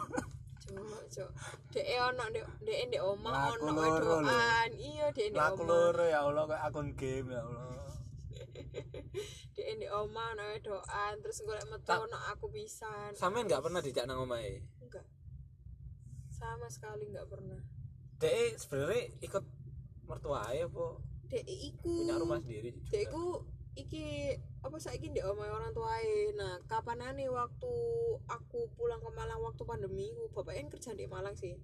Cok 1.06 1.32
dek 1.72 1.88
ono 2.00 2.24
dek 2.32 2.44
dek 2.64 2.80
ndek 2.88 3.04
omah 3.04 3.56
ono 3.56 3.68
lho. 3.72 3.84
wedokan 3.84 4.72
iya 4.80 5.12
dek 5.16 5.32
ndek 5.32 5.44
omah 5.44 5.64
loro 5.64 6.04
ya 6.08 6.20
Allah 6.24 6.44
kayak 6.48 6.64
akun 6.72 6.88
game 6.96 7.30
ya 7.36 7.42
Allah. 7.44 7.64
dek 9.56 9.68
ndek 9.80 9.92
omah 9.96 10.36
ono 10.36 10.44
wedokan 10.52 11.16
terus 11.24 11.40
golek 11.48 11.64
metu 11.72 11.96
ono 11.96 12.20
aku 12.36 12.52
pisan. 12.52 13.16
Sampean 13.16 13.48
nggak 13.48 13.64
pernah 13.64 13.80
dijak 13.80 14.04
nang 14.04 14.28
omahe. 14.28 14.60
enggak 14.84 15.08
sama 16.36 16.68
sekali 16.68 17.08
enggak 17.08 17.32
pernah. 17.32 17.64
Dek 18.20 18.60
sebenarnya 18.60 19.16
ikut 19.24 19.44
mertuae 20.04 20.68
apa? 20.68 20.88
Dek 21.32 21.46
iku. 21.48 22.04
Punya 22.04 22.20
rumah 22.20 22.40
sendiri? 22.44 22.76
juga? 22.76 22.92
dek 22.92 23.02
iku 23.08 23.26
iki 23.80 24.06
apa 24.60 24.76
saiki 24.76 25.08
ndek 25.16 25.24
omah 25.24 25.48
orang 25.48 25.72
tuae 25.72 26.36
nah 26.36 26.60
kapanane 26.68 27.28
waktu 27.32 27.74
aku 28.28 28.60
pulang 28.76 29.00
ke 29.00 29.12
Malang 29.16 29.40
waktu 29.40 29.64
pandemi 29.64 30.12
ku 30.16 30.28
bapaknya 30.36 30.68
kerja 30.68 30.92
di 30.92 31.08
Malang 31.08 31.36
sih. 31.40 31.56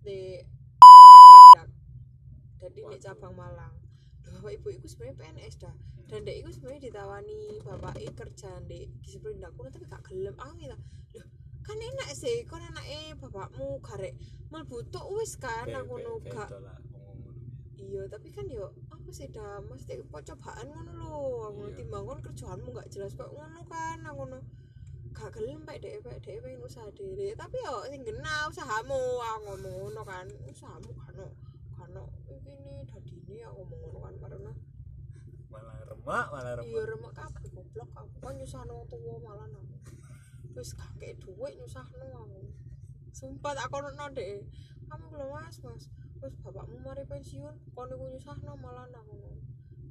Di 0.00 0.40
jadi 2.64 2.80
di 2.80 2.96
cabang 2.96 3.36
Malang 3.36 3.85
bapak 4.34 4.52
ibu 4.58 4.68
iku 4.74 4.86
sebenarnya 4.90 5.16
PNS 5.20 5.54
dah. 5.62 5.74
Dan 6.06 6.22
dek 6.22 6.36
iku 6.38 6.48
sebenarnya 6.54 6.82
ditawani 6.90 7.40
bapak 7.66 7.94
kerja 8.14 8.50
di 8.66 8.86
di 9.02 9.08
Sprindak 9.10 9.50
kuno 9.58 9.68
tapi 9.74 9.86
gak 9.90 10.02
gelem. 10.06 10.34
Aku 10.38 10.52
ngira 10.54 10.78
loh 11.18 11.28
kan 11.66 11.78
enak 11.82 12.10
sih. 12.14 12.46
Kon 12.46 12.62
anake 12.62 13.18
bapakmu 13.18 13.82
garek 13.82 14.14
mlebu 14.54 14.86
tok 14.94 15.06
wis 15.18 15.34
kan 15.34 15.66
aku 15.74 15.98
ngono 15.98 16.22
gak 16.30 16.50
iya 17.76 18.02
tapi 18.08 18.32
kan 18.32 18.46
yo 18.46 18.70
apa 18.90 19.10
sih 19.10 19.26
dah? 19.30 19.58
Mesti 19.66 20.06
percobaan 20.06 20.70
ngono 20.70 20.92
lho. 20.94 21.18
Aku 21.50 21.60
Iya. 21.66 21.74
timbang 21.82 22.04
kon 22.06 22.20
kerjaanmu 22.22 22.68
gak 22.70 22.88
jelas 22.94 23.12
kok 23.18 23.30
ngono 23.34 23.60
kan 23.66 23.98
aku 24.06 24.26
ngono 24.26 24.38
gak 25.10 25.32
gelem 25.34 25.64
pak 25.66 25.82
dek 25.82 26.06
pak 26.06 26.22
dek 26.22 26.38
pengen 26.38 26.62
usaha 26.62 26.86
dhewe. 26.94 27.34
Tapi 27.34 27.56
yo 27.66 27.82
sing 27.90 28.06
gena 28.06 28.46
usahamu. 28.46 29.00
Aku 29.18 29.38
ngomong 29.50 29.74
ngono 29.90 30.02
kan 30.06 30.26
usahamu 30.46 30.94
kan 31.02 31.18
ngomong 33.54 33.78
ngono 33.82 33.98
kan 34.02 34.14
karena 34.22 34.52
Malah 35.46 35.78
remak, 35.88 36.26
malah 36.34 36.52
iya 36.60 36.82
remak. 36.84 37.12
kabeh 37.16 37.44
goblok 37.54 37.90
aku. 37.96 38.14
Kan 38.20 38.34
nyusahno 38.36 38.72
wong 38.82 38.86
tuwa 38.90 39.14
malah 39.24 39.46
aku 39.46 39.76
wis 40.56 40.72
gak 40.72 40.88
kek 40.96 41.20
dhuwit 41.20 41.52
nyusahno 41.60 42.06
aku. 42.12 42.40
Sumpah 43.12 43.52
tak 43.52 43.68
kono 43.68 43.88
dek. 44.12 44.44
Kamu 44.88 45.04
belum 45.12 45.28
mas? 45.32 45.56
Mas 45.64 45.84
wis 46.20 46.34
bapakmu 46.40 46.76
mari 46.80 47.04
pensiun 47.04 47.54
kon 47.76 47.92
iku 47.92 48.04
nyusahno 48.08 48.52
malah 48.56 48.88
aku 48.88 49.16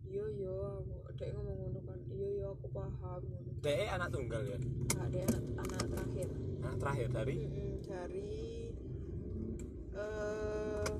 iya 0.05 0.25
iya 0.37 0.53
aku 0.81 1.11
dek 1.17 1.29
ngomong 1.33 1.57
ngono 1.65 1.79
kan. 1.85 1.99
Iya 2.09 2.27
iya 2.41 2.47
aku 2.49 2.67
paham 2.69 3.21
Dek 3.65 3.87
anak 3.89 4.09
tunggal 4.13 4.41
ya. 4.45 4.57
gak 4.93 5.05
ada 5.09 5.21
anak 5.25 5.41
anak 5.65 5.85
terakhir. 5.89 6.29
Anak 6.61 6.75
terakhir 6.81 7.07
dari? 7.13 7.35
Mm-mm, 7.41 7.71
dari 7.85 8.29
eh 9.95 10.93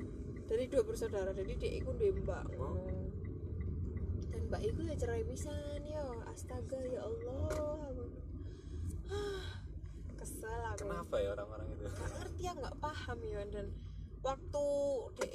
dari 0.46 0.64
dua 0.70 0.82
bersaudara 0.86 1.30
jadi 1.34 1.52
dek 1.58 1.72
iku 1.82 1.90
duwe 1.98 2.14
mbak 2.22 2.44
Oh. 2.54 2.70
ngono. 2.74 2.94
dan 4.30 4.42
mbak 4.46 4.62
iku 4.62 4.80
ya 4.86 4.94
cerai 4.94 5.26
pisan 5.26 5.82
ya 5.82 6.02
astaga 6.30 6.78
ya 6.86 7.02
Allah. 7.02 7.50
Ah, 9.10 9.46
kesel 10.18 10.62
aku. 10.74 10.86
Kenapa 10.86 11.14
ya 11.18 11.28
orang-orang 11.34 11.66
itu? 11.74 11.82
Gak 11.90 12.10
ngerti 12.14 12.42
ya 12.46 12.52
nggak 12.54 12.76
paham 12.78 13.18
ya 13.26 13.42
dan 13.50 13.66
waktu 14.22 14.66
de 15.18 15.26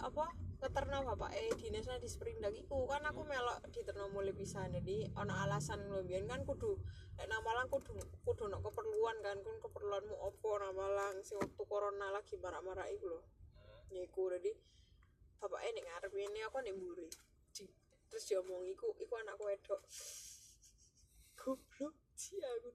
apa 0.00 0.24
keterno 0.58 1.06
bapak 1.06 1.30
eh 1.38 1.54
dinasnya 1.54 2.02
di 2.02 2.08
Sprindak 2.10 2.50
iku 2.50 2.88
kan 2.90 3.04
aku 3.06 3.22
melok 3.24 3.62
diterno 3.72 4.10
mulai 4.10 4.34
pisan. 4.36 4.68
Jadi 4.74 5.06
ono 5.16 5.32
alasan 5.32 5.80
biyen 6.04 6.26
kan 6.28 6.42
kudu 6.44 6.76
nek 7.16 7.26
nang 7.30 7.40
Malang 7.46 7.68
kudu 7.72 7.94
kudu 8.26 8.52
ono 8.52 8.58
keperluan 8.60 9.16
kan 9.22 9.38
kun 9.40 9.56
keperluanmu 9.64 10.16
opo 10.18 10.50
nang 10.60 10.74
Malang 10.74 11.22
sing 11.24 11.38
waktu 11.38 11.62
corona 11.64 12.10
lagi 12.10 12.34
marak-marak 12.36 12.90
iku 12.92 13.06
lho. 13.16 13.20
ya 13.22 13.37
iku 13.92 14.28
jadi 14.36 14.52
bapak 15.38 15.60
nek 15.70 15.84
ngarep 15.86 16.12
ini 16.14 16.40
aku 16.44 16.56
nek 16.60 16.74
mburi. 16.76 17.08
Di- 17.54 17.72
terus 18.08 18.24
dia 18.26 18.40
ngomong 18.40 18.64
iku 18.68 18.92
iku 18.98 19.12
anakku 19.20 19.44
wedok. 19.48 19.80
Goblok 21.38 21.94
sih 22.18 22.40
aku 22.42 22.70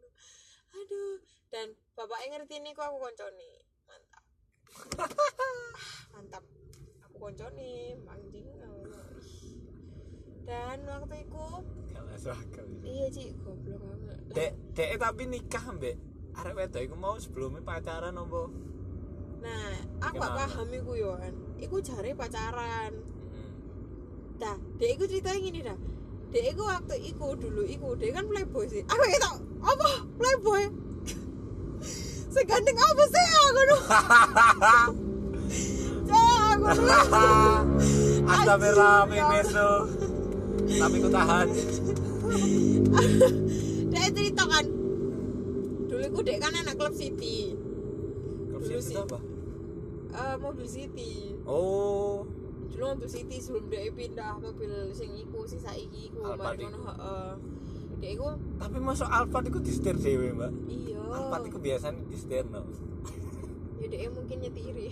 aduh 0.74 1.22
dan 1.54 1.70
bapaknya 1.94 2.42
ngerti 2.42 2.58
ini 2.58 2.74
kok 2.74 2.90
aku 2.90 2.98
konconi 2.98 3.50
mantap. 3.86 4.24
Mantap. 6.18 6.44
Aku 7.06 7.16
konconi 7.30 7.94
anjing 8.10 8.48
dan 10.44 10.80
waktu 10.84 11.24
itu 11.24 11.46
Gak 11.94 12.04
masuk 12.04 12.36
akal. 12.36 12.68
iya 12.84 13.08
sih 13.14 13.32
goblok 13.40 13.80
banget. 13.80 14.18
Dek, 14.36 14.52
dek 14.76 14.92
tapi 15.00 15.24
nikah 15.30 15.66
mbek 15.72 15.96
arek 16.36 16.54
wedok 16.58 16.82
iku 16.84 16.96
mau 17.00 17.16
sebelumnya 17.16 17.62
pacaran 17.64 18.18
apa? 18.18 18.42
Nah 19.44 19.76
aku 20.00 20.24
gak 20.24 20.34
paham 20.40 20.68
iku 20.72 20.92
yo 20.96 21.12
kan 21.20 21.34
iku 21.60 21.76
jare 21.84 22.12
pacaran. 22.16 22.92
Hmm. 22.96 23.52
dah 24.40 24.58
dek 24.80 24.90
iku 24.96 25.04
ceritanya 25.08 25.40
gini 25.40 25.60
dah. 25.62 25.78
Dek 26.32 26.44
iku 26.56 26.64
waktu 26.66 26.96
iku 27.12 27.36
dulu 27.36 27.64
iku 27.68 27.94
dek 28.00 28.16
kan 28.16 28.26
playboy 28.26 28.66
sih. 28.72 28.82
Aku 28.88 29.04
itu 29.04 29.32
apa? 29.64 29.90
Playboy? 30.16 30.64
Seganteng 32.34 32.78
apa 32.80 33.04
sih? 33.12 33.26
Aku 33.28 33.62
nu 33.64 33.78
aku 36.54 36.66
Anjing, 38.24 39.18
ya 39.20 39.26
meso. 39.30 39.70
Tapi 40.64 40.96
ku 41.04 41.10
tahan. 41.12 41.48
Dek 43.94 44.08
cerita 44.16 44.44
kan. 44.48 44.66
Dulu 45.92 46.04
iku 46.08 46.20
dek 46.24 46.38
kan 46.40 46.54
anak 46.56 46.76
klub 46.80 46.96
city. 46.96 47.54
Klub 48.50 48.62
Dulu 48.64 48.80
City 48.80 48.96
sih. 48.96 48.98
apa? 48.98 49.33
Eh, 50.14 50.36
mobil 50.38 50.68
city 50.68 51.34
Oh, 51.44 52.22
dulu 52.70 52.84
mobil 52.92 53.06
city 53.08 53.38
sebelum 53.38 53.66
dia 53.68 53.90
pindah 53.90 54.38
mobil 54.38 54.70
sing 54.92 55.10
iku 55.12 55.42
sing 55.44 55.58
saiki 55.58 56.08
iku 56.08 56.22
Alphard 56.28 56.58
iku. 56.60 56.78
heeh 56.80 57.32
iku 58.06 58.28
tapi 58.58 58.78
masuk 58.80 59.08
Alphard 59.08 59.46
iku 59.46 59.58
disetir 59.58 59.96
dhewe, 59.96 60.32
Mbak. 60.32 60.52
iya 60.68 61.02
Alphard 61.08 61.46
iku 61.46 61.58
biasanya 61.58 62.02
disetir 62.06 62.46
no. 62.48 62.62
ya 63.80 63.88
dek 63.88 64.10
mungkin 64.12 64.38
nyetiri 64.40 64.88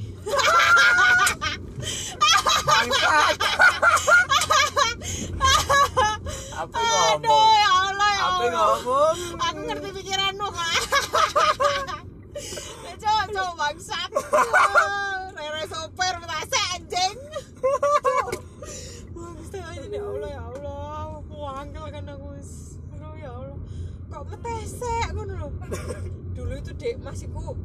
Apa 6.54 6.78
aduh 6.78 6.86
ngomong? 7.18 7.52
ya 7.56 7.70
Allah 7.82 8.10
ya 8.12 8.22
Apa 8.22 8.34
Allah 8.38 8.52
ngomong? 8.54 9.18
aku 9.40 9.60
ngerti 9.64 9.90
pikiranmu 9.94 10.48
kak 10.48 10.72
ya 12.86 12.94
cowok 12.96 13.26
cowok 13.36 13.54
bangsat. 13.60 14.10
Rere 15.38 15.64
sopir 15.68 16.14
petase 16.22 16.60
anjing. 16.76 17.18
Bangsat 19.16 19.64
aja 19.64 19.88
ya 19.88 20.04
Allah 20.04 20.30
ya 20.30 20.42
Allah. 20.56 21.22
Aku 21.22 21.38
angkel 21.44 21.86
kan 21.92 22.04
aku 22.08 22.28
aduh 22.96 23.14
ya 23.20 23.32
Allah. 23.32 23.58
Kok 24.12 24.24
metesek 24.32 25.08
kan 25.12 25.28
lho. 25.28 25.50
Dulu 26.32 26.54
itu 26.58 26.72
dek 26.76 26.96
masih 27.04 27.28
ku 27.32 27.56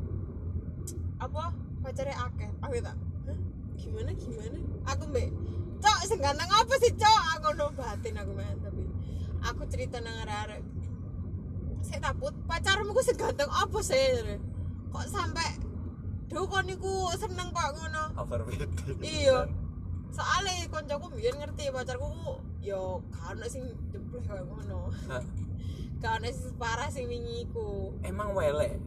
apa? 1.17 1.55
Pacarnya 1.83 2.19
akeh. 2.29 2.51
Aku 2.67 2.73
tak? 2.83 2.97
"Hah? 3.31 3.39
gimana 3.79 4.11
gimana? 4.13 4.59
Aku 4.91 5.05
mbak. 5.09 5.31
Cok 5.81 5.99
sing 6.09 6.19
ganteng 6.19 6.51
apa 6.51 6.75
sih 6.83 6.93
cok? 6.97 7.23
Aku 7.39 7.49
no 7.55 7.67
batin 7.77 8.17
aku 8.17 8.33
main 8.35 8.57
tapi 8.65 8.83
aku 9.45 9.63
cerita 9.71 10.03
nang 10.03 10.17
arek-arek. 10.27 10.63
Saya 11.87 12.01
takut. 12.11 12.35
Pacarmu 12.51 12.91
ku 12.91 13.03
seganteng 13.05 13.51
apa 13.53 13.79
sih 13.85 14.03
kok 14.97 15.09
sampai 15.13 15.51
Duh 16.27 16.43
kon 16.49 16.65
niku 16.67 17.07
seneng 17.15 17.55
kok 17.55 17.71
ngono. 17.77 18.03
Iya. 18.99 19.47
soalnya 20.11 20.65
koncoku 20.73 21.13
biyen 21.13 21.37
ngerti 21.37 21.69
pacarku 21.69 22.09
ku 22.09 22.41
yo 22.65 23.05
gak 23.13 23.37
ono 23.37 23.45
sing 23.53 23.69
jebleh 23.93 24.25
koyo 24.25 24.49
ngono 24.49 24.89
gak 26.01 26.13
ono 26.17 26.29
sing 26.33 26.57
parah 26.57 26.89
sing 26.89 27.05
wingi 27.05 27.45
iku 27.45 27.93
emang 28.01 28.33
wele. 28.33 28.81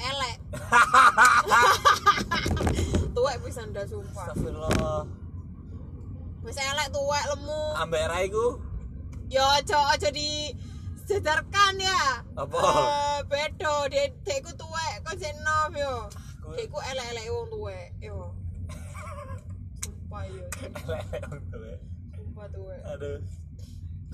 elek 0.00 0.36
tuwek 3.14 3.36
pisan 3.44 3.76
dah 3.76 3.84
sumpah 3.84 4.32
Astagfirullah. 4.32 5.04
wis 6.48 6.56
elek 6.56 6.88
tuwek 6.88 7.24
lemu 7.36 7.62
Ambek 7.76 8.04
ra 8.08 8.18
iku 8.24 8.56
yo 9.28 9.44
aja 9.52 9.92
aja 9.92 10.08
di 10.08 10.48
sedarkan 11.04 11.74
ya. 11.78 12.02
Apa? 12.34 12.58
Eh, 12.58 13.18
bedo 13.28 13.74
dek 13.88 14.24
dekku 14.24 14.50
tuwek 14.56 14.94
kok 15.04 15.14
sik 15.16 15.32
enom 15.32 15.72
yo? 15.76 15.94
Dekku 16.56 16.78
elek-elek 16.80 17.26
wong 17.28 17.46
tuwek 17.48 17.88
yo. 18.00 18.18
Sumpah 19.80 20.22
yo. 20.26 20.44
Elek 20.64 21.02
untuk 21.28 21.60
ya. 21.62 21.76
sumpah 22.12 22.46
tuwek. 22.50 22.80
Aduh. 22.88 23.18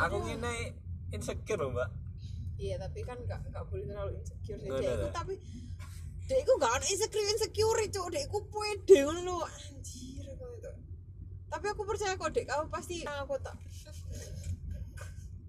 Aku 0.01 0.17
ngene 0.25 0.73
insecure 1.11 1.61
loh, 1.61 1.71
Mbak. 1.75 1.91
iya 2.61 2.77
tapi 2.77 3.01
kan 3.01 3.17
gak 3.25 3.41
gak 3.49 3.65
boleh 3.73 3.89
terlalu 3.89 4.21
insecure 4.21 4.61
sih 4.61 4.69
Nggak, 4.69 4.85
dekku 4.85 5.01
nggak. 5.01 5.13
tapi 5.17 5.35
dekku 6.29 6.53
gak 6.61 6.73
ada 6.77 6.87
insecure 6.93 7.25
insecure 7.25 7.85
cok 7.89 8.09
dekku 8.13 8.39
pede 8.53 9.01
lho 9.09 9.37
anjir 9.49 10.29
kok 10.29 10.51
itu. 10.61 10.73
Tapi 11.49 11.67
aku 11.73 11.83
percaya 11.89 12.13
kok 12.15 12.29
dek 12.31 12.45
kamu 12.45 12.69
pasti 12.69 13.01
aku 13.03 13.33
tak 13.41 13.57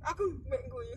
aku 0.01 0.23
mek 0.47 0.63
guyu 0.65 0.95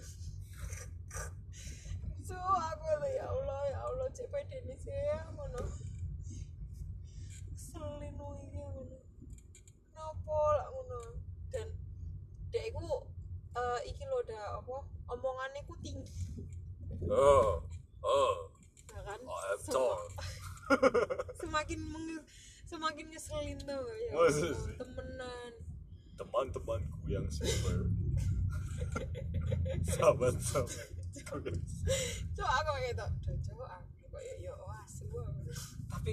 su 2.34 2.42
aku 2.42 3.06
ya 3.14 3.26
Allah 3.30 3.60
ya 3.70 3.78
Allah 3.86 4.08
CPD 4.10 4.50
ini 4.66 4.74
sih 4.74 4.90
ya, 4.90 5.22
ngono. 5.30 5.62
Selin 7.54 8.14
iki 8.18 8.58
ngono. 8.58 8.98
Kenapa 9.94 10.38
lah 10.58 10.68
ngono? 10.74 11.00
Dan 11.54 11.68
dek 12.50 12.74
iku 12.74 13.06
uh, 13.54 13.78
iki 13.86 14.02
lho 14.02 14.18
dah 14.26 14.58
apa 14.58 14.76
omongane 15.14 15.62
ku 15.70 15.74
tinggi. 15.78 16.50
Oh 17.06 17.62
oh. 18.02 18.34
Nah, 18.90 19.02
kan? 19.06 19.18
Oh, 19.22 19.38
Sem- 19.62 20.10
semakin 21.44 21.80
meng- 21.92 22.26
semakin 22.64 23.06
ngeselin 23.12 23.58
tau 23.62 23.84
ya 23.86 24.10
oh, 24.18 24.26
temenan. 24.80 25.52
Teman-temanku 26.18 26.98
yang 27.06 27.26
super. 27.30 27.90
Sahabat 29.94 30.38
sahabat 30.38 30.93
cok 32.34 32.50
aku 32.50 32.70
kayak 32.74 32.92
gitu. 32.94 33.06
Cok 33.50 33.66
aku 33.66 34.04
kok 34.12 34.22
ya 34.22 34.34
ya 34.38 34.52
wah 34.58 34.84
semua 34.86 35.22
tapi 35.90 36.12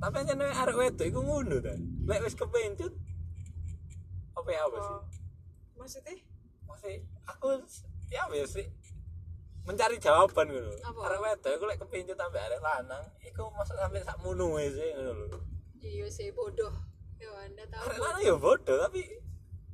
tapi 0.00 0.16
aja 0.16 0.32
nih 0.32 0.48
arek 0.48 0.76
wedok 0.80 1.06
iku 1.06 1.20
ngono 1.20 1.56
ta? 1.60 1.76
Lek 2.08 2.20
wis 2.24 2.32
kepencut 2.32 2.92
apa 4.32 4.48
ya 4.48 4.60
apa 4.64 4.76
sih? 4.80 4.96
Maksudnya? 5.76 6.14
Masih 6.64 6.94
aku 7.28 7.46
ya 8.08 8.24
apa 8.24 8.34
ya 8.34 8.46
sih? 8.48 8.66
Mencari 9.68 10.00
jawaban 10.00 10.48
Apa? 10.80 11.00
arek 11.04 11.20
wedok 11.20 11.52
iku 11.52 11.64
lek 11.68 11.78
kepencut 11.84 12.16
sampe 12.16 12.38
arek 12.40 12.60
lanang 12.64 13.04
iku 13.20 13.52
masuk 13.52 13.76
sampe 13.76 14.00
sak 14.00 14.16
munu 14.24 14.56
sih 14.56 14.88
ngono 14.96 15.12
lho. 15.28 15.38
Iya 15.84 16.06
sih 16.08 16.32
bodoh. 16.32 16.72
Ya 17.20 17.28
anda 17.44 17.68
tahu 17.68 17.84
arek 17.84 17.98
lanang 18.00 18.22
ya 18.24 18.34
bodoh 18.40 18.76
tapi 18.88 19.02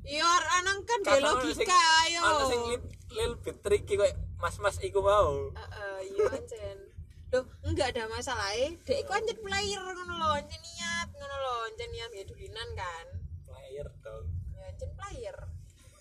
iya 0.03 0.27
arek 0.27 0.51
lanang 0.59 0.79
kan 0.83 0.99
dia 1.07 1.19
logika 1.23 1.79
ayo. 2.03 2.21
ana 2.27 2.45
sing 2.51 2.61
li- 2.67 2.95
lil 3.15 3.33
bit 3.39 3.57
tricky 3.63 3.95
koyo 3.95 4.11
mas-mas 4.37 4.77
iku 4.81 5.01
mau 5.01 5.51
Heeh, 5.53 5.99
iya 6.13 6.25
ancen 6.33 6.79
Loh, 7.27 7.43
enggak 7.67 7.91
ada 7.91 8.07
masalah 8.07 8.55
eh. 8.55 8.79
Dek 8.87 9.03
iku 9.03 9.13
ancen 9.13 9.37
player 9.43 9.83
ngono 9.83 10.15
lho, 10.15 10.31
ancen 10.39 10.61
niat 10.63 11.09
ngono 11.11 11.37
lho, 11.37 11.57
ancen 11.69 11.91
niat 11.91 12.11
ya 12.15 12.23
dulinan 12.23 12.69
kan. 12.73 13.07
player 13.45 13.87
dong 14.01 14.25
Ya 14.55 14.65
ancen 14.71 14.91
player. 14.95 15.37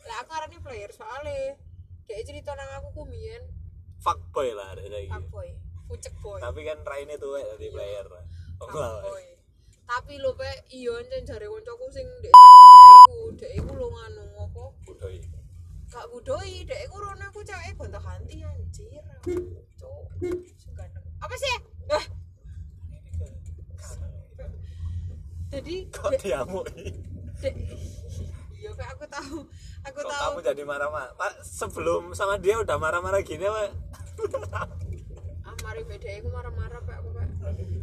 Lah 0.06 0.16
aku 0.22 0.32
arane 0.32 0.58
player 0.62 0.92
soalnya 0.94 1.58
dek 2.06 2.22
cerita 2.24 2.54
nang 2.54 2.70
aku 2.78 2.88
ku 2.94 3.02
mbiyen 3.04 3.42
fuckboy 3.98 4.54
lah 4.54 4.78
arek 4.78 4.86
saiki 4.86 5.10
fuckboy, 5.10 5.50
pucek 5.90 6.14
boy. 6.22 6.38
tapi 6.38 6.62
kan 6.62 6.78
raine 6.86 7.18
tuh 7.18 7.34
tadi 7.34 7.68
player 7.74 8.06
oh 8.06 8.22
Fuckboy. 8.70 9.26
Tapi 9.86 10.14
lho 10.18 10.32
pe 10.34 10.46
iya 10.70 10.94
ancen 10.94 11.26
jare 11.26 11.46
koncoku 11.46 11.90
sing 11.90 12.06
dek 12.22 12.30
iku, 12.30 13.34
dek 13.34 13.52
iku 13.58 13.72
lho 13.74 13.88
nganu 13.90 14.24
apa? 14.38 14.64
bodoh 14.86 15.10
Gak 15.96 16.12
budoi, 16.12 16.68
dek 16.68 16.92
iku 16.92 17.00
rono 17.00 17.24
iku 17.32 17.40
cewek 17.40 17.72
gonta-ganti 17.80 18.44
anjir. 18.44 19.00
Cuk. 19.80 20.04
Apa 21.24 21.36
sih? 21.40 21.56
Jadi 25.56 25.76
kok 25.88 26.12
diamuk. 26.20 26.68
Iya, 28.60 28.76
Pak, 28.76 28.88
aku 28.92 29.06
tahu. 29.08 29.38
Aku 29.88 30.00
kok 30.04 30.12
tahu. 30.12 30.36
kamu 30.36 30.40
jadi 30.52 30.64
marah-marah 30.68 31.16
Pak, 31.16 31.32
sebelum 31.48 32.12
sama 32.12 32.36
dia 32.44 32.60
udah 32.60 32.76
marah-marah 32.76 33.24
gini 33.24 33.48
pak 33.48 33.72
Ah, 35.46 35.56
mari 35.64 35.86
beda 35.88 36.10
aku 36.12 36.28
marah-marah, 36.28 36.82
Pak, 36.84 36.96
aku, 37.00 37.10
Pak. 37.16 37.28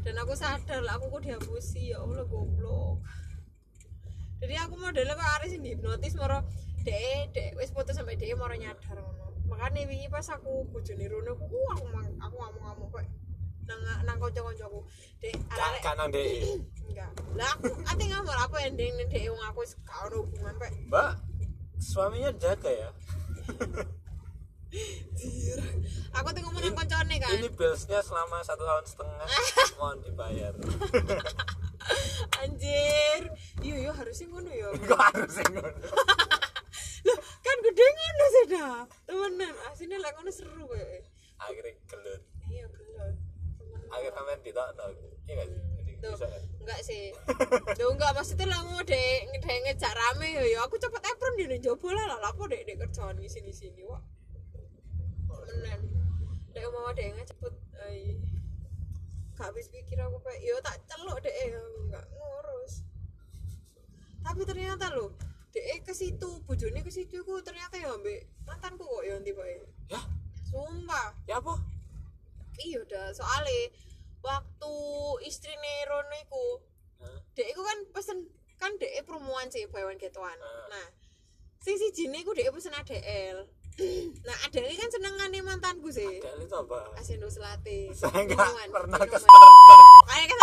Dan 0.05 0.15
aku 0.21 0.37
sadar 0.37 0.85
lah 0.85 1.01
aku 1.01 1.17
kok 1.17 1.23
dihapusi 1.25 1.97
ya 1.97 2.03
Allah 2.03 2.29
goblok. 2.29 3.01
Jadi 4.43 4.55
aku 4.59 4.75
modelnya 4.77 5.15
kok 5.15 5.31
Aris 5.39 5.55
ini 5.55 5.79
hipnotis 5.79 6.13
moro 6.19 6.43
dek 6.83 7.31
dek 7.31 7.51
wis 7.55 7.71
foto 7.71 7.91
sampai 7.91 8.15
dek 8.15 8.35
moro 8.35 8.55
nyadar 8.55 8.99
ngono. 8.99 9.27
Makanya 9.47 9.85
wingi 9.85 10.09
pas 10.09 10.27
aku 10.29 10.65
bojone 10.67 11.05
Rono 11.07 11.33
aku 11.33 11.45
uh, 11.47 11.69
aku 11.75 11.85
mang- 11.89 12.19
aku 12.19 12.35
ngamuk-ngamuk 12.37 12.89
kok 12.91 13.05
nang 13.63 13.79
nang 14.03 14.17
kanca-kancaku. 14.19 14.81
Dek 15.19 15.35
arek 15.49 15.81
kanan 15.81 16.09
deh 16.09 16.59
enggak. 16.89 17.11
Lah 17.35 17.49
aku 17.53 17.69
ate 17.83 18.05
ngamuk 18.05 18.35
apa 18.35 18.57
ending 18.65 18.93
dek 19.03 19.25
wong 19.29 19.43
aku 19.45 19.61
gak 19.81 19.99
ono 20.07 20.17
hubungan, 20.23 20.55
Pak. 20.57 20.71
mbak 20.89 21.11
suaminya 21.79 22.31
jaga 22.39 22.71
ya 22.71 22.91
Aku 26.13 26.29
tuh 26.31 26.41
ngomong 26.41 26.63
nang 26.63 26.73
kancane 26.75 27.17
kan. 27.21 27.29
ini 27.35 27.49
billsnya 27.51 28.01
selama 28.01 28.41
satu 28.41 28.63
tahun 28.63 28.85
setengah 28.87 29.29
mohon 29.79 29.99
dibayar 30.01 30.53
Anjir. 32.39 33.23
Iya 33.59 33.77
iya 33.81 33.93
harusnya 33.93 34.27
ngono 34.31 34.49
ya. 34.49 34.69
kok 34.89 35.01
harus 35.13 35.35
yang 35.37 35.53
ngono 35.53 35.71
ngono 38.53 38.61
sih 38.61 38.61
dah. 38.61 38.85
Temenan, 39.09 39.55
asine 39.73 39.97
lek 39.97 40.13
ngono 40.17 40.31
seru 40.33 40.65
kayak. 40.69 41.05
akhirnya 41.43 41.75
gelut 41.91 42.23
Iya, 42.47 42.67
gelut. 42.71 43.17
Akhirnya 43.91 44.13
sampai 44.15 44.37
ditokno 44.45 44.87
iya 45.27 45.35
gak 46.03 46.17
sih 46.19 46.51
enggak 46.63 46.81
sih. 46.83 47.05
Tuh 47.79 47.89
enggak 47.95 48.11
maksudnya 48.15 48.47
lah 48.51 48.61
mau 48.67 48.83
dek 48.83 49.19
ngedek 49.31 49.59
ngejak 49.67 49.93
rame 49.95 50.29
ya 50.35 50.43
ya 50.47 50.59
aku 50.67 50.75
cepet 50.79 51.03
apron 51.03 51.35
di 51.39 51.47
njobo 51.59 51.95
lah 51.95 52.07
lah 52.11 52.19
lapo 52.19 52.47
dek 52.51 52.67
dek 52.67 52.79
kerjaan 52.79 53.19
di 53.19 53.31
sini 53.31 53.51
sini 53.55 53.83
wak. 53.87 54.03
Temenan. 55.31 55.81
Dek 56.55 56.67
mau 56.75 56.91
dek 56.95 57.23
cepet 57.27 57.55
ai. 57.87 58.19
Gak 59.39 59.51
habis 59.51 59.67
pikir 59.71 59.99
aku 59.99 60.19
kayak 60.23 60.43
yo 60.43 60.59
tak 60.63 60.79
celuk 60.91 61.19
dek 61.23 61.35
enggak 61.35 62.07
ngurus. 62.15 62.87
Tapi 64.23 64.43
ternyata 64.47 64.91
lo 64.95 65.11
dek 65.53 65.85
ke 65.85 65.93
situ, 65.93 66.31
bojone 66.43 66.81
ke 66.81 66.89
situ. 66.89 67.21
Ku 67.23 67.39
ternyata 67.41 67.77
ya 67.77 67.93
ambek 67.93 68.25
mantanku 68.43 68.83
kok 68.83 69.03
ya 69.05 69.13
nanti 69.15 69.33
bae. 69.33 69.61
ya 69.87 70.01
Sumpah. 70.49 71.13
ya 71.25 71.37
apa? 71.39 71.55
Iya 72.59 72.81
udah. 72.83 73.07
Soalnya 73.13 73.73
waktu 74.23 74.75
istrine 75.27 75.75
Rono 75.89 76.17
iku 76.21 76.47
Hah? 77.03 77.19
dek 77.35 77.49
iku 77.51 77.61
kan 77.61 77.79
pesen 77.91 78.19
kan 78.55 78.71
dek 78.79 79.03
promoan 79.03 79.51
sih 79.51 79.67
buy 79.67 79.83
one 79.83 79.99
get 79.99 80.15
one 80.15 80.39
Ah. 80.39 80.71
nah 80.71 80.87
sing 81.59 81.75
si 81.75 81.91
jine 81.91 82.23
iku 82.23 82.31
dek 82.31 82.55
pesen 82.55 82.71
ADL 82.71 83.43
nah 84.29 84.37
ADL 84.47 84.71
kan 84.79 84.91
seneng 84.93 85.15
kan 85.19 85.33
mantanku 85.43 85.89
sih. 85.91 86.21
Del 86.21 86.45
itu 86.45 86.55
apa? 86.55 86.93
Asendo 86.95 87.27
Selate. 87.27 87.89
Saya 87.91 88.21
nggak 88.23 88.37
Minuman, 88.37 88.69
pernah 88.71 89.01
ke 89.01 89.17
kayak 89.17 90.27
ke 90.29 90.35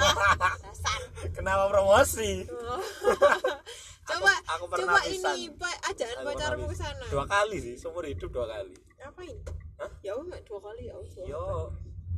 Ah, 0.00 0.56
dasar. 0.60 1.00
Kenapa 1.30 1.70
promosi? 1.70 2.44
Oh. 2.50 2.82
coba 4.12 4.34
aku 4.48 4.64
coba 4.72 4.98
pisan. 5.02 5.34
ini 5.36 5.46
pak 5.54 5.74
ajaan 5.86 6.16
Aku 6.16 6.26
pacarmu 6.26 6.64
ke 6.66 6.76
sana 6.76 7.04
dua 7.06 7.24
kali 7.24 7.56
sih 7.56 7.74
seumur 7.74 8.04
hidup 8.04 8.30
dua 8.30 8.46
kali. 8.46 8.74
Ngapain 8.96 9.36
Hah? 9.76 9.90
ya 10.02 10.12
udah 10.12 10.40
dua 10.42 10.60
kali 10.60 10.82
ya? 10.86 10.94
Udah 10.94 11.24
yo 11.24 11.44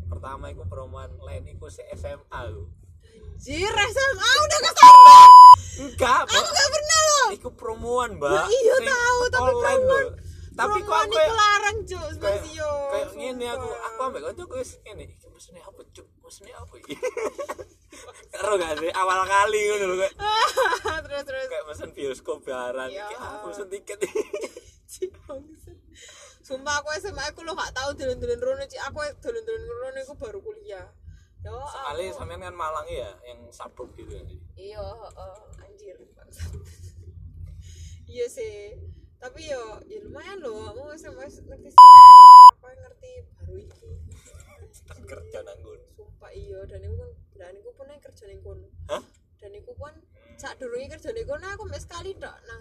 pertama 0.06 0.44
iku 0.48 0.62
perumahan 0.64 1.12
lain 1.18 1.44
iku 1.48 1.66
se 1.66 1.84
SMA 1.92 2.40
lu 2.48 2.66
Anjir, 3.32 3.74
SMA 3.74 4.30
udah 4.38 4.58
ke 4.60 4.70
sana 4.72 5.18
enggak 5.82 6.20
aku 6.22 6.38
gak 6.46 6.68
pernah 6.70 7.00
loh. 7.02 7.28
Iku 7.32 7.48
promoan 7.52 8.10
mbak. 8.14 8.30
Ya 8.30 8.44
iya, 8.46 8.76
tahu, 8.86 9.20
tapi 9.26 9.50
promoan. 9.50 10.06
tapi 10.52 10.78
kok 10.78 10.98
aku 11.00 11.16
larang 11.16 11.78
cuk 11.82 12.04
kayak 12.20 12.38
Mas 12.38 12.54
yo. 12.54 12.70
kayak 12.92 13.08
ngene 13.18 13.46
aku. 13.50 13.66
Aku 13.66 13.98
ambek 14.04 14.20
kanca 14.22 14.44
wis 14.54 14.70
ngene. 14.84 15.04
Iki 15.10 15.26
mesene 15.26 15.58
apa 15.58 15.80
cuk? 15.90 16.06
Mesene 16.22 16.50
apa 16.54 16.74
iki 16.78 16.94
karo 18.30 18.56
gak 18.56 18.78
sih? 18.78 18.90
Awal 18.90 19.20
kali 19.24 19.60
ngono 19.66 19.84
lho 19.86 19.96
kayak. 19.98 20.14
Terus 21.04 21.22
terus. 21.22 21.46
Kayak 21.46 21.64
mesen 21.66 21.90
bioskop 21.90 22.38
barang 22.40 22.88
Ya. 22.88 23.04
iki 23.04 23.14
aku 23.14 23.44
mesen 23.48 23.68
tiket. 23.68 23.98
Sumpah 26.42 26.74
aku 26.78 26.88
SMA 26.98 27.22
aku 27.24 27.40
lo 27.42 27.52
gak 27.52 27.70
tau 27.72 27.92
dolen-dolen 27.92 28.36
rono 28.36 28.62
cik. 28.62 28.80
Aku 28.88 28.98
dolen-dolen 29.20 29.62
rono 29.64 29.98
aku 29.98 30.14
baru 30.16 30.38
kuliah. 30.38 30.86
Ya 31.42 31.50
Soalnya 31.50 32.06
aku- 32.08 32.18
sampean 32.18 32.40
kan 32.40 32.54
Malang 32.54 32.86
ya 32.86 33.10
yang 33.24 33.50
sabruk 33.50 33.90
gitu 33.94 34.14
nanti 34.14 34.38
Iya, 34.54 34.78
heeh, 34.78 35.36
anjir. 35.58 35.96
Iya 38.06 38.26
sih. 38.28 38.78
Tapi 39.16 39.46
yo 39.46 39.78
ya 39.84 40.02
lumayan 40.02 40.38
loh, 40.38 40.66
kamu 40.68 40.94
SMA 40.94 41.26
ngerti 41.26 41.70
apa 41.72 42.68
ngerti? 42.68 43.12
Baru 43.32 43.54
iki. 43.56 43.90
kerja 45.02 45.38
nanggun 45.42 45.78
Sumpah 45.92 46.30
iya. 46.32 46.58
Dan 46.64 46.80
iku 46.80 46.94
kan 46.96 47.10
dan 47.52 47.60
iku 47.60 47.70
pun 47.76 47.84
yang 47.84 48.00
kerja 48.00 48.24
ning 48.24 48.40
kono. 48.40 48.64
hah? 48.88 49.02
Dan 49.36 49.52
iku 49.52 49.76
pun 49.76 49.92
sak 50.34 50.56
durunge 50.56 50.88
kerja 50.88 51.12
ning 51.12 51.28
kono 51.28 51.44
aku 51.44 51.68
mek 51.68 51.84
sekali 51.84 52.16
tok 52.16 52.32
nang 52.48 52.60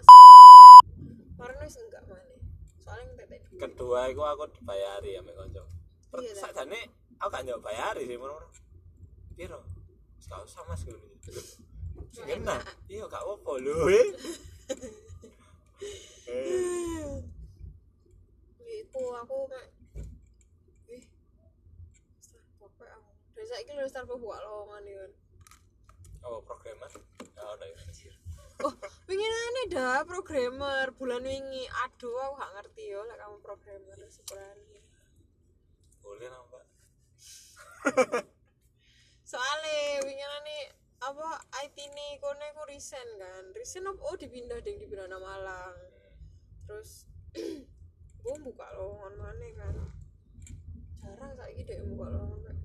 Karena 1.32 1.64
wis 1.64 1.80
enggak 1.80 2.04
maneh. 2.04 2.38
Soalnya 2.78 3.24
duit. 3.24 3.40
kedua 3.56 4.12
iku 4.12 4.20
aku 4.22 4.52
dibayari 4.52 5.16
ya 5.16 5.24
mek 5.24 5.32
kanca. 5.32 5.64
Iya, 6.12 6.32
sakjane 6.36 6.76
aku 7.16 7.28
gak 7.30 7.42
nyoba 7.42 7.64
bayari 7.64 8.04
sih 8.04 8.20
ngono 8.20 8.36
piro? 9.32 9.64
Gak 10.22 10.44
usah 10.44 10.60
mas 10.68 10.84
ngono. 10.84 11.08
Sing 12.12 12.28
enak. 12.28 12.60
Iya 12.84 13.08
gak 13.08 13.24
apa-apa 13.24 13.52
lho 13.58 13.88
eh. 13.88 14.08
Eh, 16.22 17.18
Iku 18.62 19.02
aku 19.16 19.36
mek 19.48 19.66
Ih. 20.86 21.02
Starbucks 22.20 22.76
kayak 22.78 22.94
aku. 22.94 23.10
Dan 23.34 23.41
saiki 23.52 23.72
lho 23.76 23.84
Starbucks 23.84 24.22
buka 24.24 24.40
lowongan 24.40 24.84
ya. 24.88 25.04
apa 26.24 26.38
programmer 26.48 26.90
ya 27.36 27.44
ada 27.52 27.66
ya 27.68 28.12
Oh, 28.62 28.70
pengen 29.10 29.26
aneh 29.26 29.66
dah 29.74 30.06
programmer 30.06 30.94
bulan 30.94 31.26
wingi. 31.26 31.66
Aduh, 31.82 32.14
aku 32.14 32.38
gak 32.38 32.52
ngerti 32.54 32.94
yo 32.94 33.02
lek 33.10 33.18
kamu 33.18 33.36
programmer 33.42 33.98
sebenarnya. 34.06 34.80
boleh 36.02 36.26
nambah 36.30 36.64
Soale 39.30 39.78
wingi 40.06 40.22
aneh 40.22 40.62
apa 41.02 41.42
IT 41.66 41.74
nih 41.74 42.22
kono 42.22 42.44
iku 42.54 42.62
resign 42.70 43.08
kan. 43.18 43.50
Resign 43.50 43.90
apa 43.90 43.98
oh 44.06 44.14
dipindah 44.14 44.62
ding 44.62 44.78
dipindah 44.78 45.10
nang 45.10 45.18
Malang. 45.26 45.74
Terus 46.70 47.10
oh 48.30 48.38
buka 48.46 48.66
lowongan 48.78 49.14
mana 49.18 49.46
kan 49.58 49.76
jarang 51.02 51.34
saiki 51.34 51.66
dek 51.66 51.82
buka 51.82 52.06
lowongan. 52.14 52.61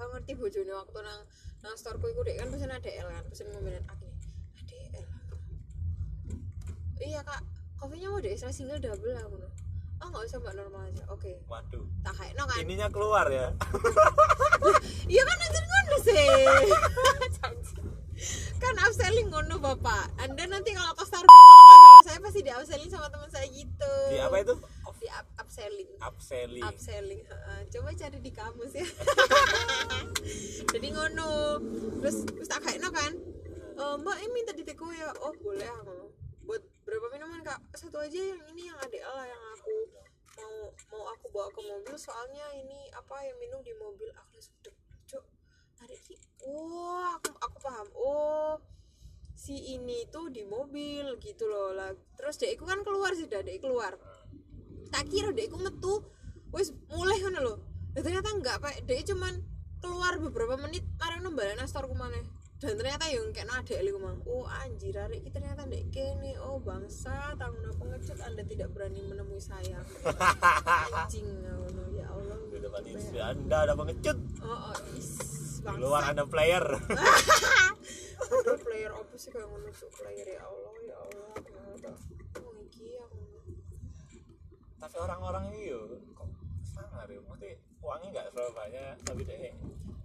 Aku 0.00 0.08
ngerti 0.16 0.32
bojone 0.32 0.72
waktu 0.72 0.98
nang 1.04 1.20
nang 1.60 1.74
storeku 1.76 2.08
iku 2.08 2.20
dek. 2.24 2.40
Kan 2.40 2.48
pesen 2.48 2.72
ADL 2.72 3.08
kan 3.12 3.24
pesen 3.28 3.46
ngomelin 3.52 3.84
aku 3.84 4.08
ADL 4.56 5.06
iya 7.00 7.20
kak. 7.24 7.40
Kopinya 7.76 8.12
mau 8.12 8.20
dek 8.20 8.32
extra 8.36 8.52
single 8.52 8.80
double 8.80 9.12
aku 9.16 9.36
no. 9.36 9.48
Oh 10.00 10.08
nggak 10.08 10.24
usah 10.24 10.38
mbak 10.40 10.56
normal 10.56 10.88
aja. 10.88 11.04
Oke. 11.12 11.44
Waduh. 11.44 11.84
Tak 12.00 12.16
kayak 12.16 12.32
no 12.36 12.48
kan? 12.48 12.56
Ininya 12.64 12.88
keluar 12.88 13.28
ya. 13.28 13.52
Iya 15.10 15.22
kan 15.26 15.38
aja 15.42 15.60
ngono 15.66 15.96
sih 16.06 16.28
kan 18.60 18.74
upselling 18.84 19.28
ngono 19.32 19.56
bapak. 19.56 20.12
Anda 20.20 20.44
nanti 20.44 20.76
kalau 20.76 20.92
ke 20.92 21.04
Starbucks 21.08 21.48
kalau 21.48 22.04
saya 22.04 22.18
pasti 22.20 22.40
di 22.44 22.52
upselling 22.52 22.90
sama 22.92 23.08
teman 23.08 23.30
saya 23.32 23.46
gitu. 23.48 23.94
Di 24.12 24.18
apa 24.20 24.36
itu? 24.44 24.54
Di 25.00 25.08
up 25.08 25.26
upselling. 25.40 25.90
Upselling. 26.04 26.64
Upselling 26.68 27.20
heeh. 27.24 27.60
coba 27.72 27.88
cari 27.96 28.18
di 28.20 28.32
kamus 28.36 28.72
ya. 28.76 28.84
Jadi 30.76 30.88
ngono. 30.92 31.56
Terus 32.04 32.16
terus 32.28 32.48
tak 32.52 32.60
kayak 32.68 32.84
no 32.84 32.92
kan? 32.92 33.12
"Eh, 33.80 33.94
mbak 33.96 34.16
ini 34.20 34.30
minta 34.36 34.52
di 34.52 34.60
teko 34.60 34.92
ya. 34.92 35.08
Oh 35.24 35.32
boleh 35.40 35.64
aku 35.80 36.12
buat 36.44 36.62
berapa 36.84 37.06
minuman 37.16 37.40
kak? 37.40 37.64
Satu 37.72 37.96
aja 37.96 38.20
yang 38.20 38.44
ini 38.52 38.68
yang 38.68 38.76
ada 38.76 38.98
lah 39.08 39.24
yang 39.24 39.42
aku 39.56 39.74
mau 40.36 40.54
mau 40.92 41.04
aku 41.16 41.32
bawa 41.32 41.48
ke 41.48 41.60
mobil. 41.64 41.96
Soalnya 41.96 42.44
ini 42.60 42.92
apa 42.92 43.24
yang 43.24 43.40
minum 43.40 43.64
di 43.64 43.72
mobil. 43.80 44.12
Aku 44.12 44.36
langsung 44.36 44.59
ki 46.10 46.18
oh 46.50 47.14
aku 47.14 47.30
aku 47.38 47.56
paham. 47.62 47.88
Oh 47.94 48.58
si 49.40 49.56
ini 49.72 50.04
tuh 50.12 50.28
di 50.28 50.42
mobil 50.44 51.16
gitu 51.22 51.48
loh. 51.48 51.72
Lah 51.72 51.94
terus 52.18 52.36
dekku 52.36 52.66
kan 52.66 52.82
keluar 52.82 53.14
sih 53.14 53.30
dah 53.30 53.40
dek 53.40 53.62
keluar. 53.62 53.94
Tak 54.90 55.06
kira 55.06 55.30
dekku 55.30 55.56
metu 55.62 56.02
wis 56.50 56.74
mulai 56.90 57.22
kan 57.22 57.38
loh 57.38 57.62
Dan 57.94 58.02
ternyata 58.02 58.28
enggak 58.34 58.60
pak. 58.60 58.84
Dek 58.84 59.06
cuman 59.08 59.40
keluar 59.80 60.20
beberapa 60.20 60.60
menit 60.60 60.84
marang 61.00 61.24
nembalen 61.24 61.62
astorku 61.62 61.96
maneh. 61.96 62.20
Dan 62.60 62.76
ternyata 62.76 63.08
yang 63.08 63.32
kayak 63.32 63.48
ada 63.48 63.80
liku 63.80 63.96
mang. 63.96 64.20
Oh 64.28 64.44
anjir 64.44 64.92
hari 64.92 65.24
ini 65.24 65.32
ternyata 65.32 65.64
dek 65.64 65.88
kene. 65.88 66.36
Oh 66.44 66.60
bangsa 66.60 67.32
tanggung 67.40 67.72
pengecut 67.80 68.20
anda 68.20 68.44
tidak 68.44 68.68
berani 68.76 69.00
menemui 69.00 69.40
saya. 69.40 69.80
Anjing 71.00 71.24
ngono. 71.40 71.88
Ya 71.96 72.12
Allah. 72.12 72.36
Di 72.52 72.60
depan 72.60 72.84
istri 72.92 73.16
anda 73.24 73.64
ada 73.64 73.72
pengecut. 73.72 74.18
Oh, 74.44 74.76
oh 74.76 74.76
is 74.92 75.39
bangsa 75.60 75.80
luar 75.80 76.02
ada 76.10 76.24
player. 76.24 76.64
Aduh, 78.30 78.56
player 78.62 78.92
apa 78.94 79.14
sih 79.16 79.30
kayak 79.32 79.48
ngono 79.48 79.68
player 79.72 80.26
ya 80.28 80.42
Allah 80.44 80.74
ya 80.86 80.96
Allah 81.02 81.34
kenapa 81.40 81.90
oh 82.40 82.54
iki 82.62 82.94
ya 82.94 83.04
ngono. 83.10 83.38
Tapi 84.80 84.96
orang-orang 84.96 85.44
ini 85.52 85.60
yo 85.72 85.80
kok 86.14 86.28
sangar 86.62 87.08
ya 87.10 87.20
mesti 87.20 87.50
uangnya 87.80 88.08
nggak 88.12 88.26
terlalu 88.32 88.52
banyak 88.54 88.94
tapi 89.02 89.22
deh 89.24 89.38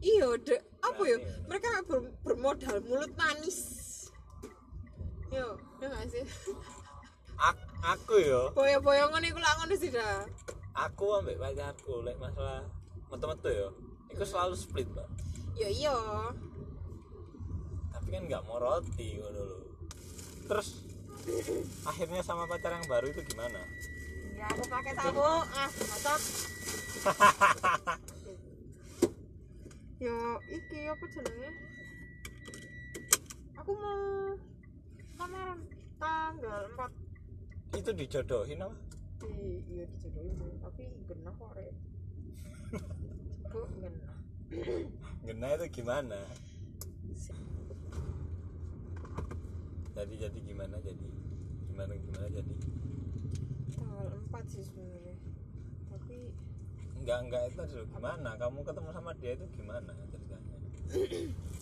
iya 0.02 0.28
dek. 0.42 0.62
Apa 0.82 1.02
ya. 1.06 1.18
mereka 1.46 1.68
ber- 1.86 2.14
bermodal 2.24 2.78
mulut 2.88 3.12
manis. 3.14 3.60
Yo 5.30 5.60
ya 5.80 5.88
nggak 5.92 6.06
sih? 6.10 6.26
Ak- 7.36 7.68
aku 7.84 8.16
yo. 8.24 8.42
Boyo-boyongan 8.56 9.28
iku 9.28 9.40
lak 9.40 9.54
ngono 9.60 9.76
sih 9.76 9.92
dah. 9.92 10.24
Aku 10.76 11.20
ambek 11.20 11.40
pacarku 11.40 12.04
lek 12.04 12.18
masalah 12.18 12.64
metu-metu 13.12 13.50
yo. 13.52 13.70
Itu 14.10 14.24
selalu 14.24 14.56
split 14.56 14.88
mbak 14.90 15.08
yo 15.56 15.70
iya. 15.72 15.96
Tapi 17.96 18.08
kan 18.12 18.24
nggak 18.28 18.44
mau 18.44 18.60
roti 18.60 19.24
lho. 19.24 19.64
Terus 20.46 20.84
akhirnya 21.88 22.22
sama 22.22 22.44
pacar 22.46 22.76
yang 22.76 22.86
baru 22.92 23.08
itu 23.08 23.24
gimana? 23.24 23.64
Ya 24.36 24.52
aku 24.52 24.68
pakai 24.68 24.94
sabuk 25.00 25.48
ah 25.48 25.72
mantap. 25.72 26.22
Yo 30.04 30.44
iki 30.52 30.92
apa 30.92 31.06
jenenge? 31.08 31.50
Aku 33.64 33.72
mau 33.80 34.36
lamaran 35.16 35.64
tanggal 35.96 36.68
4 37.74 37.80
itu 37.80 37.92
dijodohin 37.96 38.60
apa? 38.60 38.76
Di 39.24 39.64
iya 39.72 39.88
dijodohin 39.88 40.36
tapi 40.60 40.84
genah 41.08 41.34
kok 41.40 41.52
rek. 41.56 41.74
Genah 43.56 44.15
Gena 45.26 45.48
itu 45.60 45.66
gimana? 45.82 46.20
Jadi 49.96 50.14
jadi 50.16 50.40
gimana 50.44 50.76
jadi? 50.80 51.08
Gimana 51.72 51.94
gimana 52.00 52.28
jadi? 52.32 52.54
Tanggal 53.76 54.08
4 54.32 54.52
sih 54.52 54.64
sebenarnya. 54.64 55.16
Tapi 55.92 56.18
enggak 57.00 57.20
enggak 57.28 57.44
itu 57.52 57.62
dulu 57.68 57.86
gimana? 58.00 58.30
Kamu 58.40 58.60
ketemu 58.64 58.90
sama 58.96 59.12
dia 59.20 59.32
itu 59.36 59.46
gimana 59.60 59.92
ceritanya? 60.08 60.58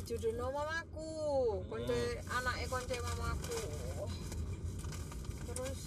Jodoh 0.10 0.50
mamaku. 0.54 1.10
Konce 1.66 2.00
anaknya 2.30 2.66
konce 2.70 2.96
mamaku. 3.02 3.60
Terus 5.50 5.80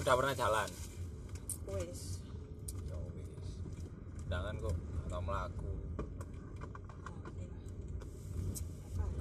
udah 0.00 0.14
pernah 0.18 0.34
jalan? 0.34 0.70
Wes 1.70 2.18
ya 2.90 2.96
wis. 3.14 3.30
Jangan 4.26 4.54
kok 4.58 4.76
atau 5.06 5.20
melaku 5.20 5.61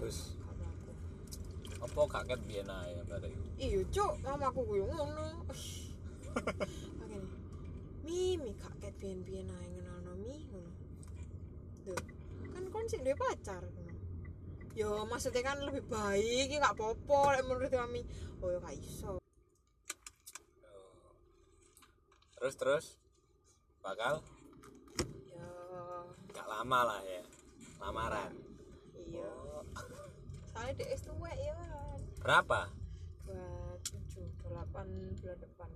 terus 0.01 0.33
apa 1.77 2.01
kaget 2.09 2.41
biyen 2.49 2.69
ae 2.73 2.97
pada 3.05 3.29
itu 3.29 3.45
iya 3.61 3.79
cok 3.93 4.13
mamaku 4.25 4.61
gue 4.65 4.81
ngono 4.89 5.45
Oke 7.03 7.15
nih. 7.19 7.31
Mimi 8.07 8.51
kaget 8.55 8.95
biyen-biyen 8.97 9.51
ae 9.51 9.67
ngenalno 9.67 10.13
mi 10.23 10.35
ngono. 10.47 10.71
Kan 12.55 12.63
kon 12.71 12.87
sik 12.87 13.03
duwe 13.03 13.15
pacar 13.19 13.63
ngono. 13.67 13.93
Yo 14.71 15.03
maksudnya 15.11 15.43
kan 15.43 15.59
lebih 15.59 15.83
baik 15.91 16.47
iki 16.47 16.55
gak 16.63 16.79
popo 16.79 17.35
lek 17.35 17.43
menurut 17.43 17.71
kami. 17.71 18.01
Oh 18.39 18.49
ya 18.49 18.59
gak 18.63 18.77
iso. 18.79 19.19
terus 22.41 22.57
terus 22.57 22.85
bakal 23.85 24.17
Ya 25.29 25.45
gak 26.33 26.47
lama 26.49 26.79
lah 26.89 27.01
ya 27.05 27.21
lamaran. 27.77 28.50
Soalnya 30.51 30.73
dia 30.75 30.87
es 30.91 31.01
tuwek 31.01 31.37
ya 31.37 31.53
kan. 31.55 31.99
berapa 32.21 32.61
Buat 33.25 33.79
7 33.87 34.27
8 34.51 35.17
bulan 35.17 35.37
depan. 35.39 35.69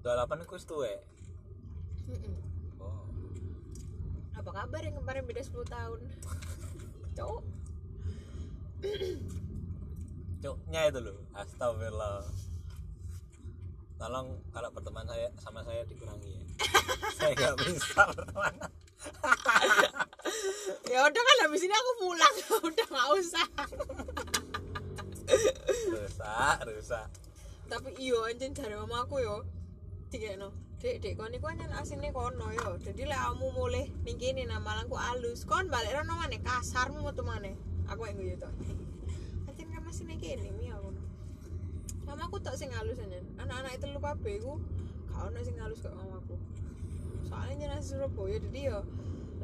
28 0.00 0.46
itu 0.46 0.56
tuwe 0.64 0.94
Mm-mm. 2.06 2.36
oh 2.78 3.10
Apa 4.32 4.50
kabar 4.54 4.80
yang 4.80 4.94
kemarin 4.94 5.26
beda 5.26 5.42
10 5.42 5.66
tahun? 5.66 6.00
Cok. 7.16 7.42
cuknya 10.36 10.80
itu 10.86 11.00
loh 11.02 11.16
astagfirullah 11.34 12.22
tolong 13.96 14.36
kalau 14.52 14.68
berteman 14.70 15.08
saya 15.08 15.26
sama 15.40 15.64
saya 15.64 15.82
dikurangi 15.88 16.38
ya 16.38 16.42
saya 17.18 17.32
nggak 17.34 17.54
bisa 17.66 18.02
berteman 18.14 18.54
Ya 20.90 20.98
udah 21.02 21.22
kan 21.22 21.36
habis 21.46 21.62
ini 21.66 21.74
aku 21.74 21.92
pulang. 22.02 22.34
udah 22.70 22.86
gak 22.86 23.08
usah. 23.18 23.48
rusak 25.90 26.58
rusak. 26.70 27.06
Tapi 27.66 27.90
iyo 27.98 28.22
anjing 28.26 28.54
dari 28.54 28.74
mama 28.78 29.02
aku 29.02 29.18
yo. 29.18 29.42
Tiga 30.10 30.38
no 30.38 30.54
dek 30.78 31.02
dek 31.02 31.18
kon 31.18 31.34
iku 31.34 31.50
anjen 31.50 31.72
asine 31.74 32.14
kono 32.14 32.54
yo. 32.54 32.78
Jadi 32.78 33.10
lek 33.10 33.18
kamu 33.18 33.46
mulai 33.50 33.90
ning 34.06 34.16
kene 34.22 34.46
nah 34.46 34.62
malah 34.62 34.86
ku 34.86 34.94
alus. 34.94 35.42
Kon 35.42 35.66
balik 35.66 35.98
rono 35.98 36.14
maneh 36.14 36.38
kasarmu 36.38 37.02
metu 37.02 37.26
maneh. 37.26 37.58
Aku 37.90 38.06
yang 38.06 38.18
guyu 38.18 38.38
to 38.38 38.50
anjen 39.50 39.66
kan 39.70 39.82
masih 39.82 40.06
ning 40.06 40.22
kene 40.22 40.54
mi 40.54 40.70
aku. 40.70 40.94
Mama 42.06 42.30
aku 42.30 42.38
tak 42.38 42.54
sing 42.54 42.70
halus 42.70 43.02
anjen 43.02 43.26
anak-anak 43.42 43.74
itu 43.74 43.86
lu 43.90 43.98
kabeh 43.98 44.38
iku 44.38 44.54
gak 45.10 45.32
ono 45.32 45.38
sing 45.42 45.58
halus 45.58 45.82
kok 45.82 45.94
mamaku. 45.98 46.38
Soalnya 47.26 47.66
nyenang 47.66 47.82
Surabaya 47.82 48.38
jadi 48.38 48.60
yo 48.70 48.78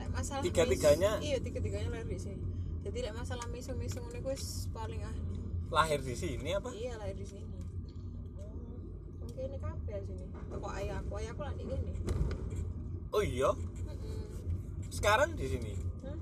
lek 0.03 0.11
masalah 0.11 0.40
mis- 0.42 0.50
Tiga-tiganya? 0.50 1.11
iya 1.22 1.38
tiga-tiganya 1.38 1.88
lahir 1.88 2.09
di 2.09 2.18
sini. 2.18 2.42
Jadi 2.82 2.98
lek 2.98 3.14
masalah 3.14 3.46
misung-misung 3.48 4.05
ini 4.11 4.20
wis 4.20 4.66
paling 4.74 4.98
ah 5.00 5.14
lahir 5.70 6.03
di 6.03 6.12
sini 6.12 6.50
apa? 6.53 6.74
Iya 6.74 6.98
lahir 6.98 7.14
di 7.14 7.24
sini. 7.24 7.46
Mungkin 9.22 9.42
ini 9.46 9.59
kabel 9.59 10.00
sini. 10.03 10.24
Toko 10.50 10.68
ayahku 10.68 11.12
ayahku 11.14 11.42
lah 11.42 11.55
di 11.55 11.64
sini. 11.64 11.92
Oh 13.14 13.22
iya? 13.22 13.50
Sekarang 14.90 15.30
di 15.32 15.46
sini? 15.46 15.72
Hmm? 16.03 16.18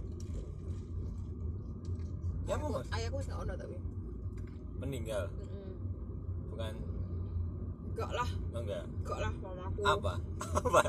ya 2.44 2.54
apa 2.54 2.66
mas? 2.68 2.86
Ayahku 2.92 3.16
nggak 3.18 3.38
ono 3.40 3.52
tapi. 3.56 3.76
Meninggal? 4.80 5.24
Mm-mm. 5.32 5.72
bukan? 6.52 6.74
Enggak 7.90 8.10
lah. 8.14 8.28
Oh, 8.54 8.60
enggak. 8.62 8.84
Enggak 8.86 9.18
lah 9.18 9.32
mamaku. 9.34 9.80
Apa? 9.82 10.12
Apa? 10.62 10.82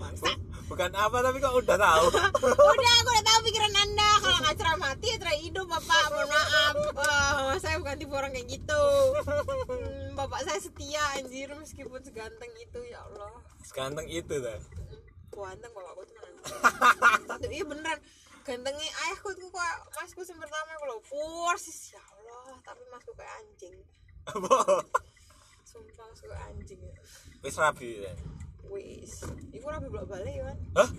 Bangsa 0.00 0.30
bukan 0.66 0.90
apa 0.92 1.16
tapi 1.22 1.38
kok 1.38 1.54
udah 1.54 1.78
tahu? 1.78 2.06
Udah 2.76 2.94
aku 3.02 3.08
udah 3.14 3.24
tahu 3.24 3.40
pikiran 3.46 3.74
anda. 3.74 4.10
Kalau 4.18 4.38
nggak 4.42 4.56
cerah 4.58 4.76
mati 4.76 5.06
ya 5.14 5.16
cerah 5.22 5.38
hidup 5.38 5.66
bapak. 5.70 6.04
Mohon 6.10 6.28
maaf. 6.34 6.74
Wah, 6.98 7.56
saya 7.62 7.78
bukan 7.78 7.96
tipe 7.98 8.14
orang 8.14 8.32
kayak 8.34 8.48
gitu. 8.50 8.82
Hmm, 9.66 10.18
bapak 10.18 10.40
saya 10.42 10.58
setia 10.58 11.02
anjir 11.18 11.48
meskipun 11.54 12.00
seganteng 12.02 12.50
itu 12.58 12.80
ya 12.90 12.98
Allah. 13.06 13.38
Seganteng 13.62 14.06
itu 14.10 14.34
dah 14.42 14.58
ganteng 15.36 15.72
bapakku 15.76 16.02
teman 16.08 16.32
tapi 17.28 17.44
iya 17.52 17.64
beneran. 17.68 17.98
Gantengnya 18.46 18.88
ayahku 19.04 19.34
itu 19.34 19.44
kok 19.50 19.74
masku 19.92 20.22
yang 20.22 20.38
pertama 20.40 20.70
aku 20.78 20.84
loh 20.88 21.00
persis. 21.04 21.92
Ya 21.92 22.00
Allah 22.00 22.56
tapi 22.64 22.82
masku 22.88 23.12
kayak 23.12 23.32
anjing. 23.44 23.76
Apa? 24.26 24.56
Sumpah 25.68 26.04
masku 26.08 26.26
kayak 26.30 26.44
anjing 26.54 26.80
ya. 26.80 26.94
Wis 27.44 27.56
rabi 27.60 28.06
ya 28.06 28.14
wis. 28.70 29.12
Iku 29.52 29.66
rapi 29.68 29.86
bolak 29.90 30.08
balik 30.08 30.36
kan 30.40 30.56
hah? 30.78 30.90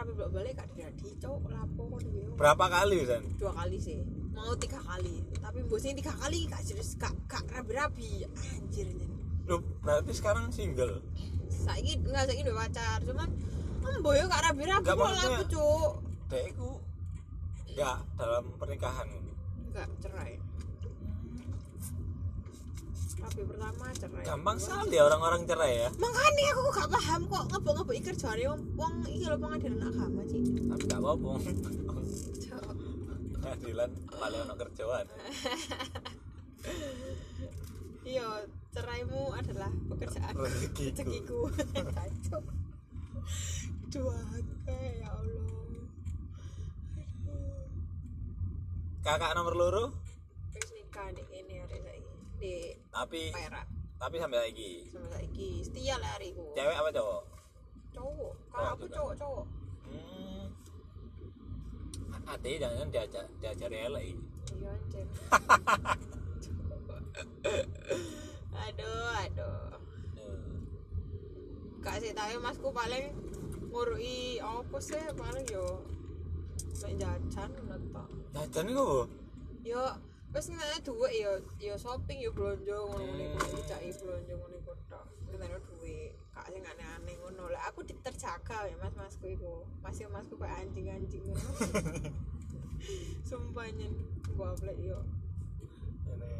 Rapi 0.00 0.12
bolak 0.16 0.32
balik 0.32 0.52
gak 0.56 0.68
jadi 0.74 1.08
cowok 1.20 1.50
lapo 1.52 1.82
berapa 2.40 2.64
kali 2.72 2.98
San? 3.04 3.22
Dua 3.36 3.52
kali 3.52 3.76
sih. 3.76 4.00
Mau 4.32 4.56
tiga 4.56 4.80
kali. 4.80 5.20
Tapi 5.36 5.60
bosnya 5.68 5.92
tiga 5.92 6.12
kali 6.16 6.48
gak 6.48 6.62
serius 6.64 6.96
gak 6.96 7.12
gak 7.28 7.44
rabi 7.52 7.72
rabi 7.76 8.10
anjir. 8.24 8.88
Lu 9.44 9.60
berarti 9.84 10.12
sekarang 10.16 10.48
single? 10.48 11.04
Saiki 11.52 12.00
enggak 12.00 12.32
saiki 12.32 12.42
udah 12.48 12.56
pacar. 12.64 12.98
Cuman 13.04 13.28
embo 13.84 14.10
yo 14.16 14.24
gak 14.24 14.42
rabi 14.48 14.64
rabi 14.64 14.86
kok 14.88 14.96
maksudnya- 14.96 15.44
laku 15.44 15.52
cuk. 15.52 15.92
Dek 16.32 16.44
iku 16.56 16.70
enggak 17.68 17.98
dalam 18.16 18.44
pernikahan. 18.56 19.08
Enggak 19.68 19.86
cerai 20.00 20.39
pertama 23.30 23.84
cerai. 23.94 24.24
Gampang 24.26 24.56
sekali 24.58 24.94
ya 24.98 25.02
orang-orang 25.06 25.42
cerai 25.46 25.72
ya. 25.84 25.88
Makanya 25.96 26.44
aku 26.52 26.62
gak 26.74 26.88
paham 26.90 27.20
kok 27.30 27.44
ngebok 27.50 27.72
ngebok 27.80 27.94
iker 28.00 28.16
jari 28.18 28.42
wong 28.50 28.62
wong 28.74 28.94
iki 29.06 29.26
lho 29.26 29.36
pengadilan 29.38 29.80
agama 29.86 30.22
sih 30.26 30.42
tapi 30.66 30.84
gak 30.90 31.00
apa-apa 31.00 31.30
pengadilan 33.40 33.90
paling 34.14 34.40
ono 34.46 34.54
kerjaan. 34.54 35.06
Iya 38.00 38.26
ceraimu 38.74 39.22
adalah 39.34 39.70
pekerjaan. 39.90 40.34
Rezekiku. 40.34 41.50
kacau. 41.96 42.40
Dua 43.90 44.18
ya 44.66 45.08
Allah. 45.10 45.48
Kakak 49.00 49.32
nomor 49.34 49.54
loro? 49.56 49.84
Wis 50.54 50.68
nikah 50.76 51.10
ini 51.12 51.54
hari 51.58 51.78
saiki. 51.82 52.14
Di 52.40 52.54
tapi 52.90 53.30
Perak 53.30 53.66
tapi 54.00 54.16
sampai 54.16 54.38
lagi 54.48 54.70
sama 54.88 55.06
saiki 55.12 55.60
setia 55.60 55.94
lah 56.00 56.10
hariku 56.16 56.46
cewek 56.56 56.76
apa 56.76 56.90
cowok 56.90 57.22
cowok 57.90 58.32
kalau 58.48 58.68
aku 58.74 58.84
juga. 58.86 58.96
cowok 58.96 59.14
cowok 59.18 59.46
hmm. 59.90 60.44
Ate 62.30 62.62
jangan 62.62 62.86
diajar 62.94 63.26
diajari 63.42 63.76
elek 63.90 64.04
iki. 64.06 64.16
iya 64.54 64.70
anjir 64.70 65.06
aduh 68.60 69.10
aduh 69.24 69.58
Hmm. 70.20 70.62
gak 71.82 71.96
sih 71.98 72.12
tapi 72.12 72.36
masku 72.38 72.70
paling 72.70 73.10
ngurui 73.70 74.38
apa 74.38 74.78
sih 74.78 75.00
paling 75.16 75.46
yo 75.48 75.80
mek 76.80 76.92
jajan 76.96 77.50
ngono 77.56 78.04
jajan 78.30 78.64
iku 78.68 78.84
apa? 78.84 79.02
yo 79.64 79.82
wis 80.30 80.46
ngene 80.46 80.78
duwe 80.86 81.08
yo 81.18 81.32
yo 81.58 81.74
shopping 81.74 82.18
yo 82.22 82.30
blonjo 82.30 82.76
ngono-ngono 82.86 83.22
iku 83.26 83.38
Hmm. 83.50 83.66
cak 83.66 83.80
blonjo 83.98 84.34
ngono 84.38 84.56
iku 84.62 84.72
tok. 84.86 85.06
Ngene 85.26 85.58
duwe 85.66 85.94
gak 86.30 86.46
sing 86.54 86.62
aneh-aneh 86.62 87.14
ngono. 87.18 87.42
Lek 87.50 87.62
aku 87.66 87.80
di- 87.82 87.98
terjaga 87.98 88.58
ya 88.70 88.76
mas 88.78 88.94
masku 88.94 89.26
iku. 89.26 89.66
Masih 89.82 90.06
masku 90.06 90.38
kayak 90.38 90.62
anjing-anjing 90.62 91.22
ngono. 91.26 91.50
Sumpah 93.28 93.66
nyen 93.74 93.92
goblok 94.38 94.78
yo 94.80 94.98
Ini. 96.10 96.32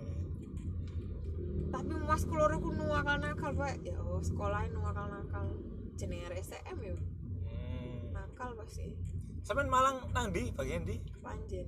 tapi 1.71 1.93
mas 2.01 2.25
keluar 2.25 2.51
aku 2.51 2.71
nuakal 2.73 3.19
nakal 3.19 3.53
pak. 3.53 3.77
Ya 3.83 3.99
oh 4.01 4.19
sekolahnya 4.19 4.73
nuakal 4.73 5.07
nakal 5.07 5.47
jenenge 5.95 6.31
STM 6.39 6.79
yo 6.81 6.97
Hmm. 7.45 8.15
nakal 8.15 8.55
pasti 8.55 8.95
Sampeyan 9.43 9.69
Malang 9.69 9.97
nang 10.13 10.31
ndi? 10.31 10.53
Bagian 10.53 10.85
ndi? 10.85 10.97
panjen 11.21 11.67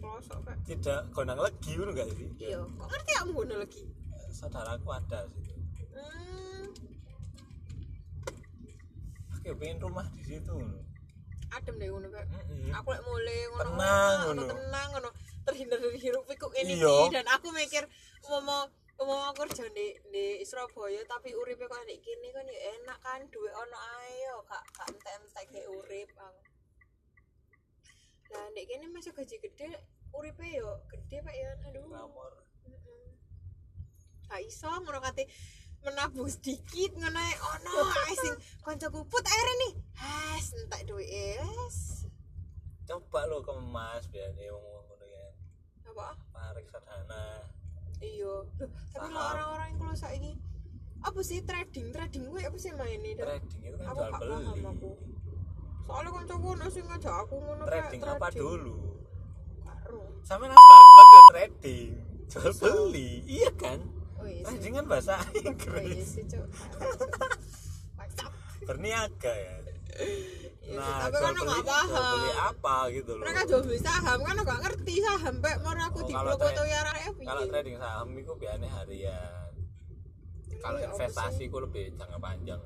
Pelosok 0.00 0.38
pak 0.42 0.56
Tidak 0.64 1.00
gondang 1.10 1.38
legi 1.38 1.70
ngono 1.74 1.92
gak 1.92 2.08
sih? 2.10 2.28
iya 2.36 2.58
kok 2.58 2.86
ngerti 2.86 3.12
kamu 3.14 3.30
ngono 3.34 3.54
lagi 3.58 3.82
Saudaraku 4.30 4.88
ada 4.90 5.18
situ. 5.26 5.52
hmm, 5.90 6.64
Aku 9.36 9.56
pengen 9.56 9.78
rumah 9.78 10.06
di 10.10 10.22
situ. 10.24 10.56
adem 11.50 11.74
deh 11.76 11.88
ngono 11.88 12.06
pak 12.08 12.24
Mm-mm. 12.24 12.70
aku 12.70 12.88
lek 12.88 13.02
mulai 13.02 13.38
ngono 13.44 13.64
Tenang, 13.66 14.16
ngono 14.22 14.42
tenang 14.46 14.88
ngono 14.88 15.08
terhindar 15.42 15.78
dari 15.78 15.98
hiruk 15.98 16.22
pikuk 16.24 16.52
ini 16.54 16.78
iki. 16.78 17.10
dan 17.10 17.26
aku 17.26 17.50
mikir 17.50 17.82
mau 18.22 18.70
mau 18.96 19.20
aku 19.26 19.42
kerja 19.42 19.66
di 19.68 19.98
di 20.06 20.24
Surabaya 20.44 21.02
tapi 21.04 21.34
uripe 21.34 21.66
kok 21.66 21.82
nek 21.82 21.98
kene 21.98 22.28
kan 22.30 22.46
ya 22.46 22.60
enak 22.70 22.98
kan 23.02 23.20
duwe 23.26 23.50
ono 23.50 23.74
ae 23.74 24.14
yo 24.22 24.46
gak 24.46 24.62
gak 24.70 24.86
entek-entek 24.88 25.44
kayak 25.50 25.66
urip 25.68 26.10
aku 26.14 26.38
lah 28.30 28.46
nek 28.54 28.64
kene 28.66 28.86
masuk 28.90 29.14
gaji 29.18 29.36
gede 29.42 29.68
uripe 30.14 30.46
yo 30.54 30.78
gede 30.86 31.18
pak 31.22 31.34
ya. 31.34 31.50
Aduh. 31.70 31.86
Glamor. 31.90 32.32
Mm-mm. 32.66 33.10
gak 34.30 34.42
iso 34.46 34.70
ngono 34.70 35.02
kate 35.02 35.26
menabung 35.82 36.28
sedikit 36.30 36.94
ngono 36.94 37.18
ono 37.58 37.70
ae 38.06 38.14
sing 38.14 38.34
kancaku 38.62 39.02
put 39.10 39.24
air 39.26 39.48
nih. 39.66 39.72
Has 39.98 40.54
entek 40.54 40.86
duwe 40.86 41.04
es 41.04 42.06
Coba 42.86 43.22
lo 43.30 43.38
kemas 43.42 44.06
biar 44.10 44.34
dia 44.34 44.50
ngomong 44.50 44.82
ngono 44.86 45.06
ya. 45.06 45.26
apa? 45.90 46.14
Tarik 46.34 46.66
sadana. 46.70 47.46
iya. 48.02 48.46
Loh, 48.46 48.70
tapi 48.94 49.06
lo 49.10 49.18
orang-orang 49.20 49.66
yang 49.74 49.78
kalau 49.78 49.96
saiki 49.98 50.32
apa 51.00 51.20
sih 51.22 51.38
trading? 51.46 51.90
Trading 51.94 52.22
gue 52.28 52.40
apa 52.44 52.58
sih 52.58 52.70
main 52.76 53.00
ini 53.00 53.14
Trading 53.14 53.62
itu 53.62 53.76
kan 53.78 53.94
jual 53.94 54.10
beli. 54.18 54.34
Aku 55.90 55.98
soalnya 55.98 56.10
kan 56.12 56.24
cowok 56.24 56.54
nasi 56.56 56.80
ngajak 56.80 57.14
aku 57.20 57.34
ngono 57.36 57.62
Trading 57.64 58.00
apa 58.04 58.26
dulu? 58.30 58.76
karo 59.60 60.00
Sampe 60.22 60.44
nang 60.46 60.54
Starbucks 60.56 61.10
ya 61.10 61.22
trading. 61.28 61.90
Jual 62.30 62.52
beli. 62.54 63.10
Iya 63.26 63.50
kan? 63.52 63.78
oh 64.14 64.24
iya 64.24 64.42
Trading 64.44 64.72
kan 64.72 64.84
bahasa 64.86 65.14
oh 65.16 65.26
iya 65.32 65.50
Inggris. 65.50 66.08
WhatsApp 67.96 68.32
Berniaga 68.62 69.32
ya. 69.34 69.54
Iya 69.58 70.48
Nah, 70.70 71.02
tapi 71.02 71.18
kan 71.18 71.34
nggak 71.34 71.42
jual 71.42 71.58
beli 71.58 71.66
paham 71.66 72.18
apa 72.46 72.76
gitu 72.94 73.10
loh. 73.10 73.22
mereka 73.26 73.40
jual 73.42 73.60
beli 73.60 73.80
saham 73.80 74.18
kan 74.22 74.34
aku 74.38 74.46
gak 74.46 74.60
ngerti 74.62 74.94
saham 75.02 75.34
pak 75.42 75.54
mau 75.58 75.74
aku 75.74 75.98
Oh, 75.98 76.06
di 76.06 76.12
kalau 76.14 76.30
blok 76.30 76.46
atau 76.46 76.64
ya 76.64 76.80
raya 76.86 77.08
Kalau 77.10 77.42
trading 77.44 77.76
saham 77.76 78.08
itu 78.14 78.32
biasanya 78.32 78.68
harian. 78.70 79.50
Kalau 80.60 80.78
Iya, 80.78 80.86
apa 80.86 80.94
investasi 80.94 81.42
itu 81.42 81.58
lebih 81.58 81.84
jangka 81.96 82.18
panjang 82.20 82.60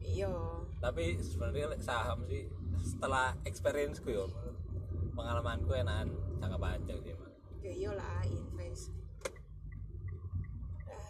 iya 0.00 0.32
Tapi 0.80 1.04
sebenarnya 1.20 1.66
saham 1.76 2.24
sih 2.24 2.48
setelah 2.82 3.36
experience 3.44 4.00
ku 4.00 4.10
yo 4.10 4.26
pengalamanku 5.12 5.72
enakan 5.74 6.08
jangka 6.40 6.58
panjang 6.58 6.98
sih 7.04 7.12
emang. 7.12 7.32
ya 7.60 7.72
iyalah 7.72 8.20
invest 8.24 8.90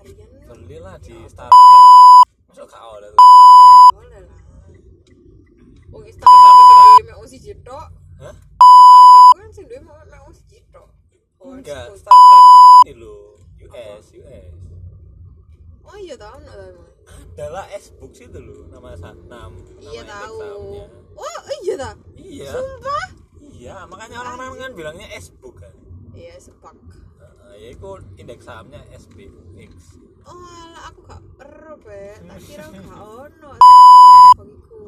harian 0.01 0.29
Belilah 0.51 0.97
di? 0.99 1.15
Starbucks. 1.31 2.27
Masuk 2.51 2.67
oleh 2.75 3.09
tuh. 3.15 3.21
boleh 3.95 4.21
lah 4.27 4.41
oh 5.91 6.03
Starbucks 6.03 6.55
sing 6.59 6.75
duwe 6.75 7.03
mek 7.07 7.17
siji 7.31 7.53
tok 7.63 7.87
Hah? 8.19 8.35
Starbucks 8.35 9.37
kan 9.39 9.49
sing 9.55 9.65
duwe 9.71 9.81
mek 9.85 9.97
mek 10.11 10.23
siji 10.35 10.59
tok 10.75 10.89
Oh, 11.41 11.57
Enggak, 11.57 11.89
Starbucks. 11.97 12.53
Ini 12.85 12.93
loh. 13.01 13.33
US, 13.65 14.05
US. 14.13 14.53
oh 15.81 15.97
iya 15.97 16.15
tahu 16.17 16.37
nggak 16.37 16.57
tahu 16.57 16.85
Adalah 17.35 17.65
S-Book 17.75 18.13
itu 18.15 18.39
loh 18.39 18.69
nama 18.71 18.95
nama 19.27 19.59
iya 19.83 20.03
tahu. 20.07 20.87
Oh 21.21 21.39
iya 21.61 21.75
dah 21.77 21.95
Iya. 22.17 22.51
sumpah 22.51 23.07
Iya, 23.61 23.85
makanya 23.85 24.17
orang-orang 24.19 24.57
kan 24.59 24.73
bilangnya 24.73 25.09
S-Book 25.13 25.61
kan. 25.61 25.75
iya 26.11 26.33
sepak 26.37 26.73
Nah, 26.73 27.53
ya 27.55 27.69
itu 27.69 27.89
indeks 28.17 28.43
sahamnya 28.43 28.81
SBX. 28.91 30.01
oh 30.23 30.33
alah 30.33 30.89
aku 30.89 31.01
gak 31.05 31.21
perlu 31.37 31.75
be 31.79 32.15
tak 32.23 32.39
kira 32.47 32.65
gak 32.71 32.97
ono 32.97 33.51
bagiku 34.33 34.81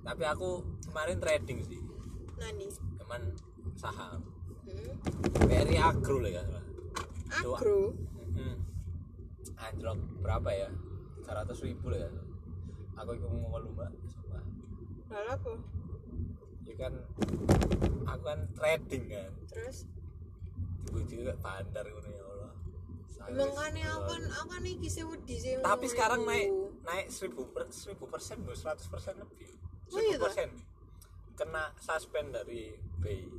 Tapi 0.00 0.24
aku 0.24 0.50
kemarin 0.82 1.18
trading 1.18 1.58
sih, 1.62 1.80
nani 2.34 2.66
cuman 2.96 3.20
saham. 3.74 4.24
hmm? 4.64 4.96
PRI 5.38 5.76
Agro 5.76 6.16
lah 6.18 6.32
kan. 6.34 6.46
agro 7.30 7.92
Hmm. 8.30 8.56
Anjlok 9.54 9.94
berapa 10.18 10.48
ya? 10.48 10.68
300 11.20 11.54
ribu 11.62 11.90
lah 11.90 12.00
ya. 12.00 12.10
Aku 12.96 13.12
ikut 13.12 13.26
ngomong 13.26 13.52
mbak. 13.68 13.90
Lalu 15.08 15.28
apa 15.30 15.52
Ya 16.68 16.74
kan, 16.76 16.94
aku 18.04 18.22
kan 18.22 18.40
trading 18.52 19.08
kan. 19.08 19.32
terus 19.48 19.88
juga 21.08 21.32
bandar 21.40 21.80
gitu 21.82 22.08
ya 22.12 22.22
Allah. 22.22 22.52
Gila. 23.28 23.44
aku 23.48 23.56
kan 24.04 24.22
aku 24.30 24.46
kan 24.52 24.62
iki 24.62 24.88
sih 24.88 25.02
wedi 25.02 25.36
sih 25.40 25.52
Tapi 25.58 25.84
sekarang 25.88 26.28
naik 26.28 26.48
naik 26.84 27.06
seribu 27.08 27.48
per 27.50 27.72
seribu 27.72 28.04
persen 28.06 28.44
bro, 28.44 28.52
seratus 28.52 28.84
persen 28.86 29.16
lebih. 29.16 29.48
Oh 29.88 29.98
iya 29.98 30.16
Seribu 30.16 30.24
persen 30.28 30.48
kena 31.38 31.70
suspend 31.78 32.34
dari 32.34 32.74
BI. 32.98 33.30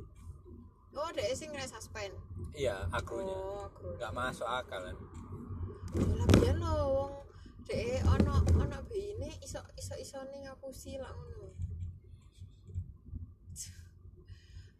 oh 0.96 1.08
dek 1.12 1.36
sing 1.36 1.52
kena 1.52 1.68
suspend 1.68 2.16
iya 2.50 2.88
akrunya 2.90 3.36
oh 3.36 3.68
nggak 4.00 4.10
masuk 4.10 4.48
akal 4.48 4.80
kan 4.80 4.96
lah 6.16 6.26
biyen 6.34 6.56
lho 6.58 6.74
wong 6.88 7.12
dek 7.68 8.00
ono 8.08 8.40
ono 8.56 8.78
ini 8.90 9.36
iso 9.44 9.60
iso 9.76 9.94
isone 10.00 10.48
ngapusi 10.48 10.96
lah 10.96 11.12
ngono 11.12 11.52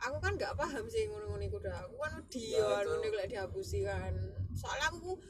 aku 0.00 0.16
kan 0.18 0.32
gak 0.34 0.56
paham 0.56 0.84
sih 0.86 1.04
ngono-ngono 1.06 1.42
iku 1.42 1.58
dah. 1.58 1.84
Aku 1.84 1.94
kan 1.96 2.12
wedi 2.16 2.56
yo 2.56 2.66
nek 2.96 3.12
lek 3.14 3.28
dihapusi 3.28 3.84
kan. 3.84 4.12
Soalnya 4.52 4.88
aku 4.88 4.98
ku- 5.06 5.20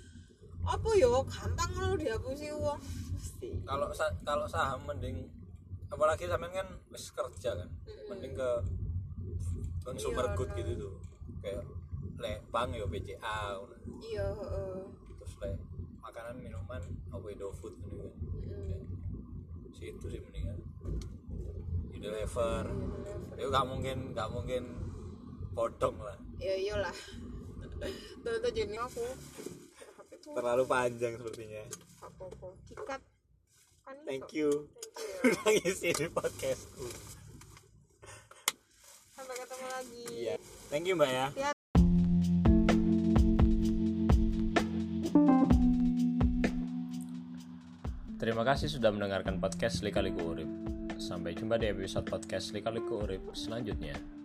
apa 0.63 0.91
yo 0.95 1.25
gampang 1.25 1.71
ngono 1.73 1.95
dihapusi 1.95 2.47
wong. 2.53 2.79
Mesti. 3.13 3.49
Kalau 3.63 3.91
sa- 3.91 4.15
kalau 4.23 4.47
saham 4.47 4.85
mending 4.85 5.27
apalagi 5.89 6.25
sampean 6.25 6.55
kan 6.55 6.69
wis 6.89 7.11
kerja 7.11 7.51
kan. 7.57 7.69
Mending 8.09 8.33
ke 8.33 8.51
consumer 9.81 10.25
Iya, 10.25 10.37
good 10.37 10.51
no. 10.51 10.57
gitu 10.57 10.73
tuh. 10.79 10.95
Kayak 11.41 11.65
le 12.17 12.33
bank 12.49 12.71
yo 12.73 12.87
BCA 12.87 13.39
ngono. 13.57 13.75
iya 14.01 14.27
heeh. 14.29 14.81
Terus 15.17 15.35
le 15.41 15.51
makanan 15.99 16.37
minuman 16.37 16.81
apa 17.09 17.27
Indofood 17.27 17.75
gitu 17.77 17.97
kan. 17.97 18.13
Mm. 18.47 18.81
situ 19.71 20.07
sih 20.07 20.21
mendingan 20.21 20.61
Unilever. 22.01 22.65
Itu 23.37 23.49
nggak 23.53 23.67
mungkin 23.69 24.17
nggak 24.17 24.29
mungkin 24.33 24.63
podong 25.53 26.01
lah. 26.01 26.17
Ya 26.41 26.57
iyalah. 26.57 26.97
Tuh 28.25 28.51
jadi 28.53 28.73
aku 28.81 29.05
terlalu 30.33 30.65
panjang 30.65 31.21
sepertinya. 31.21 31.61
Apa-apa. 32.01 32.57
Dikat. 32.65 33.01
Kan 33.85 33.97
thank 34.09 34.33
you. 34.33 34.49
Thank 34.49 35.29
you. 35.29 35.33
udah 35.37 35.49
ngisi 35.61 35.89
di 35.93 36.07
podcastku. 36.09 36.89
Sampai 39.13 39.37
ketemu 39.37 39.67
lagi. 39.69 40.05
Iya. 40.09 40.37
Thank 40.73 40.89
you 40.89 40.97
mbak 40.97 41.13
ya. 41.13 41.27
Ya. 41.37 41.51
Terima 48.21 48.45
kasih 48.45 48.69
sudah 48.69 48.93
mendengarkan 48.93 49.41
podcast 49.41 49.81
Lika 49.81 50.05
Liku 50.05 50.37
Urip. 50.37 50.60
Sampai 51.01 51.33
jumpa 51.33 51.57
di 51.57 51.65
episode 51.65 52.05
podcast 52.05 52.53
Lika 52.53 52.69
Liku 52.69 53.01
Urip 53.01 53.33
selanjutnya. 53.33 54.20